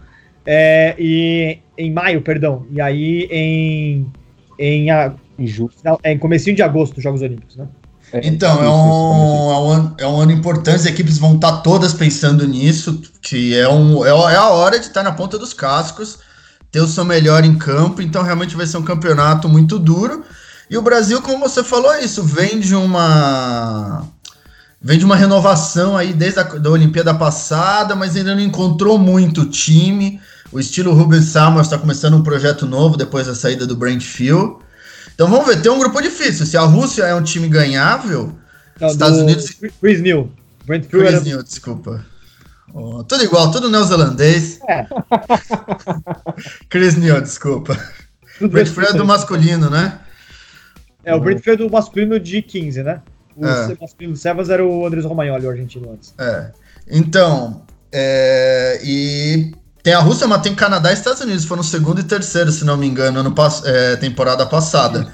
É, 0.46 0.96
e 0.98 1.60
em 1.78 1.92
maio, 1.92 2.22
perdão. 2.22 2.66
E 2.72 2.82
aí 2.82 3.28
em 3.30 4.08
em, 4.58 4.92
a, 4.92 5.14
em, 5.38 5.48
ju... 5.48 5.70
é, 6.04 6.12
em 6.12 6.18
comecinho 6.18 6.56
de 6.56 6.62
agosto, 6.62 6.98
os 6.98 7.04
Jogos 7.04 7.22
Olímpicos, 7.22 7.56
né? 7.56 7.68
É, 8.12 8.28
então, 8.28 8.64
é 8.64 8.70
um, 8.70 9.52
é, 9.52 9.58
um 9.58 9.70
ano, 9.70 9.96
é 9.98 10.08
um 10.08 10.20
ano 10.22 10.32
importante, 10.32 10.76
as 10.76 10.86
equipes 10.86 11.18
vão 11.18 11.36
estar 11.36 11.52
tá 11.52 11.58
todas 11.58 11.94
pensando 11.94 12.48
nisso, 12.48 13.02
que 13.22 13.58
é, 13.58 13.68
um, 13.68 14.06
é, 14.06 14.10
é 14.10 14.36
a 14.36 14.50
hora 14.50 14.80
de 14.80 14.86
estar 14.86 15.04
tá 15.04 15.10
na 15.10 15.16
ponta 15.16 15.38
dos 15.38 15.54
cascos 15.54 16.20
ter 16.72 16.82
o 16.82 16.88
seu 16.88 17.06
melhor 17.06 17.46
em 17.46 17.56
campo, 17.56 18.02
então 18.02 18.24
realmente 18.24 18.56
vai 18.56 18.66
ser 18.66 18.78
um 18.78 18.84
campeonato 18.84 19.48
muito 19.48 19.78
duro. 19.78 20.24
E 20.70 20.76
o 20.76 20.82
Brasil, 20.82 21.22
como 21.22 21.48
você 21.48 21.64
falou, 21.64 21.94
é 21.94 22.04
isso 22.04 22.24
vem 22.24 22.60
de 22.60 22.74
uma 22.74 24.08
vem 24.84 25.00
de 25.00 25.06
uma 25.06 25.16
renovação 25.16 25.96
aí 25.96 26.14
desde 26.14 26.40
a 26.40 26.44
da 26.44 26.70
Olimpíada 26.70 27.14
passada, 27.14 27.96
mas 27.96 28.16
ainda 28.16 28.36
não 28.36 28.42
encontrou 28.42 28.98
muito 29.00 29.46
time. 29.46 30.20
O 30.52 30.60
estilo 30.60 30.94
Ruben 30.94 31.22
Samuels 31.22 31.68
está 31.68 31.78
começando 31.78 32.16
um 32.16 32.22
projeto 32.22 32.66
novo 32.66 32.98
depois 32.98 33.28
da 33.28 33.34
saída 33.34 33.66
do 33.66 33.76
Brentfield. 33.76 34.58
Então 35.16 35.30
vamos 35.30 35.48
ver, 35.48 35.62
tem 35.62 35.72
um 35.72 35.80
grupo 35.80 36.02
difícil. 36.02 36.46
Se 36.46 36.58
a 36.58 36.62
Rússia 36.62 37.04
é 37.04 37.16
um 37.16 37.24
time 37.24 37.48
ganhável, 37.48 38.36
não, 38.80 38.90
Estados 38.90 39.20
Unidos. 39.20 39.56
Chris 39.80 40.02
New. 40.02 40.32
Brentfield 40.66 41.06
Chris 41.06 41.14
era... 41.14 41.24
New, 41.24 41.44
desculpa. 41.44 42.06
Oh, 42.74 43.04
tudo 43.04 43.24
igual, 43.24 43.52
tudo 43.52 43.70
neozelandês. 43.70 44.60
É. 44.68 44.86
Chris 46.70 46.96
New, 46.96 47.22
desculpa. 47.22 47.78
Tudo 48.40 48.52
Brentford 48.52 48.90
é 48.90 48.98
do 48.98 49.06
masculino, 49.06 49.70
né? 49.70 50.00
É, 51.04 51.14
o 51.14 51.20
Brentford 51.20 51.62
é 51.62 51.66
do 51.68 51.72
masculino 51.72 52.20
de 52.20 52.42
15, 52.42 52.82
né? 52.84 53.02
O 53.36 53.46
é. 53.46 54.08
do 54.08 54.16
Sevas 54.16 54.50
era 54.50 54.66
o 54.66 54.86
Andrés 54.86 55.06
Romagnoli, 55.06 55.46
o 55.46 55.50
argentino 55.50 55.92
antes. 55.92 56.14
É. 56.18 56.52
Então, 56.90 57.64
é, 57.92 58.80
e 58.84 59.54
tem 59.84 59.94
a 59.94 60.00
Rússia, 60.00 60.28
mas 60.28 60.42
tem 60.42 60.56
Canadá 60.56 60.92
e 60.92 60.94
Estados 60.94 61.22
Unidos. 61.22 61.46
Foram 61.46 61.62
segundo 61.62 62.00
e 62.00 62.04
terceiro, 62.04 62.52
se 62.52 62.64
não 62.64 62.78
me 62.78 62.88
engano, 62.88 63.20
ano 63.20 63.36
é, 63.66 63.96
temporada 63.98 64.46
passada. 64.46 65.14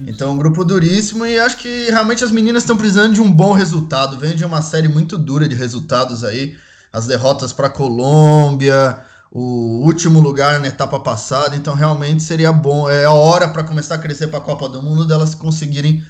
Então, 0.00 0.32
um 0.32 0.36
grupo 0.36 0.64
duríssimo 0.64 1.26
e 1.26 1.38
acho 1.38 1.56
que 1.56 1.90
realmente 1.90 2.22
as 2.22 2.30
meninas 2.30 2.62
estão 2.62 2.76
precisando 2.76 3.14
de 3.14 3.20
um 3.20 3.30
bom 3.30 3.52
resultado. 3.52 4.18
Vem 4.18 4.36
de 4.36 4.44
uma 4.44 4.62
série 4.62 4.88
muito 4.88 5.18
dura 5.18 5.48
de 5.48 5.54
resultados 5.54 6.22
aí. 6.22 6.56
As 6.92 7.06
derrotas 7.06 7.52
para 7.52 7.68
Colômbia, 7.68 9.00
o 9.30 9.84
último 9.84 10.20
lugar 10.20 10.60
na 10.60 10.68
etapa 10.68 11.00
passada. 11.00 11.56
Então, 11.56 11.74
realmente 11.74 12.22
seria 12.22 12.52
bom. 12.52 12.88
É 12.88 13.04
a 13.04 13.12
hora 13.12 13.48
para 13.48 13.64
começar 13.64 13.96
a 13.96 13.98
crescer 13.98 14.28
para 14.28 14.38
a 14.38 14.42
Copa 14.42 14.68
do 14.68 14.82
Mundo 14.82 15.06
delas 15.06 15.34
conseguirem 15.34 16.04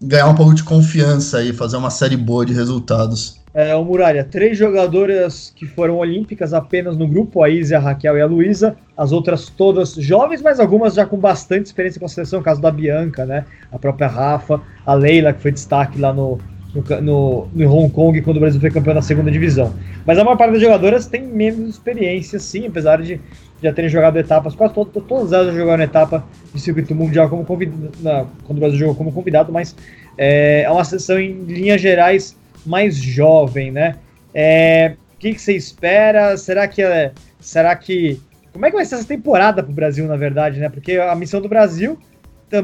ganhar 0.00 0.28
um 0.28 0.34
pouco 0.34 0.54
de 0.54 0.64
confiança 0.64 1.42
e 1.42 1.52
fazer 1.52 1.76
uma 1.76 1.90
série 1.90 2.16
boa 2.16 2.46
de 2.46 2.54
resultados. 2.54 3.38
É, 3.52 3.74
o 3.74 3.84
Muralha, 3.84 4.22
três 4.22 4.56
jogadoras 4.56 5.52
que 5.54 5.66
foram 5.66 5.98
olímpicas 5.98 6.54
apenas 6.54 6.96
no 6.96 7.06
grupo, 7.06 7.42
a 7.42 7.50
Isa, 7.50 7.76
a 7.76 7.80
Raquel 7.80 8.16
e 8.16 8.20
a 8.20 8.26
Luísa, 8.26 8.76
as 8.96 9.10
outras 9.10 9.48
todas 9.48 9.94
jovens, 9.94 10.40
mas 10.40 10.60
algumas 10.60 10.94
já 10.94 11.04
com 11.04 11.16
bastante 11.16 11.66
experiência 11.66 11.98
com 11.98 12.06
a 12.06 12.08
seleção, 12.08 12.40
caso 12.42 12.60
da 12.60 12.70
Bianca, 12.70 13.26
né? 13.26 13.44
A 13.72 13.78
própria 13.78 14.06
Rafa, 14.06 14.60
a 14.86 14.94
Leila, 14.94 15.32
que 15.32 15.42
foi 15.42 15.50
destaque 15.50 15.98
lá 15.98 16.12
no, 16.12 16.38
no, 16.72 17.00
no, 17.00 17.48
no 17.52 17.74
Hong 17.74 17.90
Kong 17.92 18.22
quando 18.22 18.36
o 18.36 18.40
Brasil 18.40 18.60
foi 18.60 18.70
campeão 18.70 18.94
da 18.94 19.02
segunda 19.02 19.32
divisão. 19.32 19.74
Mas 20.06 20.16
a 20.16 20.24
maior 20.24 20.36
parte 20.36 20.52
das 20.52 20.62
jogadoras 20.62 21.06
tem 21.06 21.26
menos 21.26 21.70
experiência, 21.70 22.38
sim, 22.38 22.68
apesar 22.68 23.02
de 23.02 23.20
já 23.62 23.72
terem 23.72 23.90
jogado 23.90 24.18
etapas, 24.18 24.54
quase 24.54 24.74
todas, 24.74 25.02
todas 25.06 25.32
elas 25.32 25.54
jogaram 25.54 25.82
etapa 25.82 26.24
de 26.52 26.60
circuito 26.60 26.94
mundial 26.94 27.28
como 27.28 27.44
convidado, 27.44 28.28
quando 28.44 28.58
o 28.58 28.60
Brasil 28.60 28.78
jogou 28.78 28.94
como 28.94 29.12
convidado, 29.12 29.52
mas 29.52 29.76
é, 30.16 30.62
é 30.62 30.70
uma 30.70 30.84
seleção 30.84 31.18
em 31.18 31.32
linhas 31.44 31.80
gerais 31.80 32.36
mais 32.64 32.96
jovem, 32.96 33.70
né? 33.70 33.96
É, 34.34 34.94
o 35.14 35.18
que, 35.18 35.34
que, 35.34 35.40
você 35.40 35.54
espera? 35.54 36.36
Será 36.36 36.66
que 36.66 36.82
é, 36.82 37.12
será 37.40 37.74
que 37.76 38.20
como 38.52 38.66
é 38.66 38.70
que 38.70 38.76
vai 38.76 38.84
ser 38.84 38.96
essa 38.96 39.04
temporada 39.04 39.62
para 39.62 39.70
o 39.70 39.74
Brasil, 39.74 40.06
na 40.06 40.16
verdade, 40.16 40.58
né? 40.58 40.68
Porque 40.68 40.94
a 40.96 41.14
missão 41.14 41.40
do 41.40 41.48
Brasil, 41.48 41.98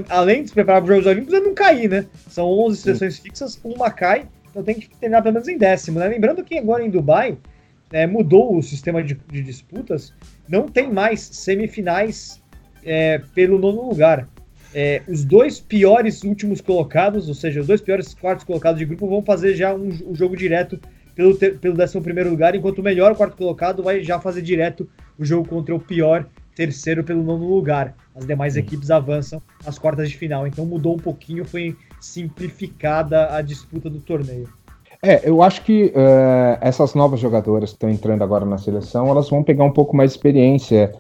além 0.09 0.43
de 0.43 0.49
se 0.49 0.55
preparar 0.55 0.83
para 0.83 0.91
os 0.91 0.97
Jogos 0.97 1.07
Olímpicos, 1.07 1.35
é 1.35 1.41
não 1.41 1.55
cair, 1.55 1.89
né? 1.89 2.07
São 2.29 2.47
11 2.47 2.79
seleções 2.79 3.19
fixas, 3.19 3.61
uma 3.63 3.91
cai, 3.91 4.27
então 4.51 4.63
tem 4.63 4.75
que 4.75 4.89
terminar 4.97 5.23
pelo 5.23 5.35
menos 5.35 5.49
em 5.49 5.59
décimo, 5.59 5.99
né? 5.99 6.09
Lembrando 6.09 6.43
que 6.43 6.59
agora 6.59 6.83
em 6.83 6.91
Dubai 6.91 7.37
é, 7.93 8.07
mudou 8.07 8.57
o 8.57 8.63
sistema 8.63 9.03
de, 9.03 9.15
de, 9.15 9.43
disputas, 9.43 10.13
não 10.49 10.67
tem 10.69 10.93
mais 10.93 11.21
semifinais 11.21 12.43
é, 12.85 13.19
pelo 13.35 13.59
nono 13.59 13.89
lugar. 13.89 14.29
É, 14.75 15.03
os 15.09 15.25
dois 15.25 15.61
piores 15.61 16.23
últimos 16.23 16.61
colocados, 16.61 17.29
ou 17.29 17.35
seja, 17.35 17.61
os 17.61 17.67
dois 17.67 17.81
piores 17.81 18.13
quartos 18.15 18.45
colocados 18.45 18.79
de 18.79 18.85
grupo, 18.85 19.09
vão 19.09 19.23
fazer 19.23 19.55
já 19.55 19.75
um, 19.75 19.89
um 20.07 20.15
jogo 20.15 20.37
direto 20.37 20.79
pelo, 21.15 21.35
ter, 21.37 21.59
pelo 21.59 21.75
11 21.83 21.99
lugar, 22.29 22.55
enquanto 22.55 22.81
o 22.81 22.83
melhor 22.83 23.15
quarto 23.17 23.37
colocado 23.37 23.83
vai 23.83 24.03
já 24.03 24.21
fazer 24.21 24.43
direto 24.43 24.89
o 25.19 25.25
jogo 25.25 25.49
contra 25.49 25.75
o 25.75 25.81
pior 25.81 26.27
terceiro 26.57 27.05
pelo 27.05 27.23
nono 27.23 27.47
lugar. 27.47 27.95
As 28.15 28.27
demais 28.27 28.57
equipes 28.57 28.91
avançam 28.91 29.41
às 29.65 29.79
quartas 29.79 30.11
de 30.11 30.17
final. 30.17 30.47
Então 30.47 30.65
mudou 30.65 30.97
um 30.97 30.99
pouquinho, 30.99 31.45
foi 31.45 31.77
simplificada 32.01 33.35
a 33.37 33.43
disputa 33.43 33.89
do 33.91 34.01
torneio. 34.01 34.49
É, 35.03 35.29
eu 35.29 35.43
acho 35.43 35.63
que 35.63 35.87
uh, 35.87 36.59
essas 36.61 36.95
novas 36.95 37.21
jogadoras 37.21 37.71
que 37.71 37.77
estão 37.77 37.91
entrando 37.91 38.23
agora 38.23 38.45
na 38.45 38.59
seleção, 38.59 39.09
elas 39.09 39.29
vão 39.29 39.43
pegar 39.43 39.65
um 39.65 39.73
pouco 39.73 39.97
mais 39.97 40.11
de 40.11 40.17
experiência 40.17 40.93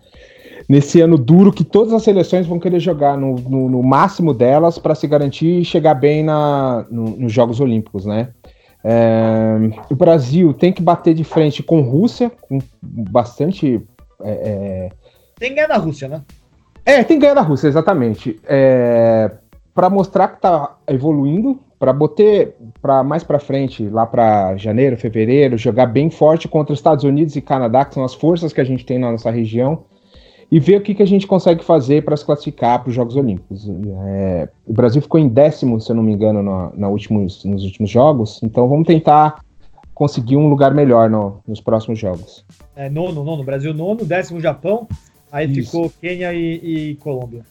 nesse 0.69 1.01
ano 1.01 1.17
duro 1.17 1.53
que 1.53 1.65
todas 1.65 1.93
as 1.93 2.03
seleções 2.03 2.47
vão 2.47 2.59
querer 2.59 2.81
jogar 2.81 3.17
no, 3.17 3.37
no, 3.37 3.69
no 3.69 3.83
máximo 3.83 4.35
delas 4.35 4.79
para 4.79 4.95
se 4.95 5.07
garantir 5.07 5.61
e 5.61 5.65
chegar 5.65 5.95
bem 5.95 6.23
na, 6.23 6.85
no, 6.91 7.17
nos 7.17 7.33
Jogos 7.33 7.61
Olímpicos, 7.61 8.05
né? 8.05 8.31
É, 8.89 9.59
o 9.91 9.97
Brasil 9.97 10.55
tem 10.55 10.73
que 10.73 10.83
bater 10.83 11.15
de 11.15 11.25
frente 11.25 11.63
com 11.63 11.81
Rússia, 11.81 12.31
com 12.31 12.59
bastante. 12.81 13.83
É, 14.23 14.31
é... 14.31 14.89
Tem 15.39 15.51
que 15.51 15.57
ganhar 15.57 15.69
da 15.69 15.77
Rússia, 15.77 16.09
né? 16.09 16.23
É, 16.85 17.03
tem 17.03 17.17
que 17.17 17.23
ganhar 17.23 17.35
da 17.35 17.43
Rússia, 17.43 17.67
exatamente. 17.67 18.41
É, 18.45 19.33
para 19.75 19.91
mostrar 19.91 20.29
que 20.29 20.41
tá 20.41 20.77
evoluindo, 20.87 21.59
para 21.79 21.93
botar 21.93 22.49
para 22.81 23.03
mais 23.05 23.23
para 23.23 23.39
frente, 23.39 23.89
lá 23.89 24.07
para 24.07 24.57
janeiro, 24.57 24.97
fevereiro, 24.97 25.59
jogar 25.59 25.87
bem 25.87 26.11
forte 26.11 26.49
contra 26.49 26.73
os 26.73 26.79
Estados 26.79 27.05
Unidos 27.05 27.37
e 27.37 27.41
Canadá, 27.41 27.85
que 27.85 27.95
são 27.95 28.05
as 28.05 28.15
forças 28.15 28.53
que 28.53 28.61
a 28.61 28.65
gente 28.65 28.85
tem 28.85 28.99
na 28.99 29.11
nossa 29.11 29.31
região 29.31 29.85
e 30.51 30.61
ver 30.61 30.77
o 30.77 30.81
que, 30.81 30.95
que 30.95 31.03
a 31.03 31.07
gente 31.07 31.27
consegue 31.27 31.65
fazer 31.65 32.05
para 32.05 32.17
se 32.17 32.25
classificar 32.25 32.81
para 32.81 32.89
os 32.89 32.95
Jogos 32.95 33.17
Olímpicos. 33.17 33.69
É, 34.07 34.49
o 34.67 34.73
Brasil 34.73 35.03
ficou 35.03 35.19
em 35.19 35.29
décimo, 35.29 35.81
se 35.81 35.91
eu 35.91 35.97
não 35.97 36.03
me 36.03 36.13
engano, 36.13 36.43
na, 36.43 36.71
na 36.75 36.89
últimos, 36.89 37.45
nos 37.45 37.65
últimos 37.65 37.91
Jogos, 37.91 38.41
então 38.43 38.69
vamos 38.69 38.87
tentar 38.87 39.41
conseguir 39.93 40.37
um 40.37 40.49
lugar 40.49 40.75
melhor 40.75 41.11
no, 41.11 41.41
nos 41.47 41.61
próximos 41.61 41.99
Jogos. 41.99 42.45
É, 42.77 42.89
nono, 42.89 43.25
nono, 43.25 43.43
Brasil 43.43 43.75
nono, 43.75 44.05
décimo 44.05 44.41
Japão, 44.41 44.87
aí 45.33 45.51
Isso. 45.51 45.71
ficou 45.71 45.91
Quênia 46.01 46.33
e, 46.33 46.91
e, 46.91 46.95
Colômbia. 46.97 47.43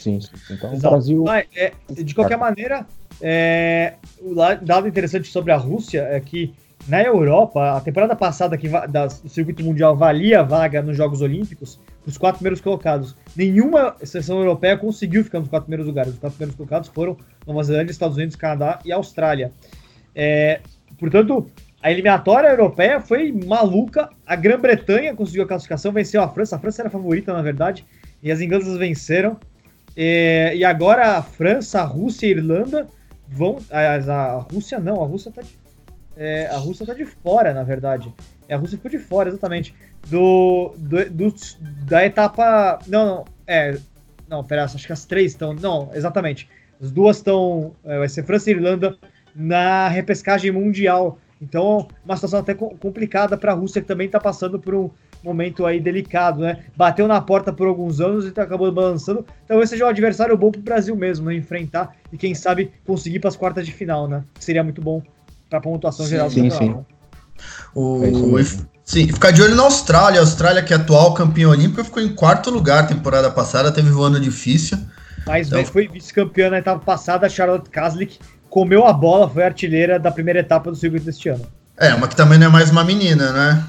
Sim, 0.00 0.20
sim. 0.20 0.30
então 0.50 0.72
Exato. 0.72 0.86
o 0.86 0.90
Brasil... 0.90 1.24
Mas, 1.24 1.46
é, 1.54 1.72
de 1.90 2.14
qualquer 2.14 2.38
maneira, 2.38 2.86
é, 3.20 3.94
o 4.20 4.34
dado 4.34 4.88
interessante 4.88 5.28
sobre 5.28 5.52
a 5.52 5.56
Rússia 5.56 6.02
é 6.10 6.18
que 6.20 6.54
na 6.88 7.02
Europa, 7.02 7.76
a 7.76 7.80
temporada 7.80 8.16
passada 8.16 8.56
que 8.56 8.68
da, 8.68 9.06
do 9.06 9.28
circuito 9.28 9.62
mundial 9.62 9.94
valia 9.96 10.42
vaga 10.42 10.80
nos 10.80 10.96
Jogos 10.96 11.20
Olímpicos, 11.20 11.78
os 12.06 12.16
quatro 12.16 12.38
primeiros 12.38 12.60
colocados. 12.60 13.14
Nenhuma 13.36 13.94
seleção 14.02 14.38
europeia 14.38 14.76
conseguiu 14.76 15.22
ficar 15.22 15.40
nos 15.40 15.48
quatro 15.48 15.66
primeiros 15.66 15.86
lugares. 15.86 16.14
Os 16.14 16.18
quatro 16.18 16.36
primeiros 16.36 16.56
colocados 16.56 16.88
foram 16.88 17.16
Nova 17.46 17.62
Zelândia, 17.62 17.92
Estados 17.92 18.16
Unidos, 18.16 18.34
Canadá 18.34 18.78
e 18.84 18.90
Austrália. 18.90 19.52
É, 20.14 20.60
portanto, 20.98 21.50
a 21.82 21.90
eliminatória 21.90 22.48
europeia 22.48 23.00
foi 23.00 23.30
maluca. 23.30 24.08
A 24.26 24.34
Grã-Bretanha 24.34 25.14
conseguiu 25.14 25.44
a 25.44 25.46
classificação, 25.46 25.92
venceu 25.92 26.22
a 26.22 26.28
França. 26.28 26.56
A 26.56 26.58
França 26.58 26.82
era 26.82 26.88
a 26.88 26.92
favorita, 26.92 27.32
na 27.32 27.42
verdade, 27.42 27.86
e 28.22 28.32
as 28.32 28.40
inglesas 28.40 28.76
venceram. 28.78 29.38
É, 29.96 30.54
e 30.56 30.64
agora 30.64 31.18
a 31.18 31.22
França, 31.22 31.80
a 31.80 31.84
Rússia 31.84 32.26
e 32.26 32.28
a 32.30 32.36
Irlanda 32.36 32.88
vão. 33.28 33.58
A, 33.70 34.46
Rússia 34.52 34.78
não, 34.78 35.02
a 35.02 35.06
Rússia 35.06 35.32
tá 35.32 35.42
de, 35.42 35.58
é, 36.16 36.46
a 36.46 36.56
Rússia 36.56 36.86
tá 36.86 36.94
de 36.94 37.04
fora, 37.04 37.52
na 37.52 37.62
verdade. 37.62 38.12
É, 38.48 38.54
a 38.54 38.56
Rússia 38.56 38.76
ficou 38.76 38.90
de 38.90 38.98
fora, 38.98 39.28
exatamente 39.28 39.74
do, 40.08 40.74
do, 40.76 41.10
do, 41.10 41.34
da 41.84 42.04
etapa. 42.04 42.78
Não, 42.86 43.06
não. 43.06 43.24
É. 43.46 43.78
Não, 44.28 44.44
pera, 44.44 44.64
acho 44.64 44.86
que 44.86 44.92
as 44.92 45.04
três 45.04 45.32
estão. 45.32 45.54
Não, 45.54 45.90
exatamente. 45.92 46.48
As 46.80 46.90
duas 46.90 47.16
estão. 47.16 47.72
É, 47.84 47.98
vai 47.98 48.08
ser 48.08 48.24
França 48.24 48.50
e 48.50 48.54
Irlanda 48.54 48.96
na 49.34 49.88
repescagem 49.88 50.50
mundial. 50.50 51.18
Então, 51.42 51.88
uma 52.04 52.16
situação 52.16 52.40
até 52.40 52.54
complicada 52.54 53.36
para 53.36 53.52
a 53.52 53.54
Rússia, 53.54 53.80
que 53.80 53.88
também 53.88 54.06
está 54.06 54.20
passando 54.20 54.58
por 54.58 54.74
um 54.74 54.90
momento 55.22 55.66
aí 55.66 55.80
delicado, 55.80 56.40
né? 56.40 56.58
Bateu 56.76 57.06
na 57.06 57.20
porta 57.20 57.52
por 57.52 57.66
alguns 57.66 58.00
anos 58.00 58.24
e 58.24 58.28
acabou 58.28 58.70
balançando. 58.72 59.24
Talvez 59.46 59.70
seja 59.70 59.84
um 59.84 59.88
adversário 59.88 60.36
bom 60.36 60.50
para 60.50 60.60
o 60.60 60.62
Brasil 60.62 60.96
mesmo, 60.96 61.26
né? 61.26 61.34
Enfrentar 61.34 61.94
e 62.12 62.16
quem 62.16 62.34
sabe 62.34 62.72
conseguir 62.86 63.20
para 63.20 63.28
as 63.28 63.36
quartas 63.36 63.66
de 63.66 63.72
final, 63.72 64.08
né? 64.08 64.22
Seria 64.38 64.64
muito 64.64 64.80
bom 64.80 65.02
para 65.48 65.58
a 65.58 65.62
pontuação 65.62 66.04
sim, 66.04 66.10
geral 66.10 66.30
sim, 66.30 66.48
do 66.48 66.54
Sim, 66.54 66.58
sim. 66.58 66.84
O, 67.74 68.38
é 68.38 68.42
Sim, 68.84 69.06
ficar 69.06 69.30
de 69.30 69.40
olho 69.40 69.54
na 69.54 69.62
Austrália. 69.62 70.18
A 70.18 70.22
Austrália, 70.22 70.62
que 70.62 70.72
é 70.72 70.76
atual 70.76 71.14
campeão 71.14 71.52
olímpico, 71.52 71.84
ficou 71.84 72.02
em 72.02 72.08
quarto 72.08 72.50
lugar 72.50 72.88
temporada 72.88 73.30
passada, 73.30 73.70
teve 73.70 73.88
um 73.92 74.02
ano 74.02 74.18
difícil. 74.18 74.78
Mas 75.24 75.46
então... 75.46 75.64
foi 75.64 75.86
vice-campeã 75.86 76.50
na 76.50 76.58
etapa 76.58 76.84
passada, 76.84 77.26
a 77.26 77.30
Charlotte 77.30 77.70
Kaslik 77.70 78.18
comeu 78.48 78.84
a 78.84 78.92
bola, 78.92 79.30
foi 79.30 79.44
artilheira 79.44 79.96
da 79.96 80.10
primeira 80.10 80.40
etapa 80.40 80.70
do 80.70 80.76
circuito 80.76 81.06
deste 81.06 81.28
ano. 81.28 81.46
É, 81.78 81.94
uma 81.94 82.08
que 82.08 82.16
também 82.16 82.36
não 82.36 82.48
é 82.48 82.50
mais 82.50 82.70
uma 82.70 82.82
menina, 82.82 83.30
né? 83.32 83.64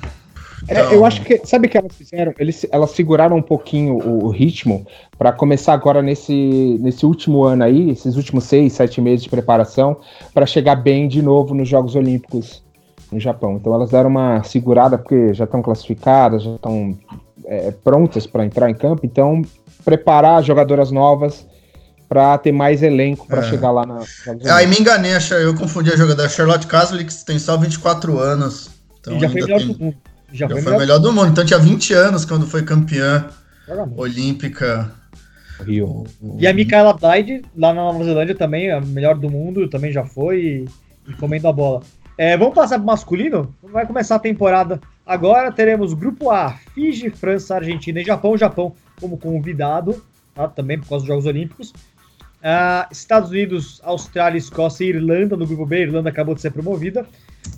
Então... 0.64 0.92
É, 0.92 0.96
eu 0.96 1.06
acho 1.06 1.22
que, 1.22 1.42
sabe 1.46 1.68
o 1.68 1.70
que 1.70 1.78
elas 1.78 1.96
fizeram? 1.96 2.34
Eles, 2.38 2.66
elas 2.72 2.92
seguraram 2.92 3.36
um 3.38 3.42
pouquinho 3.42 3.96
o, 3.98 4.26
o 4.26 4.30
ritmo 4.30 4.86
para 5.18 5.32
começar 5.32 5.74
agora 5.74 6.02
nesse, 6.02 6.78
nesse 6.80 7.06
último 7.06 7.44
ano 7.44 7.64
aí, 7.64 7.90
esses 7.90 8.16
últimos 8.16 8.44
seis, 8.46 8.74
sete 8.74 9.02
meses 9.02 9.24
de 9.24 9.30
preparação, 9.30 9.98
para 10.34 10.46
chegar 10.46 10.76
bem 10.76 11.08
de 11.08 11.22
novo 11.22 11.54
nos 11.54 11.68
Jogos 11.68 11.96
Olímpicos 11.96 12.64
no 13.12 13.20
Japão. 13.20 13.58
Então 13.58 13.74
elas 13.74 13.90
deram 13.90 14.10
uma 14.10 14.44
segurada 14.44 14.98
porque 14.98 15.34
já 15.34 15.44
estão 15.44 15.62
classificadas, 15.62 16.44
já 16.44 16.56
estão 16.56 16.98
é, 17.46 17.72
prontas 17.72 18.26
para 18.26 18.46
entrar 18.46 18.70
em 18.70 18.76
campo, 18.76 19.06
então 19.06 19.42
preparar 19.84 20.44
jogadoras 20.44 20.92
novas 20.92 21.46
para 22.08 22.38
ter 22.38 22.52
mais 22.52 22.84
elenco 22.84 23.26
para 23.26 23.40
é. 23.40 23.50
chegar 23.50 23.72
lá 23.72 23.86
na. 23.86 24.00
na 24.00 24.56
Aí 24.56 24.68
me 24.68 24.78
enganei, 24.78 25.14
eu 25.42 25.56
confundi 25.56 25.92
a 25.92 25.96
jogadora 25.96 26.28
Charlotte 26.28 26.68
que 26.68 27.26
tem 27.26 27.40
só 27.40 27.58
24 27.58 28.20
anos. 28.20 28.70
Então 29.00 29.20
já 29.20 29.30
foi 29.30 29.42
melhor 29.42 29.60
tem... 29.60 29.68
do 29.68 29.80
mundo. 29.80 29.98
Já, 30.32 30.48
já 30.48 30.50
foi, 30.50 30.62
foi 30.62 30.78
melhor 30.78 31.00
do 31.00 31.12
mundo. 31.12 31.30
Então 31.30 31.46
tinha 31.46 31.60
20 31.60 31.94
anos 31.94 32.26
quando 32.26 32.48
foi 32.48 32.64
campeã 32.64 33.30
olímpica. 33.96 34.92
Rio. 35.66 36.06
E 36.40 36.48
a 36.48 36.54
Micaela 36.54 36.94
Blyde, 36.94 37.44
lá 37.56 37.74
na 37.74 37.82
Nova 37.82 38.04
Zelândia 38.04 38.36
também, 38.36 38.72
a 38.72 38.82
melhor 38.82 39.16
do 39.16 39.30
mundo, 39.30 39.70
também 39.70 39.92
já 39.92 40.04
foi 40.04 40.66
e, 41.08 41.12
e 41.12 41.14
comendo 41.14 41.48
a 41.48 41.54
bola. 41.54 41.82
É, 42.18 42.38
vamos 42.38 42.54
passar 42.54 42.76
para 42.76 42.84
o 42.84 42.88
masculino? 42.88 43.54
Vai 43.64 43.86
começar 43.86 44.16
a 44.16 44.20
temporada 44.20 44.80
agora. 45.06 45.52
Teremos 45.52 45.94
Grupo 45.94 46.30
A, 46.30 46.52
Fiji, 46.74 47.10
França, 47.10 47.56
Argentina 47.56 48.02
e 48.02 48.04
Japão. 48.04 48.38
Japão 48.38 48.76
como 49.00 49.18
convidado, 49.18 50.04
tá? 50.34 50.48
também 50.48 50.80
por 50.80 50.90
causa 50.90 51.04
dos 51.04 51.08
Jogos 51.08 51.26
Olímpicos. 51.26 51.70
Uh, 52.42 52.92
Estados 52.92 53.30
Unidos, 53.30 53.80
Austrália, 53.84 54.38
Escócia 54.38 54.84
e 54.84 54.90
Irlanda 54.90 55.38
no 55.38 55.46
grupo 55.46 55.66
B. 55.66 55.84
Irlanda 55.84 56.10
acabou 56.10 56.36
de 56.36 56.42
ser 56.42 56.52
promovida. 56.52 57.06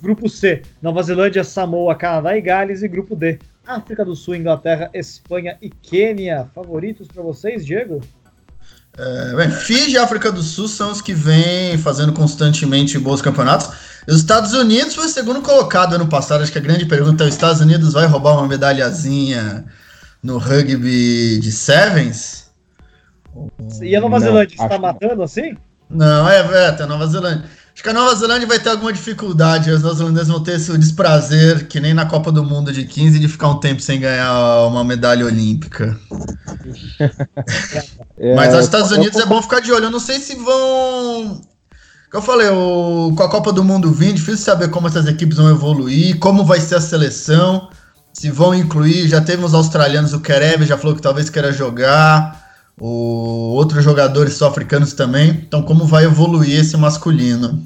Grupo 0.00 0.28
C, 0.28 0.62
Nova 0.82 1.02
Zelândia, 1.02 1.44
Samoa, 1.44 1.94
Canadá 1.94 2.36
e 2.36 2.40
Gales. 2.40 2.82
E 2.82 2.88
grupo 2.88 3.14
D, 3.16 3.38
África 3.66 4.04
do 4.04 4.14
Sul, 4.14 4.36
Inglaterra, 4.36 4.90
Espanha 4.92 5.56
e 5.60 5.70
Quênia. 5.70 6.48
Favoritos 6.54 7.08
para 7.08 7.22
vocês, 7.22 7.64
Diego? 7.64 8.00
É, 8.96 9.34
bem, 9.34 9.50
Fiji 9.50 9.92
e 9.92 9.98
África 9.98 10.30
do 10.30 10.42
Sul 10.42 10.68
são 10.68 10.92
os 10.92 11.00
que 11.00 11.12
vêm 11.12 11.76
fazendo 11.78 12.12
constantemente 12.12 12.96
bons 12.98 13.20
campeonatos. 13.20 13.68
Os 14.06 14.16
Estados 14.16 14.52
Unidos 14.52 14.94
foi 14.94 15.06
o 15.06 15.08
segundo 15.08 15.42
colocado 15.42 15.94
ano 15.94 16.06
passado. 16.06 16.42
Acho 16.42 16.52
que 16.52 16.58
a 16.58 16.62
grande 16.62 16.86
pergunta 16.86 17.24
é: 17.24 17.26
os 17.26 17.34
Estados 17.34 17.60
Unidos 17.60 17.92
vai 17.92 18.06
roubar 18.06 18.34
uma 18.34 18.46
medalhazinha 18.46 19.64
no 20.22 20.38
rugby 20.38 21.38
de 21.40 21.50
Sevens? 21.50 22.50
E 23.82 23.96
a 23.96 24.00
Nova 24.00 24.20
Zelândia 24.20 24.54
está 24.54 24.78
matando 24.78 25.22
assim? 25.22 25.56
Não, 25.90 26.28
é, 26.28 26.38
é, 26.38 26.82
a 26.82 26.86
Nova 26.86 27.06
Zelândia. 27.06 27.44
Acho 27.74 27.82
que 27.82 27.88
a 27.88 27.92
Nova 27.92 28.14
Zelândia 28.14 28.46
vai 28.46 28.60
ter 28.60 28.68
alguma 28.68 28.92
dificuldade. 28.92 29.68
Os 29.68 29.82
neozelandeses 29.82 30.28
vão 30.28 30.40
ter 30.40 30.54
esse 30.54 30.78
desprazer, 30.78 31.66
que 31.66 31.80
nem 31.80 31.92
na 31.92 32.06
Copa 32.06 32.30
do 32.30 32.44
Mundo 32.44 32.72
de 32.72 32.84
15, 32.84 33.18
de 33.18 33.26
ficar 33.26 33.48
um 33.48 33.58
tempo 33.58 33.82
sem 33.82 33.98
ganhar 33.98 34.68
uma 34.68 34.84
medalha 34.84 35.26
olímpica. 35.26 35.98
é, 38.16 38.34
Mas 38.36 38.54
os 38.54 38.64
Estados 38.64 38.92
Unidos 38.92 39.20
é 39.20 39.26
bom 39.26 39.42
ficar 39.42 39.58
de 39.58 39.72
olho. 39.72 39.86
Eu 39.86 39.90
não 39.90 39.98
sei 39.98 40.20
se 40.20 40.36
vão. 40.36 41.40
Eu 42.12 42.22
falei, 42.22 42.48
o... 42.48 43.12
com 43.16 43.22
a 43.24 43.28
Copa 43.28 43.52
do 43.52 43.64
Mundo 43.64 43.90
vindo, 43.90 44.14
difícil 44.14 44.44
saber 44.44 44.70
como 44.70 44.86
essas 44.86 45.08
equipes 45.08 45.36
vão 45.36 45.50
evoluir, 45.50 46.16
como 46.20 46.44
vai 46.44 46.60
ser 46.60 46.76
a 46.76 46.80
seleção, 46.80 47.70
se 48.12 48.30
vão 48.30 48.54
incluir. 48.54 49.08
Já 49.08 49.20
teve 49.20 49.44
os 49.44 49.52
australianos, 49.52 50.12
o 50.12 50.20
Kerev 50.20 50.62
já 50.62 50.78
falou 50.78 50.94
que 50.94 51.02
talvez 51.02 51.28
queira 51.28 51.52
jogar 51.52 52.43
o, 52.80 53.54
outros 53.54 53.84
jogadores 53.84 54.34
sul-africanos 54.34 54.92
também. 54.92 55.30
Então, 55.30 55.62
como 55.62 55.84
vai 55.84 56.04
evoluir 56.04 56.60
esse 56.60 56.76
masculino? 56.76 57.62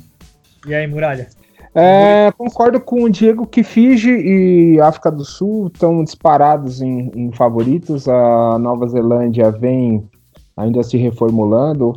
E 0.67 0.75
aí, 0.75 0.87
Muralha? 0.87 1.29
É, 1.75 2.33
concordo 2.37 2.81
com 2.81 3.05
o 3.05 3.11
Diego 3.11 3.47
que 3.47 3.63
Fiji 3.63 4.11
e 4.11 4.81
África 4.81 5.11
do 5.11 5.25
Sul 5.25 5.69
estão 5.69 6.03
disparados 6.03 6.81
em, 6.81 7.11
em, 7.15 7.33
favoritos. 7.33 8.09
A 8.09 8.59
Nova 8.59 8.89
Zelândia 8.89 9.51
vem 9.51 10.09
ainda 10.57 10.83
se 10.83 10.97
reformulando. 10.97 11.95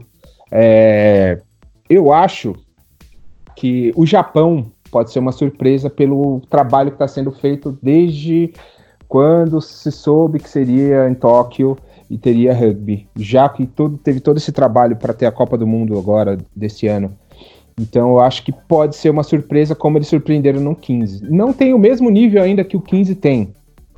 É, 0.51 1.41
eu 1.89 2.13
acho 2.13 2.53
que 3.55 3.91
o 3.95 4.05
Japão 4.05 4.71
pode 4.91 5.11
ser 5.11 5.19
uma 5.19 5.31
surpresa 5.31 5.89
pelo 5.89 6.41
trabalho 6.49 6.91
que 6.91 6.95
está 6.95 7.07
sendo 7.07 7.31
feito 7.31 7.77
desde 7.81 8.53
quando 9.07 9.61
se 9.61 9.91
soube 9.91 10.39
que 10.39 10.49
seria 10.49 11.09
em 11.09 11.13
Tóquio 11.13 11.77
e 12.11 12.17
teria 12.17 12.53
rugby, 12.53 13.07
já 13.15 13.47
que 13.47 13.65
todo, 13.65 13.97
teve 13.97 14.19
todo 14.19 14.35
esse 14.35 14.51
trabalho 14.51 14.97
para 14.97 15.13
ter 15.13 15.25
a 15.25 15.31
Copa 15.31 15.57
do 15.57 15.65
Mundo 15.65 15.97
agora, 15.97 16.37
desse 16.53 16.85
ano. 16.85 17.17
Então 17.79 18.09
eu 18.09 18.19
acho 18.19 18.43
que 18.43 18.51
pode 18.51 18.97
ser 18.97 19.09
uma 19.09 19.23
surpresa 19.23 19.73
como 19.73 19.97
eles 19.97 20.09
surpreenderam 20.09 20.59
no 20.59 20.75
15. 20.75 21.23
Não 21.31 21.53
tem 21.53 21.73
o 21.73 21.79
mesmo 21.79 22.09
nível 22.09 22.43
ainda 22.43 22.65
que 22.65 22.75
o 22.75 22.81
15 22.81 23.15
tem. 23.15 23.53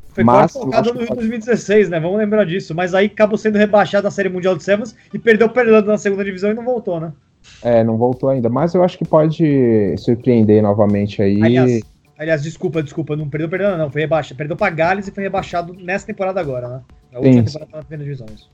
Foi 0.10 0.24
mas, 0.24 0.54
colocado 0.54 0.94
no 0.94 1.00
Rio 1.00 1.08
pode... 1.08 1.22
2016, 1.22 1.90
né? 1.90 2.00
Vamos 2.00 2.20
lembrar 2.20 2.46
disso. 2.46 2.76
Mas 2.76 2.94
aí 2.94 3.08
acabou 3.08 3.36
sendo 3.36 3.58
rebaixado 3.58 4.04
na 4.04 4.12
Série 4.12 4.30
Mundial 4.30 4.56
de 4.56 4.64
Sevens 4.64 4.96
e 5.12 5.18
perdeu 5.18 5.50
perdendo 5.50 5.88
na 5.88 5.98
segunda 5.98 6.24
divisão 6.24 6.52
e 6.52 6.54
não 6.54 6.64
voltou, 6.64 7.00
né? 7.00 7.12
É, 7.64 7.84
não 7.84 7.98
voltou 7.98 8.30
ainda. 8.30 8.48
Mas 8.48 8.76
eu 8.76 8.84
acho 8.84 8.96
que 8.96 9.06
pode 9.06 9.96
surpreender 9.98 10.62
novamente 10.62 11.20
aí. 11.20 11.42
Aliás, 11.42 11.82
aliás 12.24 12.44
desculpa, 12.44 12.82
desculpa, 12.82 13.16
não 13.16 13.30
perdeu 13.30 13.50
perdendo, 13.50 13.78
não. 13.78 13.90
Foi 13.90 14.02
rebaixado. 14.02 14.38
Perdeu 14.38 14.58
para 14.58 14.74
Gales 14.74 15.08
e 15.08 15.12
foi 15.12 15.24
rebaixado 15.24 15.74
nessa 15.74 16.08
temporada 16.08 16.40
agora, 16.40 16.68
né? 16.68 16.82
A 17.14 17.18
última 17.18 17.34
sim. 17.34 17.44
temporada 17.44 17.72
tá 17.72 17.78
na 17.78 17.84
primeira 17.84 18.04
divisão, 18.04 18.28
isso. 18.34 18.50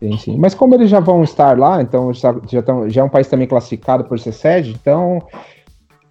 Sim, 0.00 0.18
sim. 0.18 0.36
Mas 0.36 0.54
como 0.54 0.74
eles 0.74 0.90
já 0.90 1.00
vão 1.00 1.24
estar 1.24 1.58
lá, 1.58 1.80
então 1.80 2.12
já, 2.12 2.34
já, 2.48 2.62
tão, 2.62 2.88
já 2.88 3.00
é 3.00 3.04
um 3.04 3.08
país 3.08 3.28
também 3.28 3.48
classificado 3.48 4.04
por 4.04 4.18
ser 4.18 4.32
sede, 4.32 4.72
então 4.72 5.26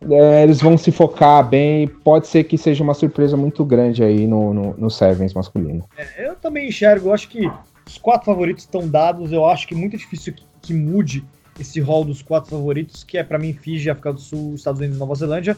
é, 0.09 0.43
eles 0.43 0.59
vão 0.59 0.77
se 0.77 0.91
focar 0.91 1.47
bem. 1.47 1.87
Pode 1.87 2.27
ser 2.27 2.43
que 2.45 2.57
seja 2.57 2.83
uma 2.83 2.93
surpresa 2.93 3.37
muito 3.37 3.63
grande 3.63 4.03
aí 4.03 4.27
no, 4.27 4.53
no, 4.53 4.75
no 4.77 4.89
Sevens 4.89 5.33
masculino. 5.33 5.85
É, 5.97 6.27
eu 6.27 6.35
também 6.35 6.67
enxergo, 6.67 7.09
eu 7.09 7.13
acho 7.13 7.29
que 7.29 7.49
os 7.87 7.97
quatro 7.97 8.25
favoritos 8.25 8.63
estão 8.63 8.87
dados. 8.87 9.31
Eu 9.31 9.45
acho 9.45 9.67
que 9.67 9.75
é 9.75 9.77
muito 9.77 9.95
difícil 9.95 10.33
que, 10.33 10.43
que 10.61 10.73
mude 10.73 11.23
esse 11.59 11.79
rol 11.79 12.03
dos 12.03 12.21
quatro 12.21 12.49
favoritos, 12.49 13.03
que 13.03 13.17
é 13.17 13.23
para 13.23 13.39
mim 13.39 13.53
Fiji, 13.53 13.89
África 13.89 14.11
do 14.11 14.19
Sul, 14.19 14.55
Estados 14.55 14.79
Unidos 14.79 14.97
e 14.97 14.99
Nova 14.99 15.15
Zelândia. 15.15 15.55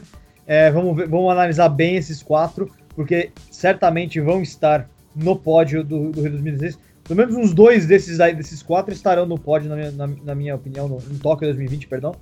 É, 0.47 0.71
vamos, 0.71 0.95
ver, 0.95 1.10
vamos 1.10 1.29
analisar 1.29 1.67
bem 1.67 1.97
esses 1.97 2.23
quatro, 2.23 2.71
porque 2.95 3.31
certamente 3.51 4.19
vão 4.21 4.41
estar 4.41 4.89
no 5.13 5.36
pódio 5.36 5.83
do, 5.83 6.10
do 6.10 6.21
Rio 6.21 6.31
2016. 6.31 6.79
Pelo 7.03 7.17
menos 7.17 7.36
uns 7.36 7.53
dois 7.53 7.86
desses, 7.86 8.19
aí, 8.19 8.33
desses 8.33 8.63
quatro 8.63 8.93
estarão 8.93 9.25
no 9.25 9.38
pódio, 9.38 9.69
na 9.69 9.75
minha, 9.75 9.91
na, 9.91 10.07
na 10.07 10.36
minha 10.36 10.55
opinião, 10.55 10.88
no, 10.88 10.99
no 10.99 11.19
Tóquio 11.19 11.47
2020, 11.47 11.88
perdão. 11.88 12.15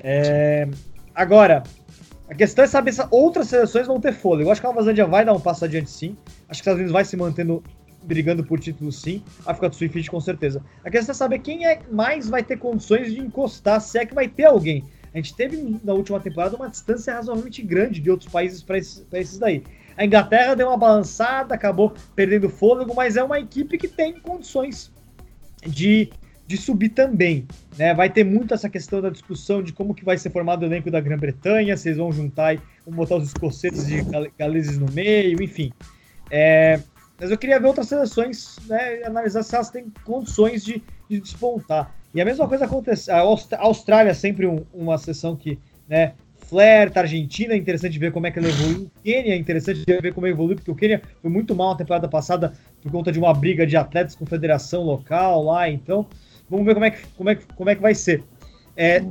É, 0.00 0.66
agora, 1.14 1.62
a 2.28 2.34
questão 2.34 2.64
é 2.64 2.68
saber 2.68 2.92
se 2.92 3.02
outras 3.10 3.48
seleções 3.48 3.86
vão 3.86 4.00
ter 4.00 4.12
fôlego. 4.12 4.48
Eu 4.48 4.52
acho 4.52 4.60
que 4.60 4.66
a 4.66 4.70
Nova 4.70 4.82
Zelândia 4.82 5.06
vai 5.06 5.24
dar 5.24 5.34
um 5.34 5.40
passo 5.40 5.64
adiante 5.64 5.90
sim. 5.90 6.16
Acho 6.48 6.48
que 6.48 6.52
os 6.52 6.58
Estados 6.60 6.78
Unidos 6.78 6.92
vai 6.92 7.04
se 7.04 7.16
mantendo 7.16 7.62
brigando 8.02 8.44
por 8.44 8.60
título 8.60 8.92
sim. 8.92 9.22
A 9.44 9.50
África 9.50 9.68
do 9.68 9.74
Sul 9.74 9.86
e 9.86 9.90
Fiji 9.90 10.10
com 10.10 10.20
certeza. 10.20 10.62
A 10.84 10.90
questão 10.90 11.12
é 11.12 11.16
saber 11.16 11.38
quem 11.40 11.66
é 11.66 11.80
mais 11.90 12.28
vai 12.28 12.42
ter 12.42 12.58
condições 12.58 13.12
de 13.12 13.20
encostar, 13.20 13.80
se 13.80 13.98
é 13.98 14.06
que 14.06 14.14
vai 14.14 14.28
ter 14.28 14.44
alguém. 14.44 14.84
A 15.12 15.16
gente 15.16 15.34
teve 15.34 15.78
na 15.82 15.92
última 15.92 16.20
temporada 16.20 16.56
uma 16.56 16.68
distância 16.68 17.14
razoavelmente 17.14 17.62
grande 17.62 18.00
de 18.00 18.10
outros 18.10 18.30
países 18.30 18.62
para 18.62 18.78
esses, 18.78 19.06
esses 19.12 19.38
daí. 19.38 19.62
A 19.96 20.04
Inglaterra 20.04 20.54
deu 20.54 20.68
uma 20.68 20.76
balançada, 20.76 21.54
acabou 21.54 21.92
perdendo 22.14 22.48
fôlego, 22.48 22.94
mas 22.94 23.16
é 23.16 23.22
uma 23.22 23.40
equipe 23.40 23.76
que 23.76 23.88
tem 23.88 24.20
condições 24.20 24.92
de, 25.66 26.10
de 26.46 26.56
subir 26.56 26.90
também. 26.90 27.48
Né? 27.76 27.92
Vai 27.94 28.08
ter 28.08 28.22
muito 28.22 28.54
essa 28.54 28.68
questão 28.68 29.00
da 29.00 29.10
discussão 29.10 29.62
de 29.62 29.72
como 29.72 29.94
que 29.94 30.04
vai 30.04 30.16
ser 30.16 30.30
formado 30.30 30.62
o 30.62 30.66
elenco 30.66 30.90
da 30.90 31.00
Grã-Bretanha, 31.00 31.74
eles 31.74 31.96
vão 31.96 32.12
juntar 32.12 32.54
e 32.54 32.60
botar 32.86 33.16
os 33.16 33.26
escoceses 33.26 33.88
e 33.88 34.06
galeses 34.38 34.78
no 34.78 34.86
meio, 34.92 35.42
enfim. 35.42 35.72
É, 36.30 36.80
mas 37.18 37.30
eu 37.30 37.38
queria 37.38 37.58
ver 37.58 37.66
outras 37.66 37.88
seleções, 37.88 38.56
né, 38.68 39.02
analisar 39.04 39.42
se 39.42 39.54
elas 39.54 39.70
têm 39.70 39.92
condições 40.04 40.64
de, 40.64 40.82
de 41.08 41.20
despontar. 41.20 41.97
E 42.14 42.20
a 42.20 42.24
mesma 42.24 42.48
coisa 42.48 42.64
acontece. 42.64 43.10
A 43.10 43.20
Austrália 43.58 44.10
é 44.10 44.14
sempre 44.14 44.46
um, 44.46 44.64
uma 44.72 44.96
seleção 44.98 45.36
que 45.36 45.58
né, 45.88 46.12
flerta, 46.48 47.00
Argentina, 47.00 47.52
é 47.52 47.56
interessante 47.56 47.98
ver 47.98 48.10
como 48.10 48.26
é 48.26 48.30
que 48.30 48.38
ela 48.38 48.48
evolui. 48.48 48.88
Quênia 49.04 49.34
é 49.34 49.36
interessante 49.36 49.84
ver 49.86 50.14
como 50.14 50.26
evolui, 50.26 50.54
porque 50.54 50.70
o 50.70 50.74
Quênia 50.74 51.02
foi 51.20 51.30
muito 51.30 51.54
mal 51.54 51.70
na 51.70 51.76
temporada 51.76 52.08
passada 52.08 52.54
por 52.82 52.90
conta 52.90 53.12
de 53.12 53.18
uma 53.18 53.32
briga 53.34 53.66
de 53.66 53.76
atletas 53.76 54.14
com 54.14 54.24
federação 54.24 54.82
local 54.82 55.44
lá, 55.44 55.68
então 55.68 56.06
vamos 56.48 56.64
ver 56.64 56.74
como 56.74 56.86
é 56.86 56.90
que, 56.90 57.06
como 57.16 57.30
é 57.30 57.34
que, 57.34 57.44
como 57.54 57.70
é 57.70 57.74
que 57.74 57.82
vai 57.82 57.94
ser. 57.94 58.22
É, 58.76 59.02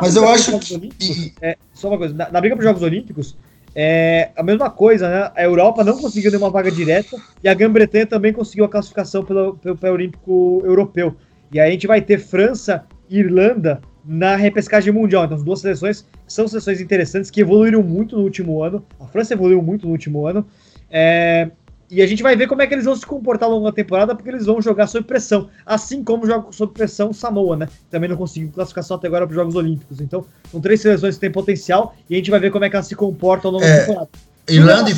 Mas 0.00 0.16
eu 0.16 0.26
acho 0.26 0.58
que... 0.58 1.34
É, 1.40 1.56
só 1.72 1.88
uma 1.88 1.98
coisa, 1.98 2.14
na, 2.14 2.30
na 2.30 2.40
briga 2.40 2.56
para 2.56 2.62
os 2.62 2.66
Jogos 2.66 2.82
Olímpicos, 2.82 3.36
é 3.74 4.30
a 4.34 4.42
mesma 4.42 4.70
coisa, 4.70 5.08
né? 5.08 5.30
A 5.36 5.42
Europa 5.42 5.84
não 5.84 5.98
conseguiu 5.98 6.30
nenhuma 6.30 6.48
vaga 6.48 6.70
direta 6.70 7.14
e 7.44 7.48
a 7.48 7.52
Grã-Bretanha 7.52 8.06
também 8.06 8.32
conseguiu 8.32 8.64
a 8.64 8.68
classificação 8.70 9.22
pelo, 9.22 9.54
pelo, 9.58 9.76
pelo 9.76 9.94
Olímpico 9.94 10.62
Europeu. 10.64 11.14
E 11.52 11.60
aí 11.60 11.68
a 11.68 11.72
gente 11.72 11.86
vai 11.86 12.00
ter 12.00 12.18
França 12.18 12.84
e 13.08 13.18
Irlanda 13.18 13.80
na 14.04 14.36
repescagem 14.36 14.92
mundial. 14.92 15.24
Então, 15.24 15.36
as 15.36 15.42
duas 15.42 15.60
seleções 15.60 16.06
são 16.26 16.46
seleções 16.46 16.80
interessantes 16.80 17.30
que 17.30 17.40
evoluíram 17.40 17.82
muito 17.82 18.16
no 18.16 18.22
último 18.22 18.62
ano. 18.62 18.84
A 19.00 19.06
França 19.06 19.34
evoluiu 19.34 19.60
muito 19.60 19.86
no 19.86 19.92
último 19.92 20.26
ano. 20.26 20.46
É, 20.90 21.50
e 21.90 22.02
a 22.02 22.06
gente 22.06 22.22
vai 22.22 22.36
ver 22.36 22.48
como 22.48 22.62
é 22.62 22.66
que 22.66 22.74
eles 22.74 22.84
vão 22.84 22.96
se 22.96 23.06
comportar 23.06 23.48
ao 23.48 23.54
longo 23.54 23.66
da 23.66 23.72
temporada, 23.72 24.14
porque 24.14 24.28
eles 24.28 24.46
vão 24.46 24.60
jogar 24.60 24.86
sob 24.86 25.06
pressão. 25.06 25.48
Assim 25.64 26.02
como 26.02 26.26
joga 26.26 26.50
sob 26.52 26.72
pressão 26.72 27.12
Samoa, 27.12 27.56
né? 27.56 27.68
Também 27.90 28.08
não 28.08 28.16
conseguiu 28.16 28.50
classificação 28.52 28.96
até 28.96 29.06
agora 29.06 29.26
para 29.26 29.32
os 29.32 29.36
Jogos 29.36 29.54
Olímpicos. 29.54 30.00
Então, 30.00 30.24
são 30.50 30.60
três 30.60 30.80
seleções 30.80 31.14
que 31.14 31.20
têm 31.20 31.30
potencial 31.30 31.94
e 32.08 32.14
a 32.14 32.18
gente 32.18 32.30
vai 32.30 32.40
ver 32.40 32.50
como 32.50 32.64
é 32.64 32.70
que 32.70 32.76
elas 32.76 32.86
se 32.86 32.94
comportam 32.94 33.50
ao 33.50 33.54
longo 33.54 33.64
é, 33.64 33.78
da 33.78 33.86
temporada. 33.86 34.08
Irlanda 34.48 34.90
e, 34.90 34.94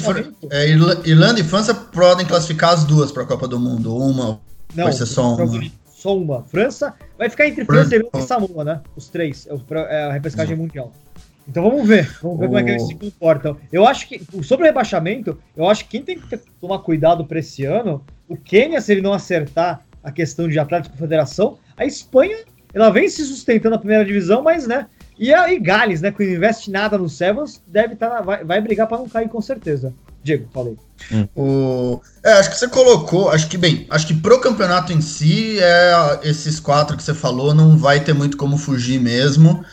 é, 0.50 0.68
Irlanda 1.06 1.40
e 1.40 1.44
França 1.44 1.74
podem 1.74 2.26
classificar 2.26 2.74
as 2.74 2.84
duas 2.84 3.10
para 3.10 3.22
a 3.22 3.26
Copa 3.26 3.48
do 3.48 3.58
Mundo. 3.58 3.94
Uma 3.96 4.38
não, 4.74 4.84
vai 4.84 4.92
ser 4.92 5.06
só 5.06 5.34
uma 5.34 5.46
só 5.98 6.16
uma. 6.16 6.44
França 6.44 6.94
vai 7.18 7.28
ficar 7.28 7.48
entre 7.48 7.64
França, 7.64 7.96
e 7.96 8.22
Samoa, 8.22 8.64
né? 8.64 8.80
Os 8.94 9.08
três. 9.08 9.48
É, 9.48 9.96
é 9.96 10.02
a 10.04 10.12
repescagem 10.12 10.56
mundial. 10.56 10.92
Então 11.46 11.62
vamos 11.62 11.88
ver, 11.88 12.16
vamos 12.22 12.38
ver 12.38 12.46
como 12.46 12.58
é 12.58 12.62
que 12.62 12.70
eles 12.70 12.86
se 12.86 12.94
comportam. 12.94 13.56
Eu 13.72 13.86
acho 13.86 14.06
que, 14.06 14.22
sobre 14.42 14.64
o 14.64 14.66
rebaixamento, 14.66 15.38
eu 15.56 15.68
acho 15.68 15.84
que 15.84 15.90
quem 15.90 16.02
tem 16.02 16.20
que 16.20 16.36
tomar 16.60 16.80
cuidado 16.80 17.24
para 17.24 17.38
esse 17.38 17.64
ano, 17.64 18.04
o 18.28 18.36
Quênia, 18.36 18.80
se 18.80 18.92
ele 18.92 19.00
não 19.00 19.12
acertar 19.12 19.82
a 20.04 20.12
questão 20.12 20.46
de 20.46 20.58
Atlético 20.58 20.96
Federação, 20.96 21.58
a 21.76 21.84
Espanha, 21.84 22.38
ela 22.72 22.90
vem 22.90 23.08
se 23.08 23.24
sustentando 23.24 23.74
na 23.74 23.78
primeira 23.78 24.04
divisão, 24.04 24.42
mas, 24.42 24.66
né, 24.66 24.86
e 25.18 25.32
aí 25.32 25.58
Gales, 25.58 26.02
né, 26.02 26.12
que 26.12 26.24
não 26.24 26.32
investe 26.34 26.70
nada 26.70 26.98
no 26.98 27.08
Sevens, 27.08 27.62
deve 27.66 27.94
estar, 27.94 28.10
tá 28.10 28.20
vai, 28.20 28.44
vai 28.44 28.60
brigar 28.60 28.86
para 28.86 28.98
não 28.98 29.08
cair 29.08 29.28
com 29.28 29.40
certeza. 29.40 29.92
Diego, 30.22 30.48
falei. 30.52 30.76
Hum. 31.12 31.28
O... 31.34 32.00
É, 32.24 32.32
acho 32.32 32.50
que 32.50 32.58
você 32.58 32.68
colocou, 32.68 33.30
acho 33.30 33.48
que 33.48 33.56
bem, 33.56 33.86
acho 33.88 34.06
que 34.06 34.14
pro 34.14 34.40
campeonato 34.40 34.92
em 34.92 35.00
si, 35.00 35.58
é, 35.60 36.20
esses 36.24 36.58
quatro 36.58 36.96
que 36.96 37.02
você 37.02 37.14
falou 37.14 37.54
não 37.54 37.76
vai 37.76 38.00
ter 38.00 38.12
muito 38.12 38.36
como 38.36 38.58
fugir 38.58 39.00
mesmo. 39.00 39.64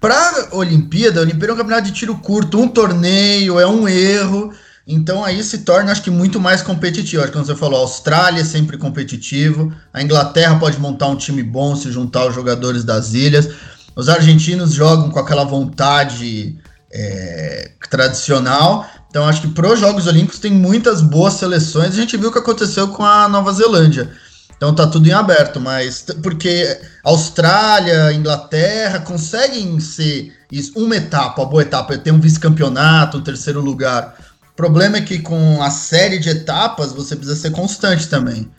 Pra 0.00 0.48
Olimpíada, 0.52 1.20
a 1.20 1.22
Olimpíada 1.22 1.52
é 1.52 1.54
um 1.54 1.58
campeonato 1.58 1.88
de 1.88 1.92
tiro 1.92 2.16
curto, 2.18 2.60
um 2.60 2.68
torneio, 2.68 3.58
é 3.58 3.66
um 3.66 3.88
erro. 3.88 4.52
Então 4.86 5.24
aí 5.24 5.42
se 5.42 5.58
torna, 5.58 5.90
acho 5.90 6.02
que, 6.02 6.10
muito 6.10 6.38
mais 6.38 6.62
competitivo. 6.62 7.22
Acho 7.22 7.32
que 7.32 7.32
como 7.32 7.44
você 7.44 7.56
falou, 7.56 7.78
a 7.78 7.82
Austrália 7.82 8.42
é 8.42 8.44
sempre 8.44 8.78
competitivo, 8.78 9.74
a 9.92 10.00
Inglaterra 10.00 10.58
pode 10.60 10.78
montar 10.78 11.08
um 11.08 11.16
time 11.16 11.42
bom 11.42 11.74
se 11.74 11.90
juntar 11.90 12.26
os 12.26 12.34
jogadores 12.34 12.84
das 12.84 13.14
ilhas. 13.14 13.48
Os 13.96 14.08
argentinos 14.08 14.74
jogam 14.74 15.10
com 15.10 15.18
aquela 15.18 15.42
vontade 15.42 16.56
é, 16.92 17.72
tradicional. 17.90 18.86
Então 19.16 19.26
acho 19.26 19.40
que 19.40 19.48
para 19.48 19.72
os 19.72 19.80
Jogos 19.80 20.06
Olímpicos 20.06 20.38
tem 20.38 20.52
muitas 20.52 21.00
boas 21.00 21.32
seleções. 21.32 21.94
A 21.94 21.96
gente 21.96 22.18
viu 22.18 22.28
o 22.28 22.32
que 22.32 22.38
aconteceu 22.38 22.88
com 22.88 23.02
a 23.02 23.26
Nova 23.26 23.50
Zelândia. 23.50 24.10
Então 24.54 24.74
tá 24.74 24.86
tudo 24.86 25.08
em 25.08 25.12
aberto, 25.12 25.58
mas 25.58 26.04
porque 26.22 26.78
Austrália, 27.02 28.12
Inglaterra 28.12 28.98
conseguem 28.98 29.80
ser 29.80 30.34
uma 30.74 30.96
etapa, 30.96 31.40
uma 31.40 31.48
boa 31.48 31.62
etapa, 31.62 31.96
ter 31.96 32.10
um 32.10 32.20
vice-campeonato, 32.20 33.16
um 33.16 33.22
terceiro 33.22 33.62
lugar. 33.62 34.18
O 34.52 34.54
problema 34.54 34.98
é 34.98 35.00
que 35.00 35.18
com 35.20 35.62
a 35.62 35.70
série 35.70 36.18
de 36.18 36.28
etapas 36.28 36.92
você 36.92 37.16
precisa 37.16 37.40
ser 37.40 37.52
constante 37.52 38.08
também. 38.08 38.50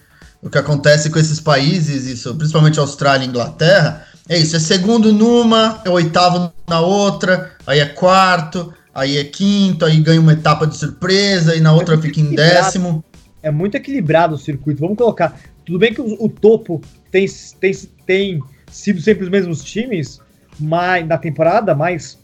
O 0.41 0.49
que 0.49 0.57
acontece 0.57 1.11
com 1.11 1.19
esses 1.19 1.39
países, 1.39 2.07
isso, 2.07 2.33
principalmente 2.33 2.79
Austrália 2.79 3.23
e 3.23 3.29
Inglaterra, 3.29 4.07
é 4.27 4.39
isso, 4.39 4.55
é 4.55 4.59
segundo 4.59 5.13
numa, 5.13 5.81
é 5.85 5.89
oitavo 5.91 6.51
na 6.67 6.79
outra, 6.79 7.51
aí 7.67 7.79
é 7.79 7.85
quarto, 7.85 8.73
aí 8.97 9.17
é 9.17 9.23
quinto, 9.23 9.85
aí 9.85 10.01
ganha 10.01 10.19
uma 10.19 10.33
etapa 10.33 10.65
de 10.65 10.75
surpresa, 10.75 11.55
e 11.55 11.61
na 11.61 11.71
outra 11.71 11.93
é 11.93 11.97
fica 11.99 12.19
em 12.19 12.33
décimo. 12.33 13.05
É 13.43 13.51
muito 13.51 13.75
equilibrado 13.75 14.33
o 14.33 14.37
circuito. 14.39 14.81
Vamos 14.81 14.97
colocar 14.97 15.39
tudo 15.63 15.77
bem 15.77 15.93
que 15.93 16.01
o, 16.01 16.25
o 16.25 16.27
topo 16.27 16.81
tem, 17.11 17.27
tem, 17.59 17.73
tem 18.07 18.43
sido 18.71 18.99
sempre 18.99 19.23
os 19.23 19.29
mesmos 19.29 19.63
times 19.63 20.19
mas, 20.59 21.07
na 21.07 21.19
temporada, 21.19 21.75
mas 21.75 22.17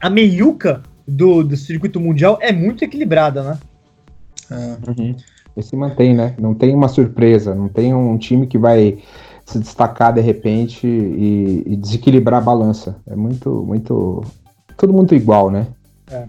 a 0.00 0.08
meiuca 0.08 0.80
do, 1.08 1.42
do 1.42 1.56
circuito 1.56 1.98
mundial 1.98 2.38
é 2.40 2.52
muito 2.52 2.84
equilibrada, 2.84 3.42
né? 3.42 3.58
É. 4.48 4.54
Uhum. 4.88 5.16
E 5.56 5.62
se 5.62 5.74
mantém, 5.74 6.14
né? 6.14 6.36
Não 6.38 6.54
tem 6.54 6.72
uma 6.72 6.86
surpresa, 6.86 7.52
não 7.52 7.68
tem 7.68 7.92
um 7.92 8.16
time 8.16 8.46
que 8.46 8.58
vai 8.58 8.98
se 9.44 9.58
destacar 9.58 10.12
de 10.12 10.20
repente 10.20 10.86
e, 10.86 11.64
e 11.66 11.76
desequilibrar 11.76 12.40
a 12.40 12.44
balança. 12.44 12.96
É 13.06 13.16
muito, 13.16 13.50
muito. 13.66 14.22
Tudo 14.76 14.92
muito 14.92 15.12
igual, 15.12 15.50
né? 15.50 15.66
É. 16.10 16.26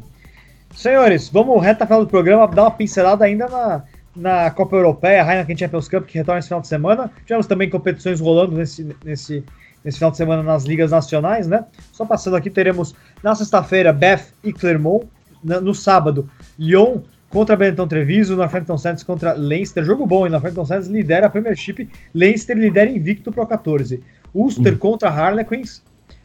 Senhores, 0.76 1.30
vamos 1.30 1.62
reta 1.64 1.86
final 1.86 2.04
do 2.04 2.10
programa, 2.10 2.48
dar 2.48 2.64
uma 2.64 2.72
pincelada 2.72 3.26
ainda 3.26 3.48
na, 3.48 3.84
na 4.16 4.52
Copa 4.52 4.76
Europeia, 4.76 5.24
a 5.24 5.32
Heineken 5.32 5.58
Champions 5.58 5.88
Cup, 5.88 6.06
que 6.06 6.18
retorna 6.18 6.40
esse 6.40 6.48
final 6.48 6.62
de 6.62 6.68
semana. 6.68 7.12
Tivemos 7.26 7.48
também 7.48 7.70
competições 7.70 8.20
rolando 8.20 8.56
nesse, 8.56 8.96
nesse, 9.04 9.44
nesse 9.84 9.98
final 9.98 10.12
de 10.12 10.18
semana 10.18 10.44
nas 10.44 10.66
ligas 10.66 10.92
nacionais, 10.92 11.48
né? 11.48 11.66
Só 11.92 12.06
passando 12.06 12.36
aqui, 12.36 12.50
teremos 12.50 12.94
na 13.24 13.34
sexta-feira 13.34 13.94
Beth 13.94 14.26
e 14.44 14.52
Clermont. 14.54 15.08
No 15.44 15.74
sábado, 15.74 16.30
Lyon 16.58 17.02
contra 17.30 17.56
Benetton 17.56 17.88
Treviso, 17.88 18.36
Northampton 18.36 18.78
Saints 18.78 19.04
contra 19.04 19.34
Leinster. 19.34 19.84
Jogo 19.84 20.06
bom, 20.06 20.26
e 20.26 20.30
Northampton 20.30 20.66
Saints 20.66 20.88
lidera 20.88 21.28
a 21.28 21.30
Premiership, 21.30 21.88
Leinster 22.14 22.58
lidera 22.58 22.90
invicto 22.90 23.32
Pro 23.32 23.46
14. 23.46 24.04
Ulster 24.34 24.74
uhum. 24.74 24.80
contra 24.80 25.10
Harlequins, 25.10 25.82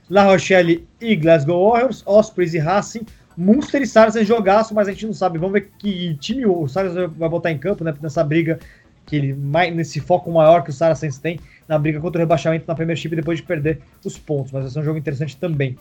La 0.09 0.25
Rochelle 0.25 0.87
e 1.01 1.17
Glasgow 1.17 1.71
Warriors, 1.71 2.03
Ospreys 2.07 2.55
e 2.55 2.59
Racing, 2.59 3.07
Munster 3.37 3.83
e 3.83 3.87
Saracens 3.87 4.27
jogaço, 4.27 4.75
mas 4.75 4.89
a 4.89 4.93
gente 4.93 5.07
não 5.07 5.13
sabe. 5.13 5.39
Vamos 5.39 5.55
ver 5.55 5.71
que 5.79 6.15
time 6.17 6.47
o 6.47 6.67
Saracens 6.69 7.11
vai 7.17 7.29
botar 7.29 7.51
em 7.51 7.59
campo 7.59 7.85
né, 7.85 7.95
nessa 8.01 8.23
briga, 8.23 8.59
que 9.07 9.17
ele 9.17 9.35
mais, 9.35 9.75
nesse 9.75 10.01
foco 10.01 10.31
maior 10.31 10.63
que 10.63 10.71
o 10.71 10.73
Saracens 10.73 11.19
tem 11.19 11.39
na 11.67 11.79
briga 11.79 12.01
contra 12.01 12.19
o 12.19 12.23
rebaixamento 12.23 12.65
na 12.67 12.75
Premiership 12.75 13.11
depois 13.11 13.39
de 13.39 13.47
perder 13.47 13.81
os 14.05 14.19
pontos. 14.19 14.53
Mas 14.53 14.63
vai 14.63 14.71
ser 14.73 14.79
um 14.81 14.85
jogo 14.85 14.99
interessante 14.99 15.37
também. 15.37 15.77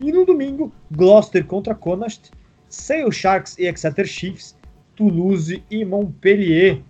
E 0.00 0.12
no 0.12 0.24
domingo, 0.24 0.72
Gloucester 0.90 1.44
contra 1.44 1.74
Connacht, 1.74 2.30
Sale 2.68 3.12
Sharks 3.12 3.58
e 3.58 3.66
Exeter 3.66 4.06
Chiefs, 4.06 4.56
Toulouse 4.94 5.62
e 5.70 5.84
Montpellier. 5.84 6.80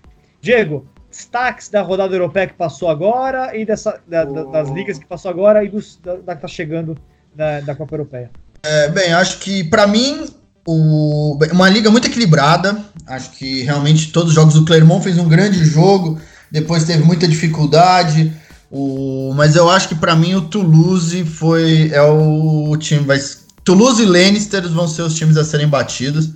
Diego, 0.40 0.86
destaques 1.11 1.68
da 1.68 1.82
rodada 1.82 2.14
europeia 2.14 2.46
que 2.46 2.55
passou 2.55 2.88
agora 2.88 3.57
e 3.57 3.64
dessa, 3.64 4.01
da, 4.07 4.24
oh. 4.24 4.51
das 4.51 4.68
ligas 4.70 4.99
que 4.99 5.07
passou 5.07 5.30
agora 5.30 5.64
e 5.64 5.68
dos, 5.68 5.96
da, 5.96 6.16
da 6.16 6.32
que 6.34 6.38
está 6.38 6.49
chegando 6.49 6.96
da, 7.34 7.61
da 7.61 7.74
Copa 7.74 7.94
Europeia. 7.94 8.30
É, 8.63 8.89
bem, 8.89 9.13
acho 9.13 9.39
que 9.39 9.65
para 9.65 9.87
mim 9.87 10.27
o, 10.67 11.39
uma 11.53 11.69
liga 11.71 11.91
muito 11.91 12.07
equilibrada. 12.09 12.77
Acho 13.07 13.31
que 13.31 13.63
realmente 13.63 14.13
todos 14.13 14.31
os 14.31 14.35
jogos 14.35 14.55
do 14.55 14.65
Clermont 14.65 15.03
fez 15.03 15.19
um 15.19 15.29
grande 15.29 15.65
jogo. 15.65 16.21
Depois 16.51 16.85
teve 16.85 17.03
muita 17.03 17.27
dificuldade. 17.27 18.33
O, 18.71 19.33
mas 19.35 19.57
eu 19.57 19.71
acho 19.71 19.89
que 19.89 19.95
para 19.95 20.15
mim 20.15 20.35
o 20.35 20.43
Toulouse 20.43 21.25
foi 21.25 21.91
é 21.91 22.03
o 22.03 22.77
time 22.77 23.03
vai 23.03 23.19
Toulouse 23.65 24.03
e 24.03 24.07
Lannister 24.07 24.69
vão 24.69 24.87
ser 24.87 25.03
os 25.03 25.15
times 25.15 25.39
a 25.39 25.45
serem 25.45 25.69
batidos. 25.69 26.31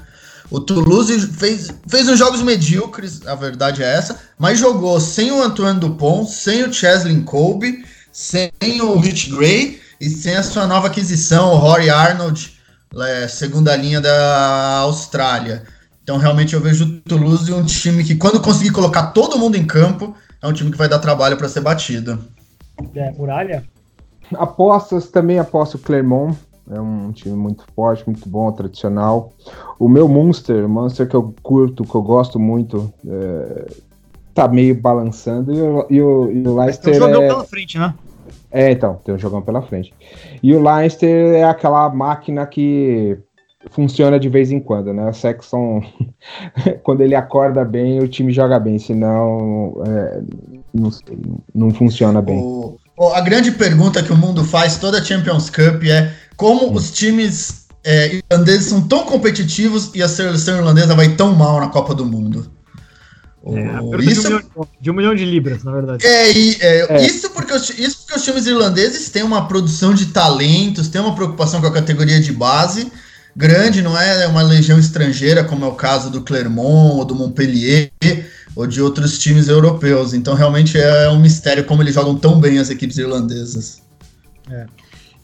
O 0.50 0.60
Toulouse 0.60 1.28
fez, 1.28 1.68
fez 1.88 2.08
uns 2.08 2.18
jogos 2.18 2.42
medíocres, 2.42 3.26
a 3.26 3.34
verdade 3.34 3.82
é 3.82 3.86
essa, 3.86 4.18
mas 4.38 4.58
jogou 4.58 5.00
sem 5.00 5.30
o 5.30 5.42
Antoine 5.42 5.80
Dupont, 5.80 6.30
sem 6.30 6.62
o 6.64 6.72
Cheslin 6.72 7.22
Colby, 7.22 7.84
sem 8.12 8.50
o 8.82 8.98
Rich 8.98 9.30
Gray 9.30 9.81
e 10.02 10.10
sem 10.10 10.34
a 10.34 10.42
sua 10.42 10.66
nova 10.66 10.88
aquisição, 10.88 11.52
o 11.52 11.56
Rory 11.56 11.88
Arnold, 11.88 12.58
é, 13.02 13.28
segunda 13.28 13.76
linha 13.76 14.00
da 14.00 14.78
Austrália. 14.78 15.62
Então, 16.02 16.16
realmente, 16.16 16.54
eu 16.54 16.60
vejo 16.60 16.84
o 16.84 17.00
Toulouse 17.02 17.52
um 17.52 17.64
time 17.64 18.02
que, 18.02 18.16
quando 18.16 18.42
conseguir 18.42 18.72
colocar 18.72 19.12
todo 19.12 19.38
mundo 19.38 19.56
em 19.56 19.64
campo, 19.64 20.12
é 20.42 20.48
um 20.48 20.52
time 20.52 20.72
que 20.72 20.76
vai 20.76 20.88
dar 20.88 20.98
trabalho 20.98 21.36
para 21.36 21.48
ser 21.48 21.60
batido. 21.60 22.18
É, 22.96 23.12
muralha? 23.12 23.62
Apostas, 24.34 25.06
também 25.06 25.38
aposto 25.38 25.76
o 25.76 25.78
Clermont. 25.78 26.36
É 26.68 26.80
um 26.80 27.12
time 27.12 27.36
muito 27.36 27.64
forte, 27.72 28.02
muito 28.04 28.28
bom, 28.28 28.50
tradicional. 28.50 29.32
O 29.78 29.88
meu 29.88 30.08
Munster, 30.08 30.64
o 30.64 30.68
Munster 30.68 31.08
que 31.08 31.14
eu 31.14 31.32
curto, 31.44 31.84
que 31.84 31.94
eu 31.94 32.02
gosto 32.02 32.40
muito, 32.40 32.92
é, 33.06 33.66
tá 34.34 34.48
meio 34.48 34.74
balançando. 34.74 35.54
E 35.54 35.62
o, 35.62 35.86
e 35.88 36.02
o, 36.02 36.32
e 36.32 36.48
o 36.48 36.56
Leicester. 36.56 36.92
Então, 36.92 37.08
jogou 37.08 37.22
é... 37.22 37.28
pela 37.28 37.44
frente, 37.44 37.78
né? 37.78 37.94
É, 38.50 38.70
então, 38.70 39.00
tem 39.04 39.14
um 39.14 39.18
jogão 39.18 39.40
pela 39.40 39.62
frente. 39.62 39.92
E 40.42 40.54
o 40.54 40.62
Leicester 40.62 41.34
é 41.34 41.44
aquela 41.44 41.88
máquina 41.88 42.46
que 42.46 43.16
funciona 43.70 44.18
de 44.18 44.28
vez 44.28 44.50
em 44.50 44.60
quando, 44.60 44.92
né? 44.92 45.08
O 45.08 45.12
Sexton, 45.12 45.82
quando 46.82 47.00
ele 47.00 47.14
acorda 47.14 47.64
bem, 47.64 48.00
o 48.00 48.08
time 48.08 48.32
joga 48.32 48.58
bem, 48.58 48.78
senão 48.78 49.74
é, 49.86 50.20
não, 50.74 50.90
não 51.54 51.70
funciona 51.70 52.20
bem. 52.20 52.38
O, 52.38 52.76
a 53.14 53.20
grande 53.20 53.52
pergunta 53.52 54.02
que 54.02 54.12
o 54.12 54.16
mundo 54.16 54.44
faz 54.44 54.76
toda 54.78 54.98
a 54.98 55.04
Champions 55.04 55.48
Cup 55.48 55.84
é 55.84 56.12
como 56.36 56.66
hum. 56.66 56.74
os 56.74 56.90
times 56.90 57.66
é, 57.84 58.20
irlandeses 58.30 58.66
são 58.66 58.86
tão 58.86 59.04
competitivos 59.04 59.90
e 59.94 60.02
a 60.02 60.08
seleção 60.08 60.56
irlandesa 60.56 60.94
vai 60.94 61.08
tão 61.16 61.34
mal 61.34 61.60
na 61.60 61.68
Copa 61.68 61.94
do 61.94 62.04
Mundo. 62.04 62.50
É, 63.44 64.04
isso, 64.04 64.22
de 64.22 64.28
um, 64.28 64.36
milhão, 64.36 64.68
de, 64.80 64.90
um 64.90 64.94
milhão, 64.94 65.14
de 65.14 65.24
libras, 65.24 65.64
na 65.64 65.72
verdade. 65.72 66.06
É, 66.06 66.30
é, 66.30 66.86
é. 66.88 67.06
Isso, 67.06 67.30
porque 67.30 67.52
os, 67.52 67.70
isso 67.70 67.98
porque 67.98 68.16
os 68.16 68.24
times 68.24 68.46
irlandeses 68.46 69.10
têm 69.10 69.22
uma 69.22 69.48
produção 69.48 69.92
de 69.92 70.06
talentos, 70.06 70.88
têm 70.88 71.00
uma 71.00 71.14
preocupação 71.14 71.60
com 71.60 71.66
a 71.66 71.72
categoria 71.72 72.20
de 72.20 72.32
base 72.32 72.90
grande, 73.34 73.82
não 73.82 73.98
é 73.98 74.26
uma 74.26 74.42
legião 74.42 74.78
estrangeira, 74.78 75.42
como 75.42 75.64
é 75.64 75.68
o 75.68 75.74
caso 75.74 76.10
do 76.10 76.20
Clermont 76.20 76.98
ou 76.98 77.04
do 77.04 77.14
Montpellier 77.14 77.90
ou 78.54 78.66
de 78.66 78.80
outros 78.80 79.18
times 79.18 79.48
europeus. 79.48 80.12
Então, 80.12 80.34
realmente 80.34 80.78
é 80.78 81.08
um 81.08 81.18
mistério 81.18 81.64
como 81.64 81.82
eles 81.82 81.94
jogam 81.94 82.14
tão 82.16 82.38
bem 82.38 82.58
as 82.58 82.70
equipes 82.70 82.98
irlandesas. 82.98 83.82
É. 84.50 84.66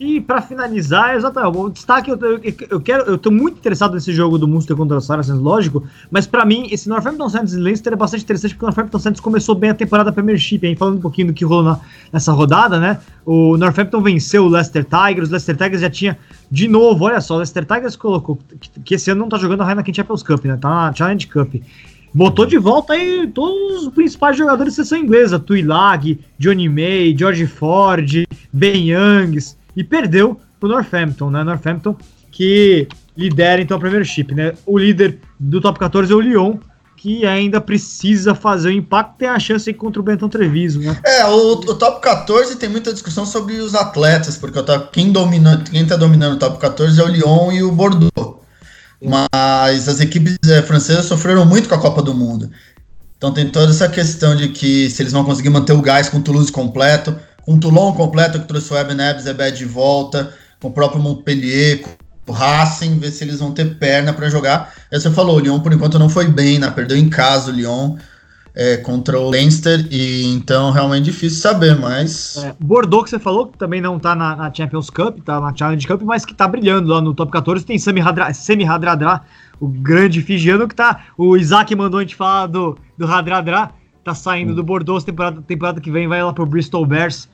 E 0.00 0.20
para 0.20 0.40
finalizar, 0.40 1.16
exatamente, 1.16 1.56
o 1.56 1.68
destaque, 1.68 2.08
eu, 2.08 2.16
eu, 2.20 2.40
eu, 2.70 2.80
quero, 2.80 3.02
eu 3.04 3.18
tô 3.18 3.32
muito 3.32 3.58
interessado 3.58 3.94
nesse 3.94 4.12
jogo 4.12 4.38
do 4.38 4.46
Munster 4.46 4.76
contra 4.76 4.96
o 4.96 5.00
Saracens, 5.00 5.40
lógico, 5.40 5.82
mas 6.08 6.24
para 6.24 6.44
mim, 6.44 6.68
esse 6.70 6.88
Northampton 6.88 7.28
Saints 7.28 7.52
e 7.52 7.56
Leicester 7.56 7.92
é 7.92 7.96
bastante 7.96 8.22
interessante 8.22 8.54
porque 8.54 8.64
o 8.64 8.68
Northampton 8.68 8.98
Saints 9.00 9.20
começou 9.20 9.56
bem 9.56 9.70
a 9.70 9.74
temporada 9.74 10.12
Premiership, 10.12 10.60
hein, 10.62 10.76
falando 10.76 10.98
um 10.98 11.00
pouquinho 11.00 11.28
do 11.28 11.32
que 11.32 11.44
rolou 11.44 11.64
na, 11.64 11.80
nessa 12.12 12.30
rodada, 12.30 12.78
né, 12.78 13.00
o 13.26 13.56
Northampton 13.56 14.00
venceu 14.00 14.44
o 14.44 14.48
Leicester 14.48 14.84
Tigers, 14.84 15.30
o 15.30 15.32
Leicester 15.32 15.56
Tigers 15.56 15.80
já 15.80 15.90
tinha, 15.90 16.16
de 16.48 16.68
novo, 16.68 17.04
olha 17.04 17.20
só, 17.20 17.34
o 17.34 17.38
Leicester 17.38 17.64
Tigers 17.64 17.96
colocou, 17.96 18.38
que, 18.60 18.80
que 18.80 18.94
esse 18.94 19.10
ano 19.10 19.22
não 19.22 19.28
tá 19.28 19.36
jogando 19.36 19.64
a 19.64 19.68
Heineken 19.68 19.94
Champions 19.94 20.22
Cup, 20.22 20.44
né, 20.44 20.56
tá 20.56 20.68
na 20.68 20.94
Challenge 20.94 21.26
Cup, 21.26 21.56
botou 22.14 22.46
de 22.46 22.56
volta 22.56 22.92
aí 22.92 23.26
todos 23.34 23.82
os 23.82 23.92
principais 23.92 24.36
jogadores 24.36 24.74
da 24.74 24.84
seleção 24.84 24.98
inglesa, 24.98 25.40
Tuilag, 25.40 26.20
Johnny 26.38 26.68
May, 26.68 27.16
George 27.18 27.48
Ford, 27.48 28.28
Ben 28.52 28.90
Youngs, 28.90 29.57
e 29.78 29.84
perdeu 29.84 30.40
pro 30.58 30.68
Northampton, 30.68 31.30
né? 31.30 31.44
Northampton 31.44 31.96
que 32.32 32.88
lidera 33.16 33.62
então 33.62 33.76
a 33.76 33.80
Premiership, 33.80 34.34
né? 34.34 34.52
O 34.66 34.76
líder 34.76 35.20
do 35.38 35.60
top 35.60 35.78
14 35.78 36.12
é 36.12 36.16
o 36.16 36.20
Lyon, 36.20 36.56
que 36.96 37.24
ainda 37.24 37.60
precisa 37.60 38.34
fazer 38.34 38.70
o 38.70 38.72
impacto, 38.72 39.18
tem 39.18 39.28
a 39.28 39.38
chance 39.38 39.72
contra 39.72 40.00
o 40.00 40.04
Benton 40.04 40.28
Treviso, 40.28 40.80
né? 40.80 40.98
É, 41.04 41.24
o, 41.26 41.52
o, 41.52 41.74
top 41.76 42.00
14 42.00 42.56
tem 42.56 42.68
muita 42.68 42.92
discussão 42.92 43.24
sobre 43.24 43.54
os 43.58 43.76
atletas, 43.76 44.36
porque 44.36 44.58
quem, 44.92 45.12
domina, 45.12 45.62
quem 45.70 45.86
tá 45.86 45.94
dominando 45.94 46.34
o 46.34 46.38
top 46.38 46.58
14 46.58 47.00
é 47.00 47.04
o 47.04 47.06
Lyon 47.06 47.52
e 47.52 47.62
o 47.62 47.70
Bordeaux. 47.70 48.38
Mas 49.00 49.88
as 49.88 50.00
equipes 50.00 50.36
é, 50.48 50.60
francesas 50.60 51.04
sofreram 51.04 51.46
muito 51.46 51.68
com 51.68 51.76
a 51.76 51.80
Copa 51.80 52.02
do 52.02 52.12
Mundo. 52.12 52.50
Então 53.16 53.32
tem 53.32 53.48
toda 53.48 53.70
essa 53.70 53.88
questão 53.88 54.34
de 54.34 54.48
que 54.48 54.90
se 54.90 55.02
eles 55.02 55.12
vão 55.12 55.24
conseguir 55.24 55.50
manter 55.50 55.72
o 55.72 55.80
gás 55.80 56.08
com 56.08 56.18
o 56.18 56.22
Toulouse 56.22 56.50
completo, 56.50 57.16
o 57.48 57.58
Toulon 57.58 57.94
completo, 57.94 58.38
que 58.38 58.46
trouxe 58.46 58.74
o 58.74 58.94
Neves 58.94 59.24
e 59.24 59.52
de 59.52 59.64
volta, 59.64 60.34
com 60.60 60.68
o 60.68 60.70
próprio 60.70 61.00
Montpellier, 61.00 61.80
com 61.80 62.32
o 62.32 62.34
Racing, 62.34 62.98
ver 62.98 63.10
se 63.10 63.24
eles 63.24 63.38
vão 63.38 63.52
ter 63.52 63.76
perna 63.76 64.12
para 64.12 64.28
jogar. 64.28 64.70
Aí 64.92 65.00
você 65.00 65.10
falou, 65.10 65.36
o 65.36 65.40
Lyon 65.40 65.58
por 65.60 65.72
enquanto 65.72 65.98
não 65.98 66.10
foi 66.10 66.28
bem, 66.28 66.58
né? 66.58 66.70
Perdeu 66.70 66.98
em 66.98 67.08
casa 67.08 67.50
o 67.50 67.54
Lyon 67.54 67.96
é, 68.54 68.76
contra 68.76 69.18
o 69.18 69.30
Leinster, 69.30 69.88
e 69.90 70.26
então 70.26 70.70
realmente 70.70 71.04
difícil 71.04 71.40
saber, 71.40 71.74
mas. 71.74 72.36
É, 72.36 72.54
Bordeaux, 72.60 73.04
que 73.04 73.10
você 73.10 73.18
falou, 73.18 73.46
que 73.46 73.56
também 73.56 73.80
não 73.80 73.98
tá 73.98 74.14
na, 74.14 74.36
na, 74.36 74.52
Champions 74.52 74.90
Cup, 74.90 75.18
tá 75.24 75.40
na 75.40 75.56
Challenge 75.56 75.86
Cup, 75.86 76.02
mas 76.02 76.26
que 76.26 76.34
tá 76.34 76.46
brilhando 76.46 76.90
lá 76.90 77.00
no 77.00 77.14
top 77.14 77.32
14. 77.32 77.64
Tem 77.64 77.78
Semi 77.78 78.02
Hadra, 78.02 78.34
Semi 78.34 78.66
Hadradra, 78.66 79.22
o 79.58 79.68
grande 79.68 80.20
figiano 80.20 80.68
que 80.68 80.74
tá. 80.74 81.06
O 81.16 81.34
Isaac 81.34 81.74
mandou 81.74 81.98
a 81.98 82.02
gente 82.02 82.14
falar 82.14 82.46
do, 82.46 82.76
do 82.98 83.06
Hadradra, 83.06 83.70
tá 84.04 84.14
saindo 84.14 84.54
do 84.54 84.62
Bordeaux 84.62 85.02
temporada, 85.02 85.40
temporada 85.40 85.80
que 85.80 85.90
vem, 85.90 86.06
vai 86.06 86.22
lá 86.22 86.30
pro 86.30 86.44
Bristol 86.44 86.84
Bears 86.84 87.26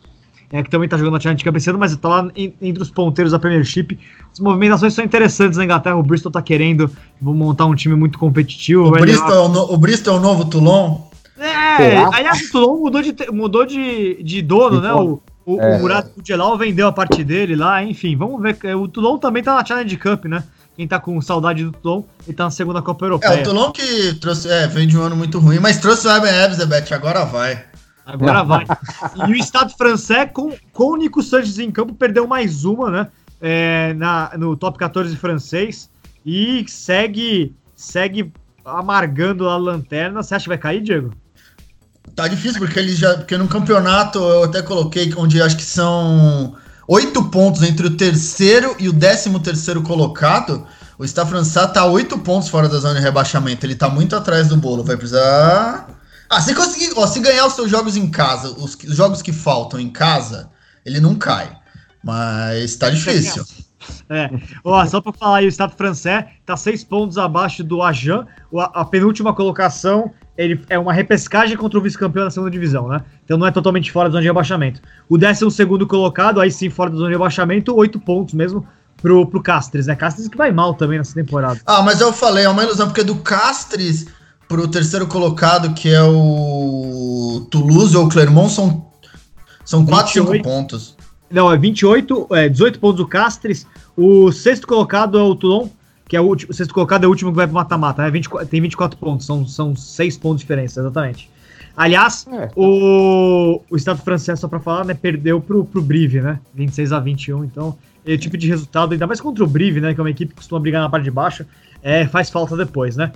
é, 0.54 0.62
que 0.62 0.70
também 0.70 0.84
está 0.84 0.96
jogando 0.96 1.14
na 1.14 1.20
Challenge 1.20 1.42
Cup 1.42 1.56
esse 1.56 1.68
ano, 1.68 1.80
mas 1.80 1.90
está 1.90 2.08
lá 2.08 2.30
em, 2.36 2.54
entre 2.62 2.80
os 2.80 2.88
ponteiros 2.88 3.32
da 3.32 3.40
Premiership. 3.40 3.98
As 4.32 4.38
movimentações 4.38 4.94
são 4.94 5.04
interessantes 5.04 5.58
na 5.58 5.64
Inglaterra. 5.64 5.96
O 5.96 6.02
Bristol 6.04 6.30
está 6.30 6.40
querendo 6.40 6.88
montar 7.20 7.66
um 7.66 7.74
time 7.74 7.96
muito 7.96 8.20
competitivo. 8.20 8.86
O, 8.86 8.90
Bristol, 8.92 9.32
é 9.32 9.40
o, 9.40 9.48
no, 9.48 9.72
o 9.72 9.76
Bristol 9.76 10.14
é 10.14 10.16
o 10.16 10.20
novo 10.20 10.44
Toulon? 10.44 11.00
É, 11.36 11.96
aliás, 11.96 12.40
o 12.40 12.52
Toulon 12.52 12.78
mudou 12.78 13.02
de, 13.02 13.16
mudou 13.32 13.66
de, 13.66 14.22
de 14.22 14.42
dono, 14.42 14.80
né? 14.80 14.94
O, 14.94 15.20
o, 15.44 15.60
é. 15.60 15.76
o 15.76 15.80
Murat 15.80 16.06
Kujelal 16.10 16.56
vendeu 16.56 16.86
a 16.86 16.92
parte 16.92 17.24
dele 17.24 17.56
lá, 17.56 17.82
enfim, 17.82 18.16
vamos 18.16 18.40
ver. 18.40 18.56
O 18.76 18.86
Toulon 18.86 19.18
também 19.18 19.42
tá 19.42 19.56
na 19.56 19.64
Challenge 19.64 19.96
Cup, 19.96 20.26
né? 20.26 20.44
Quem 20.76 20.86
tá 20.86 21.00
com 21.00 21.20
saudade 21.20 21.64
do 21.64 21.72
Toulon, 21.72 22.04
ele 22.28 22.36
tá 22.36 22.44
na 22.44 22.52
segunda 22.52 22.80
Copa 22.80 23.06
Europeia. 23.06 23.38
É, 23.38 23.40
o 23.40 23.42
Toulon 23.42 23.72
que 23.72 24.14
trouxe, 24.20 24.48
é, 24.48 24.68
veio 24.68 24.86
de 24.86 24.96
um 24.96 25.02
ano 25.02 25.16
muito 25.16 25.40
ruim, 25.40 25.58
mas 25.58 25.78
trouxe 25.78 26.06
o 26.06 26.10
Eben 26.12 26.30
Ebsebet, 26.30 26.94
agora 26.94 27.24
vai. 27.24 27.74
Agora 28.06 28.42
vai. 28.42 28.64
E 29.28 29.32
o 29.32 29.34
Estado 29.34 29.72
francês, 29.76 30.28
com, 30.32 30.52
com 30.72 30.92
o 30.92 30.96
Nico 30.96 31.22
Sanches 31.22 31.58
em 31.58 31.70
campo, 31.70 31.94
perdeu 31.94 32.26
mais 32.26 32.64
uma, 32.64 32.90
né? 32.90 33.08
É, 33.40 33.94
na, 33.94 34.32
no 34.36 34.56
top 34.56 34.78
14 34.78 35.16
francês. 35.16 35.90
E 36.24 36.64
segue, 36.68 37.54
segue 37.74 38.32
amargando 38.64 39.48
a 39.48 39.56
lanterna. 39.56 40.22
Você 40.22 40.34
acha 40.34 40.44
que 40.44 40.48
vai 40.48 40.58
cair, 40.58 40.82
Diego? 40.82 41.12
Tá 42.14 42.28
difícil, 42.28 42.60
porque 42.60 42.78
ele 42.78 42.94
já. 42.94 43.16
Porque 43.16 43.36
no 43.36 43.48
campeonato 43.48 44.18
eu 44.18 44.44
até 44.44 44.62
coloquei 44.62 45.12
onde 45.16 45.42
acho 45.42 45.56
que 45.56 45.64
são 45.64 46.54
oito 46.86 47.24
pontos 47.30 47.62
entre 47.62 47.86
o 47.86 47.96
terceiro 47.96 48.76
e 48.78 48.88
o 48.88 48.92
décimo 48.92 49.40
terceiro 49.40 49.82
colocado. 49.82 50.66
O 50.96 51.04
Stade 51.04 51.28
francês 51.28 51.72
tá 51.72 51.84
oito 51.86 52.16
pontos 52.18 52.48
fora 52.48 52.68
da 52.68 52.78
zona 52.78 52.94
de 52.94 53.00
rebaixamento. 53.00 53.66
Ele 53.66 53.74
tá 53.74 53.88
muito 53.88 54.14
atrás 54.14 54.48
do 54.48 54.56
bolo. 54.56 54.84
Vai 54.84 54.96
precisar 54.96 55.88
ah, 56.34 56.40
se 56.40 56.54
conseguir, 56.54 56.92
ó, 56.96 57.06
se 57.06 57.20
ganhar 57.20 57.46
os 57.46 57.54
seus 57.54 57.70
jogos 57.70 57.96
em 57.96 58.08
casa, 58.08 58.50
os, 58.50 58.74
os 58.74 58.96
jogos 58.96 59.22
que 59.22 59.32
faltam 59.32 59.78
em 59.78 59.88
casa, 59.88 60.50
ele 60.84 61.00
não 61.00 61.14
cai. 61.14 61.56
Mas 62.02 62.76
tá 62.76 62.90
difícil. 62.90 63.44
É, 64.08 64.30
ó, 64.64 64.84
só 64.86 65.00
para 65.00 65.12
falar 65.12 65.38
aí, 65.38 65.46
o 65.46 65.48
Estado 65.48 65.74
francês 65.76 66.24
tá 66.44 66.56
seis 66.56 66.82
pontos 66.82 67.18
abaixo 67.18 67.62
do 67.62 67.82
Ajan. 67.82 68.26
A, 68.56 68.80
a, 68.80 68.84
penúltima 68.84 69.34
colocação 69.34 70.10
ele 70.36 70.60
é 70.68 70.78
uma 70.78 70.92
repescagem 70.92 71.56
contra 71.56 71.78
o 71.78 71.82
vice-campeão 71.82 72.24
da 72.24 72.30
segunda 72.30 72.50
divisão, 72.50 72.88
né? 72.88 73.00
Então 73.24 73.38
não 73.38 73.46
é 73.46 73.50
totalmente 73.50 73.92
fora 73.92 74.08
da 74.08 74.14
zona 74.14 74.22
de 74.22 74.28
rebaixamento. 74.28 74.80
O 75.08 75.16
décimo 75.16 75.50
segundo 75.50 75.86
colocado, 75.86 76.40
aí 76.40 76.50
sim 76.50 76.68
fora 76.68 76.90
da 76.90 76.96
zona 76.96 77.08
de 77.08 77.14
rebaixamento, 77.14 77.74
oito 77.76 78.00
pontos 78.00 78.34
mesmo 78.34 78.66
pro, 79.00 79.26
pro 79.26 79.42
Castres, 79.42 79.86
né? 79.86 79.94
Castres 79.94 80.28
que 80.28 80.36
vai 80.36 80.50
mal 80.50 80.74
também 80.74 80.98
nessa 80.98 81.14
temporada. 81.14 81.60
Ah, 81.64 81.82
mas 81.82 82.00
eu 82.00 82.12
falei, 82.12 82.44
é 82.44 82.48
uma 82.48 82.64
ilusão, 82.64 82.88
porque 82.88 83.04
do 83.04 83.16
Castres 83.16 84.06
pro 84.54 84.68
terceiro 84.68 85.04
colocado, 85.08 85.74
que 85.74 85.92
é 85.92 86.00
o 86.00 87.44
Toulouse 87.50 87.96
ou 87.96 88.08
Clermont, 88.08 88.52
são, 88.52 88.86
são 89.64 89.84
4, 89.84 90.12
5 90.12 90.42
pontos. 90.42 90.96
Não, 91.28 91.52
é 91.52 91.58
28, 91.58 92.28
é 92.30 92.48
18 92.48 92.78
pontos 92.78 93.00
o 93.00 93.06
Castres. 93.06 93.66
O 93.96 94.30
sexto 94.30 94.64
colocado 94.64 95.18
é 95.18 95.22
o 95.22 95.34
Toulon, 95.34 95.66
que 96.08 96.16
é 96.16 96.20
o, 96.20 96.24
último, 96.24 96.52
o 96.52 96.54
sexto 96.54 96.72
colocado 96.72 97.02
é 97.02 97.06
o 97.08 97.10
último 97.10 97.32
que 97.32 97.36
vai 97.36 97.48
pro 97.48 97.54
mata-mata, 97.54 98.02
né? 98.02 98.10
24, 98.12 98.46
tem 98.46 98.60
24 98.60 98.96
pontos, 98.96 99.26
são, 99.26 99.44
são 99.44 99.74
6 99.74 100.18
pontos 100.18 100.36
de 100.36 100.42
diferença, 100.44 100.78
exatamente. 100.78 101.28
Aliás, 101.76 102.24
é. 102.30 102.48
o, 102.54 103.60
o 103.68 103.76
Estado 103.76 104.00
francês, 104.02 104.38
só 104.38 104.46
para 104.46 104.60
falar, 104.60 104.84
né, 104.84 104.94
perdeu 104.94 105.40
pro, 105.40 105.64
pro 105.64 105.82
Brive, 105.82 106.20
né? 106.20 106.38
26 106.54 106.92
a 106.92 107.00
21, 107.00 107.44
então, 107.44 107.76
esse 108.06 108.18
tipo 108.18 108.38
de 108.38 108.46
resultado, 108.46 108.92
ainda 108.92 109.08
mais 109.08 109.20
contra 109.20 109.42
o 109.42 109.48
Brive, 109.48 109.80
né, 109.80 109.92
que 109.92 109.98
é 109.98 110.02
uma 110.04 110.10
equipe 110.10 110.30
que 110.30 110.36
costuma 110.36 110.60
brigar 110.60 110.80
na 110.80 110.88
parte 110.88 111.02
de 111.02 111.10
baixo, 111.10 111.44
é, 111.82 112.06
faz 112.06 112.30
falta 112.30 112.56
depois, 112.56 112.94
né? 112.94 113.10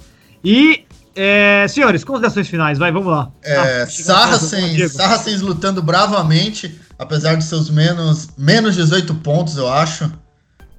E 0.45 0.85
é, 1.21 1.67
senhores, 1.67 2.05
considerações 2.05 2.47
finais, 2.47 2.79
vai, 2.79 2.93
vamos 2.93 3.09
lá. 3.09 3.33
É, 3.43 3.83
ah, 3.83 3.87
Saracens, 3.89 4.93
Saracens 4.93 5.41
lutando 5.41 5.83
bravamente, 5.83 6.81
apesar 6.97 7.35
de 7.35 7.43
seus 7.43 7.69
menos, 7.69 8.29
menos 8.39 8.77
18 8.77 9.17
pontos, 9.17 9.57
eu 9.57 9.69
acho. 9.69 10.09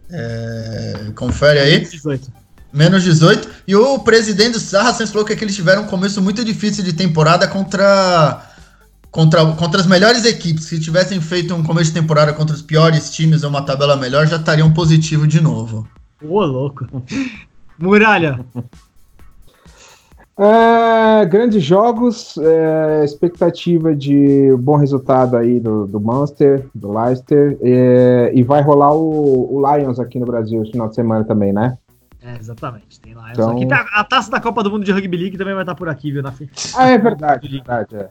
É, 0.10 1.12
confere 1.14 1.60
aí. 1.60 1.74
Menos 1.74 1.92
18. 1.92 2.34
Menos 2.72 3.04
18. 3.04 3.50
E 3.68 3.76
o 3.76 4.00
presidente 4.00 4.54
do 4.54 4.60
Saracens 4.62 5.10
falou 5.10 5.26
que, 5.26 5.34
eles 5.34 5.54
tiveram 5.54 5.84
um 5.84 5.88
começo 5.88 6.22
muito 6.22 6.46
difícil 6.46 6.86
de 6.86 6.94
temporada 6.94 7.46
contra, 7.46 8.42
contra, 9.12 9.46
contra 9.46 9.82
as 9.82 9.88
melhores 9.88 10.24
equipes. 10.24 10.64
Se 10.64 10.80
tivessem 10.80 11.20
feito 11.20 11.54
um 11.54 11.64
começo 11.64 11.92
de 11.92 12.00
temporada 12.00 12.32
contra 12.32 12.56
os 12.56 12.62
piores 12.62 13.12
times 13.12 13.44
ou 13.44 13.50
uma 13.50 13.64
tabela 13.64 13.98
melhor, 13.98 14.26
já 14.26 14.38
estariam 14.38 14.72
positivo 14.72 15.28
de 15.28 15.42
novo. 15.42 15.86
Ô, 16.22 16.46
louco. 16.46 16.88
Muralha. 17.78 18.40
É, 20.42 21.26
grandes 21.26 21.62
jogos, 21.62 22.38
é, 22.38 23.04
expectativa 23.04 23.94
de 23.94 24.56
bom 24.58 24.78
resultado 24.78 25.36
aí 25.36 25.60
do, 25.60 25.86
do 25.86 26.00
Munster, 26.00 26.66
do 26.74 26.98
Leicester, 26.98 27.58
é, 27.62 28.32
e 28.34 28.42
vai 28.42 28.62
rolar 28.62 28.94
o, 28.94 29.54
o, 29.54 29.76
Lions 29.76 30.00
aqui 30.00 30.18
no 30.18 30.26
Brasil 30.26 30.62
esse 30.62 30.72
final 30.72 30.88
de 30.88 30.96
semana 30.96 31.26
também, 31.26 31.52
né? 31.52 31.78
É, 32.22 32.38
exatamente, 32.38 33.02
tem 33.02 33.12
Lions 33.12 33.32
então... 33.32 33.52
aqui. 33.52 33.68
Tá, 33.68 33.86
a 33.92 34.02
taça 34.06 34.32
da 34.32 34.40
Copa 34.40 34.64
do 34.64 34.72
Mundo 34.72 34.86
de 34.86 34.94
Rugby 34.94 35.18
League 35.18 35.38
também 35.38 35.54
vai 35.54 35.64
estar 35.64 35.76
por 35.76 35.90
aqui, 35.90 36.10
viu? 36.10 36.24
Na... 36.24 36.34
Ah, 36.78 36.90
é 36.90 36.96
verdade, 36.98 37.50
verdade, 37.50 37.96
é. 37.98 38.10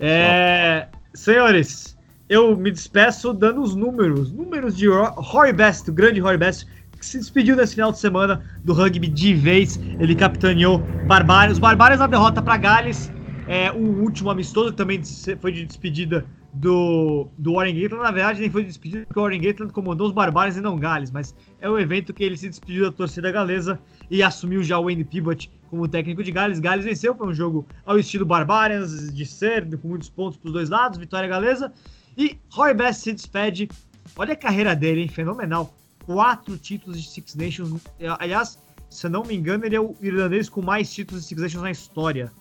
é. 0.00 0.88
Senhores, 1.14 1.96
eu 2.28 2.56
me 2.56 2.70
despeço 2.72 3.32
dando 3.32 3.62
os 3.62 3.76
números, 3.76 4.32
números 4.32 4.76
de 4.76 4.88
Roy 4.88 5.52
Best, 5.52 5.88
o 5.88 5.92
grande 5.92 6.18
Roy 6.18 6.36
Best, 6.36 6.66
que 7.00 7.06
se 7.06 7.18
despediu 7.18 7.56
nesse 7.56 7.74
final 7.74 7.90
de 7.90 7.98
semana 7.98 8.44
do 8.62 8.74
rugby 8.74 9.08
de 9.08 9.34
vez. 9.34 9.80
Ele 9.98 10.14
capitaneou 10.14 10.78
Barbários. 11.06 11.58
Barbários 11.58 11.98
na 11.98 12.06
derrota 12.06 12.42
para 12.42 12.58
Gales. 12.58 13.10
É, 13.48 13.72
o 13.72 14.02
último 14.02 14.30
amistoso 14.30 14.72
também 14.72 15.00
foi 15.40 15.50
de 15.50 15.64
despedida 15.64 16.24
do, 16.52 17.26
do 17.38 17.54
Warren 17.54 17.74
Gatland. 17.74 18.04
Na 18.04 18.10
verdade, 18.10 18.40
nem 18.40 18.50
foi 18.50 18.62
de 18.62 18.68
despedida 18.68 19.06
porque 19.06 19.18
o 19.18 19.22
Warren 19.22 19.40
Gatland 19.40 19.72
comandou 19.72 20.06
os 20.06 20.12
Barbários 20.12 20.58
e 20.58 20.60
não 20.60 20.78
Gales. 20.78 21.10
Mas 21.10 21.34
é 21.58 21.68
o 21.68 21.78
evento 21.78 22.12
que 22.12 22.22
ele 22.22 22.36
se 22.36 22.50
despediu 22.50 22.84
da 22.84 22.92
torcida 22.92 23.32
galesa 23.32 23.80
e 24.10 24.22
assumiu 24.22 24.62
já 24.62 24.78
o 24.78 24.84
Wayne 24.84 25.02
Pivot 25.02 25.50
como 25.70 25.88
técnico 25.88 26.22
de 26.22 26.30
Gales. 26.30 26.60
Gales 26.60 26.84
venceu, 26.84 27.14
foi 27.14 27.28
um 27.28 27.34
jogo 27.34 27.66
ao 27.86 27.98
estilo 27.98 28.26
Barbarians, 28.26 29.12
de 29.12 29.24
ser, 29.24 29.66
com 29.78 29.88
muitos 29.88 30.10
pontos 30.10 30.36
para 30.36 30.48
os 30.48 30.52
dois 30.52 30.68
lados, 30.68 30.98
vitória 30.98 31.28
galesa. 31.28 31.72
E 32.16 32.38
Roy 32.50 32.74
Best 32.74 33.02
se 33.02 33.12
despede. 33.14 33.68
Olha 34.16 34.34
a 34.34 34.36
carreira 34.36 34.76
dele, 34.76 35.00
hein? 35.00 35.08
Fenomenal 35.08 35.74
quatro 36.12 36.58
títulos 36.58 37.00
de 37.00 37.08
Six 37.08 37.36
Nations. 37.36 37.80
Aliás, 38.18 38.58
se 38.88 39.08
não 39.08 39.22
me 39.22 39.36
engano, 39.36 39.64
ele 39.64 39.76
é 39.76 39.80
o 39.80 39.94
irlandês 40.02 40.48
com 40.48 40.60
mais 40.60 40.92
títulos 40.92 41.22
de 41.22 41.28
Six 41.28 41.40
Nations 41.40 41.62
na 41.62 41.70
história. 41.70 42.32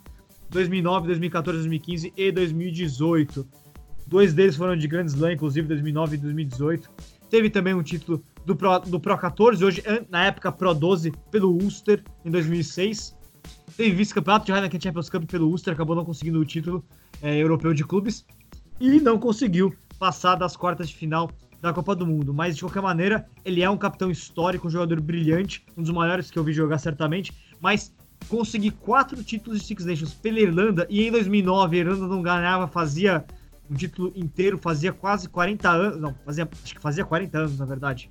2009, 0.49 1.05
2014, 1.05 1.59
2015 1.59 2.13
e 2.17 2.32
2018. 2.32 3.47
Dois 4.07 4.34
deles 4.34 4.55
foram 4.55 4.76
de 4.76 4.88
Grand 4.88 5.05
Slam, 5.05 5.34
inclusive 5.34 5.67
2009 5.67 6.15
e 6.15 6.20
2018. 6.20 6.89
Teve 7.30 7.51
também 7.51 7.76
um 7.76 7.84
título 7.84 8.24
do 8.43 8.55
Pro, 8.55 8.80
do 8.80 8.99
Pro 8.99 9.15
14, 9.15 9.63
hoje 9.63 9.84
na 10.09 10.26
época 10.26 10.51
Pro 10.51 10.74
12, 10.74 11.13
pelo 11.30 11.51
Ulster, 11.51 12.03
em 12.26 12.32
2006. 12.32 13.15
Teve 13.78 13.91
vice-campeonato 13.91 14.47
de 14.47 14.51
Heineken 14.51 14.82
Champions 14.82 15.11
Cup 15.11 15.26
pelo 15.26 15.47
Ulster, 15.47 15.76
acabou 15.76 15.95
não 15.95 16.03
conseguindo 16.03 16.39
o 16.39 16.45
título 16.45 16.84
é, 17.22 17.38
europeu 17.38 17.72
de 17.76 17.84
clubes. 17.84 18.26
E 18.80 18.99
não 18.99 19.20
conseguiu 19.20 19.76
passar 19.99 20.34
das 20.34 20.57
quartas 20.57 20.89
de 20.89 20.95
final 20.95 21.30
da 21.62 21.74
Copa 21.74 21.95
do 21.95 22.05
Mundo. 22.05 22.34
Mas, 22.34 22.55
de 22.55 22.62
qualquer 22.62 22.82
maneira, 22.82 23.28
ele 23.43 23.62
é 23.62 23.70
um 23.70 23.78
capitão 23.78 24.10
histórico, 24.10 24.68
um 24.68 24.70
jogador 24.70 24.99
brilhante, 25.01 25.66
um 25.78 25.82
dos 25.82 25.91
maiores 25.91 26.32
que 26.32 26.38
eu 26.38 26.43
vi 26.43 26.53
jogar 26.53 26.78
certamente. 26.78 27.34
Mas 27.60 27.93
conseguir 28.28 28.72
quatro 28.72 29.24
títulos 29.24 29.60
de 29.60 29.66
Six 29.66 29.86
Nations 29.86 30.14
pela 30.14 30.39
Irlanda, 30.39 30.86
e 30.89 31.07
em 31.07 31.12
2009 31.12 31.78
a 31.78 31.80
Irlanda 31.80 32.07
não 32.07 32.22
ganhava, 32.22 32.68
fazia 32.68 33.26
um 33.70 33.76
título 33.76 34.12
inteiro, 34.16 34.57
fazia 34.57 34.91
quase 34.91 35.30
40 35.30 35.70
anos, 35.70 36.01
não, 36.01 36.14
fazia, 36.26 36.49
acho 36.64 36.76
que 36.76 36.82
fazia 36.82 37.05
40 37.05 37.38
anos, 37.38 37.60
na 37.60 37.66
verdade. 37.66 38.10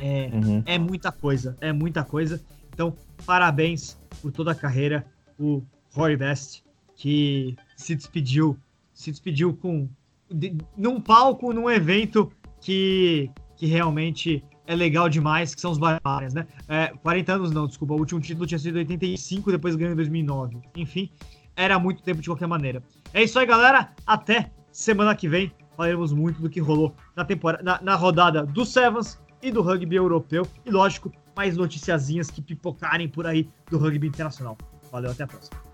É, 0.00 0.30
uhum. 0.32 0.62
é 0.66 0.78
muita 0.78 1.12
coisa, 1.12 1.56
é 1.60 1.72
muita 1.72 2.04
coisa. 2.04 2.42
Então, 2.72 2.94
parabéns 3.24 3.98
por 4.20 4.32
toda 4.32 4.52
a 4.52 4.54
carreira, 4.54 5.06
o 5.38 5.62
Roy 5.92 6.16
Best, 6.16 6.64
que 6.96 7.56
se 7.76 7.94
despediu, 7.94 8.56
se 8.92 9.10
despediu 9.10 9.54
com 9.54 9.88
de, 10.30 10.56
num 10.76 11.00
palco, 11.00 11.52
num 11.52 11.70
evento 11.70 12.32
que, 12.62 13.30
que 13.56 13.66
realmente 13.66 14.42
é 14.66 14.74
legal 14.74 15.08
demais, 15.08 15.54
que 15.54 15.60
são 15.60 15.72
os 15.72 15.78
Barbarians, 15.78 16.32
né? 16.32 16.46
É, 16.68 16.86
40 17.02 17.32
anos 17.34 17.50
não, 17.50 17.66
desculpa, 17.66 17.92
o 17.94 17.98
último 17.98 18.20
título 18.20 18.46
tinha 18.46 18.58
sido 18.58 18.76
em 18.78 18.82
85, 18.82 19.50
depois 19.50 19.74
ganhou 19.74 19.92
em 19.92 19.96
2009. 19.96 20.56
Enfim, 20.76 21.10
era 21.54 21.78
muito 21.78 22.02
tempo 22.02 22.22
de 22.22 22.28
qualquer 22.28 22.46
maneira. 22.46 22.82
É 23.12 23.22
isso 23.22 23.38
aí, 23.38 23.44
galera. 23.44 23.92
Até 24.06 24.50
semana 24.70 25.14
que 25.14 25.28
vem. 25.28 25.52
Falaremos 25.76 26.12
muito 26.12 26.40
do 26.40 26.50
que 26.50 26.60
rolou 26.60 26.94
na, 27.16 27.24
temporada, 27.24 27.62
na, 27.62 27.80
na 27.82 27.94
rodada 27.96 28.44
do 28.44 28.64
Sevens 28.64 29.18
e 29.42 29.50
do 29.50 29.62
rugby 29.62 29.96
europeu. 29.96 30.46
E 30.64 30.70
lógico, 30.70 31.10
mais 31.34 31.56
noticiazinhas 31.56 32.30
que 32.30 32.42
pipocarem 32.42 33.08
por 33.08 33.26
aí 33.26 33.48
do 33.70 33.78
rugby 33.78 34.06
internacional. 34.06 34.56
Valeu, 34.90 35.10
até 35.10 35.24
a 35.24 35.26
próxima. 35.26 35.71